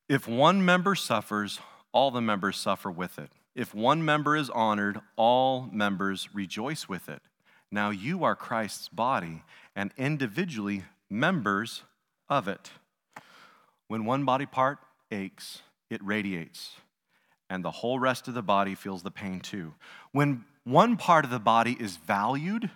If 0.08 0.28
one 0.28 0.64
member 0.66 0.96
suffers, 0.96 1.60
all 1.92 2.12
the 2.12 2.22
members 2.22 2.58
suffer 2.58 2.92
with 2.92 3.18
it. 3.18 3.32
If 3.56 3.74
one 3.74 4.04
member 4.04 4.36
is 4.36 4.50
honored, 4.50 5.00
all 5.16 5.70
members 5.72 6.30
rejoice 6.34 6.88
with 6.88 7.10
it. 7.10 7.22
Now 7.72 7.90
you 7.90 8.24
are 8.24 8.36
Christ's 8.36 8.90
body 8.90 9.44
and 9.76 9.92
individually 9.98 10.84
members 11.10 11.84
of 12.30 12.48
it. 12.48 12.72
When 13.88 14.06
one 14.06 14.26
body 14.26 14.46
part 14.46 14.80
aches, 15.12 15.62
it 15.90 16.04
radiates, 16.04 16.76
and 17.50 17.64
the 17.64 17.72
whole 17.72 18.00
rest 18.00 18.28
of 18.28 18.34
the 18.34 18.42
body 18.42 18.76
feels 18.76 19.04
the 19.04 19.12
pain 19.12 19.42
too. 19.42 19.74
When 20.12 20.46
one 20.64 20.96
part 20.96 21.26
of 21.26 21.32
the 21.32 21.40
body 21.40 21.76
is 21.80 21.98
valued, 21.98 22.70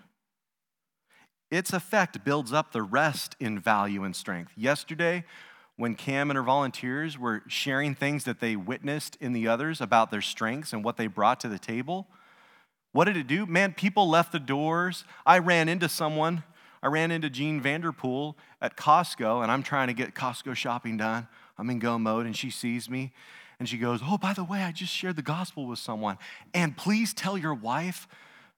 its 1.51 1.73
effect 1.73 2.23
builds 2.23 2.51
up 2.51 2.71
the 2.71 2.81
rest 2.81 3.35
in 3.39 3.59
value 3.59 4.03
and 4.03 4.15
strength. 4.15 4.51
Yesterday, 4.55 5.23
when 5.77 5.95
Cam 5.95 6.29
and 6.29 6.37
her 6.37 6.43
volunteers 6.43 7.17
were 7.17 7.43
sharing 7.47 7.95
things 7.95 8.23
that 8.23 8.39
they 8.39 8.55
witnessed 8.55 9.17
in 9.19 9.33
the 9.33 9.47
others 9.47 9.81
about 9.81 10.09
their 10.09 10.21
strengths 10.21 10.73
and 10.73 10.83
what 10.83 10.97
they 10.97 11.07
brought 11.07 11.39
to 11.41 11.49
the 11.49 11.59
table, 11.59 12.07
what 12.93 13.05
did 13.05 13.17
it 13.17 13.27
do? 13.27 13.45
Man, 13.45 13.73
people 13.73 14.09
left 14.09 14.31
the 14.31 14.39
doors. 14.39 15.03
I 15.25 15.39
ran 15.39 15.67
into 15.67 15.89
someone. 15.89 16.43
I 16.81 16.87
ran 16.87 17.11
into 17.11 17.29
Jean 17.29 17.59
Vanderpool 17.59 18.37
at 18.61 18.77
Costco, 18.77 19.43
and 19.43 19.51
I'm 19.51 19.63
trying 19.63 19.87
to 19.87 19.93
get 19.93 20.13
Costco 20.15 20.55
shopping 20.55 20.97
done. 20.97 21.27
I'm 21.57 21.69
in 21.69 21.79
go 21.79 21.97
mode, 21.99 22.25
and 22.25 22.35
she 22.35 22.49
sees 22.49 22.89
me, 22.89 23.11
and 23.59 23.67
she 23.67 23.77
goes, 23.77 24.01
Oh, 24.03 24.17
by 24.17 24.33
the 24.33 24.43
way, 24.43 24.61
I 24.61 24.71
just 24.71 24.93
shared 24.93 25.15
the 25.15 25.21
gospel 25.21 25.65
with 25.65 25.79
someone. 25.79 26.17
And 26.53 26.77
please 26.77 27.13
tell 27.13 27.37
your 27.37 27.53
wife 27.53 28.07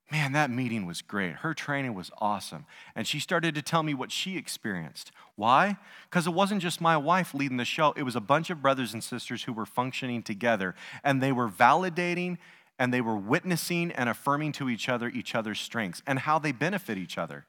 Man, 0.10 0.32
that 0.32 0.50
meeting 0.50 0.86
was 0.86 1.02
great. 1.02 1.34
Her 1.38 1.54
training 1.54 1.94
was 1.94 2.12
awesome. 2.20 2.66
And 2.96 3.06
she 3.06 3.20
started 3.20 3.54
to 3.56 3.62
tell 3.62 3.84
me 3.84 3.94
what 3.94 4.12
she 4.12 4.38
experienced. 4.38 5.12
Why? 5.36 5.78
Because 6.10 6.26
it 6.28 6.34
wasn't 6.34 6.62
just 6.62 6.80
my 6.80 6.96
wife 6.96 7.34
leading 7.34 7.58
the 7.58 7.66
show, 7.66 7.94
it 7.98 8.04
was 8.04 8.16
a 8.16 8.22
bunch 8.22 8.50
of 8.50 8.62
brothers 8.62 8.94
and 8.94 9.04
sisters 9.04 9.44
who 9.44 9.54
were 9.54 9.66
functioning 9.66 10.24
together. 10.24 10.76
And 11.04 11.22
they 11.22 11.34
were 11.34 11.50
validating 11.50 12.38
and 12.80 12.94
they 12.94 13.02
were 13.02 13.18
witnessing 13.18 13.92
and 13.92 14.08
affirming 14.08 14.54
to 14.54 14.70
each 14.70 14.88
other 14.88 15.10
each 15.10 15.36
other's 15.36 15.60
strengths 15.60 16.02
and 16.08 16.20
how 16.20 16.40
they 16.40 16.52
benefit 16.52 16.98
each 16.98 17.18
other. 17.18 17.46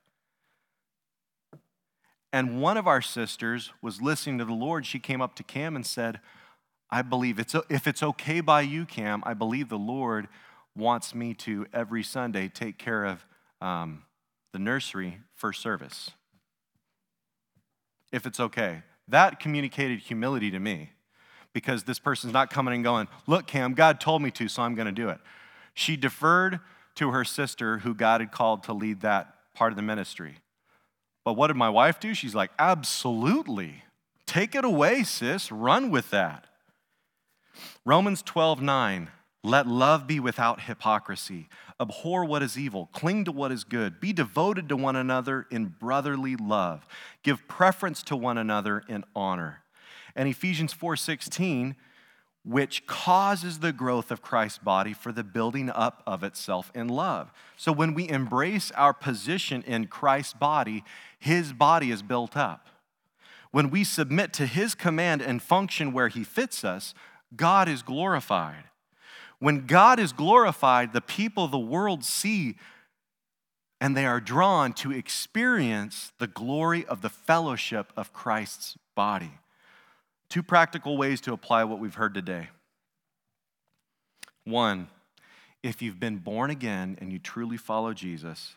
And 2.32 2.60
one 2.60 2.76
of 2.76 2.86
our 2.86 3.00
sisters 3.00 3.72
was 3.80 4.02
listening 4.02 4.38
to 4.38 4.44
the 4.44 4.52
Lord. 4.52 4.84
She 4.84 4.98
came 4.98 5.22
up 5.22 5.34
to 5.36 5.42
Cam 5.42 5.76
and 5.76 5.86
said, 5.86 6.20
I 6.90 7.02
believe 7.02 7.38
it's, 7.38 7.54
if 7.68 7.86
it's 7.86 8.02
okay 8.02 8.40
by 8.40 8.62
you, 8.62 8.84
Cam, 8.84 9.22
I 9.24 9.34
believe 9.34 9.68
the 9.68 9.78
Lord 9.78 10.28
wants 10.78 11.14
me 11.14 11.34
to 11.34 11.66
every 11.72 12.02
Sunday 12.02 12.48
take 12.48 12.78
care 12.78 13.04
of 13.04 13.26
um, 13.60 14.04
the 14.52 14.58
nursery 14.58 15.18
for 15.34 15.52
service. 15.52 16.10
If 18.12 18.26
it's 18.26 18.40
okay. 18.40 18.82
That 19.08 19.40
communicated 19.40 20.00
humility 20.00 20.50
to 20.50 20.58
me 20.58 20.90
because 21.52 21.84
this 21.84 21.98
person's 21.98 22.32
not 22.32 22.50
coming 22.50 22.74
and 22.74 22.84
going, 22.84 23.08
Look, 23.26 23.46
Cam, 23.46 23.74
God 23.74 24.00
told 24.00 24.22
me 24.22 24.30
to, 24.32 24.48
so 24.48 24.62
I'm 24.62 24.74
going 24.74 24.86
to 24.86 24.92
do 24.92 25.08
it. 25.08 25.18
She 25.74 25.96
deferred 25.96 26.60
to 26.96 27.10
her 27.10 27.24
sister 27.24 27.78
who 27.78 27.94
God 27.94 28.20
had 28.20 28.32
called 28.32 28.64
to 28.64 28.72
lead 28.72 29.00
that 29.00 29.34
part 29.54 29.72
of 29.72 29.76
the 29.76 29.82
ministry. 29.82 30.36
But 31.24 31.34
what 31.34 31.48
did 31.48 31.56
my 31.56 31.68
wife 31.68 32.00
do? 32.00 32.14
She's 32.14 32.34
like, 32.34 32.50
Absolutely. 32.58 33.82
Take 34.26 34.54
it 34.54 34.64
away, 34.64 35.04
sis. 35.04 35.50
Run 35.50 35.90
with 35.90 36.10
that. 36.10 36.46
Romans 37.84 38.22
12, 38.22 38.60
9. 38.60 39.08
Let 39.44 39.66
love 39.66 40.06
be 40.06 40.18
without 40.18 40.62
hypocrisy. 40.62 41.48
Abhor 41.80 42.24
what 42.24 42.42
is 42.42 42.58
evil. 42.58 42.88
Cling 42.92 43.24
to 43.24 43.32
what 43.32 43.52
is 43.52 43.62
good. 43.62 44.00
Be 44.00 44.12
devoted 44.12 44.68
to 44.68 44.76
one 44.76 44.96
another 44.96 45.46
in 45.50 45.66
brotherly 45.66 46.34
love. 46.34 46.86
Give 47.22 47.46
preference 47.46 48.02
to 48.04 48.16
one 48.16 48.36
another 48.36 48.82
in 48.88 49.04
honor. 49.14 49.62
And 50.16 50.28
Ephesians 50.28 50.72
4:16, 50.72 51.76
which 52.44 52.86
causes 52.86 53.60
the 53.60 53.72
growth 53.72 54.10
of 54.10 54.22
Christ's 54.22 54.58
body 54.58 54.92
for 54.92 55.12
the 55.12 55.22
building 55.22 55.70
up 55.70 56.02
of 56.06 56.24
itself 56.24 56.72
in 56.74 56.88
love. 56.88 57.30
So 57.56 57.70
when 57.70 57.94
we 57.94 58.08
embrace 58.08 58.72
our 58.72 58.92
position 58.92 59.62
in 59.62 59.86
Christ's 59.86 60.32
body, 60.32 60.82
his 61.18 61.52
body 61.52 61.90
is 61.92 62.02
built 62.02 62.36
up. 62.36 62.68
When 63.50 63.70
we 63.70 63.84
submit 63.84 64.32
to 64.34 64.46
his 64.46 64.74
command 64.74 65.22
and 65.22 65.42
function 65.42 65.92
where 65.92 66.08
he 66.08 66.24
fits 66.24 66.64
us, 66.64 66.94
God 67.36 67.68
is 67.68 67.82
glorified. 67.82 68.64
When 69.40 69.66
God 69.66 70.00
is 70.00 70.12
glorified, 70.12 70.92
the 70.92 71.00
people 71.00 71.44
of 71.44 71.50
the 71.50 71.58
world 71.58 72.04
see 72.04 72.56
and 73.80 73.96
they 73.96 74.06
are 74.06 74.20
drawn 74.20 74.72
to 74.72 74.90
experience 74.90 76.12
the 76.18 76.26
glory 76.26 76.84
of 76.86 77.00
the 77.00 77.08
fellowship 77.08 77.92
of 77.96 78.12
Christ's 78.12 78.76
body. 78.96 79.30
Two 80.28 80.42
practical 80.42 80.96
ways 80.96 81.20
to 81.22 81.32
apply 81.32 81.64
what 81.64 81.78
we've 81.78 81.94
heard 81.94 82.12
today. 82.12 82.48
One, 84.44 84.88
if 85.62 85.80
you've 85.80 86.00
been 86.00 86.18
born 86.18 86.50
again 86.50 86.98
and 87.00 87.12
you 87.12 87.18
truly 87.18 87.56
follow 87.56 87.92
Jesus, 87.92 88.54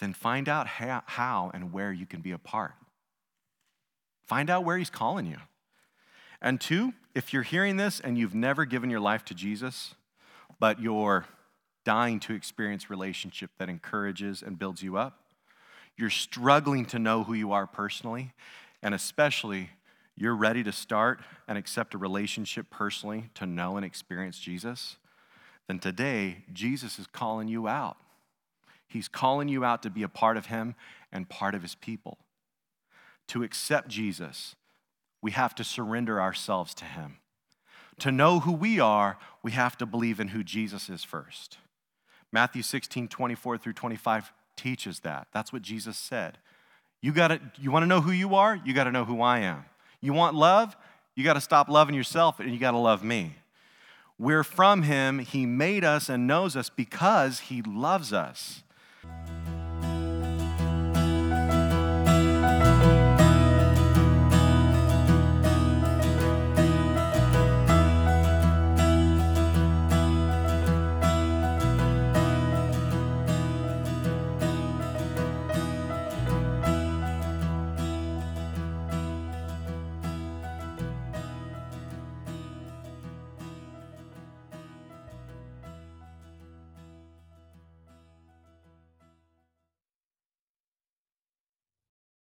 then 0.00 0.14
find 0.14 0.48
out 0.48 0.66
how 0.66 1.50
and 1.54 1.72
where 1.72 1.92
you 1.92 2.06
can 2.06 2.20
be 2.20 2.32
a 2.32 2.38
part. 2.38 2.72
Find 4.24 4.50
out 4.50 4.64
where 4.64 4.78
He's 4.78 4.90
calling 4.90 5.26
you. 5.26 5.38
And 6.42 6.60
two, 6.60 6.94
if 7.14 7.32
you're 7.32 7.42
hearing 7.42 7.76
this 7.76 8.00
and 8.00 8.16
you've 8.16 8.34
never 8.34 8.64
given 8.64 8.90
your 8.90 9.00
life 9.00 9.24
to 9.26 9.34
Jesus, 9.34 9.94
but 10.60 10.80
you're 10.80 11.24
dying 11.84 12.20
to 12.20 12.34
experience 12.34 12.90
relationship 12.90 13.50
that 13.58 13.68
encourages 13.68 14.42
and 14.42 14.58
builds 14.58 14.82
you 14.82 14.96
up, 14.96 15.18
you're 15.96 16.10
struggling 16.10 16.86
to 16.86 16.98
know 16.98 17.24
who 17.24 17.34
you 17.34 17.52
are 17.52 17.66
personally, 17.66 18.32
and 18.82 18.94
especially 18.94 19.70
you're 20.16 20.36
ready 20.36 20.62
to 20.62 20.70
start 20.70 21.20
and 21.48 21.56
accept 21.56 21.94
a 21.94 21.98
relationship 21.98 22.68
personally 22.70 23.30
to 23.34 23.46
know 23.46 23.76
and 23.76 23.84
experience 23.84 24.38
Jesus, 24.38 24.96
then 25.66 25.78
today 25.78 26.44
Jesus 26.52 26.98
is 26.98 27.06
calling 27.06 27.48
you 27.48 27.66
out. 27.66 27.96
He's 28.86 29.08
calling 29.08 29.48
you 29.48 29.64
out 29.64 29.82
to 29.84 29.90
be 29.90 30.02
a 30.02 30.08
part 30.08 30.36
of 30.36 30.46
Him 30.46 30.74
and 31.12 31.28
part 31.28 31.54
of 31.54 31.62
His 31.62 31.74
people. 31.74 32.18
To 33.28 33.42
accept 33.42 33.88
Jesus, 33.88 34.56
we 35.22 35.30
have 35.30 35.54
to 35.54 35.64
surrender 35.64 36.20
ourselves 36.20 36.74
to 36.74 36.84
Him. 36.84 37.19
To 38.00 38.10
know 38.10 38.40
who 38.40 38.52
we 38.52 38.80
are, 38.80 39.18
we 39.42 39.52
have 39.52 39.76
to 39.78 39.86
believe 39.86 40.20
in 40.20 40.28
who 40.28 40.42
Jesus 40.42 40.88
is 40.88 41.04
first. 41.04 41.58
Matthew 42.32 42.62
16, 42.62 43.08
24 43.08 43.58
through 43.58 43.72
25 43.72 44.32
teaches 44.56 45.00
that. 45.00 45.28
That's 45.32 45.52
what 45.52 45.62
Jesus 45.62 45.96
said. 45.96 46.38
You 47.02 47.12
got 47.12 47.28
to 47.28 47.40
you 47.58 47.70
want 47.70 47.82
to 47.82 47.86
know 47.86 48.00
who 48.00 48.12
you 48.12 48.34
are? 48.34 48.60
You 48.64 48.74
got 48.74 48.84
to 48.84 48.92
know 48.92 49.04
who 49.04 49.22
I 49.22 49.40
am. 49.40 49.64
You 50.00 50.12
want 50.12 50.34
love? 50.34 50.76
You 51.14 51.24
got 51.24 51.34
to 51.34 51.40
stop 51.40 51.68
loving 51.68 51.94
yourself 51.94 52.40
and 52.40 52.52
you 52.52 52.58
got 52.58 52.72
to 52.72 52.78
love 52.78 53.02
me. 53.02 53.36
We're 54.18 54.44
from 54.44 54.82
him. 54.82 55.18
He 55.18 55.46
made 55.46 55.82
us 55.84 56.08
and 56.08 56.26
knows 56.26 56.56
us 56.56 56.68
because 56.68 57.40
he 57.40 57.62
loves 57.62 58.12
us. 58.12 58.62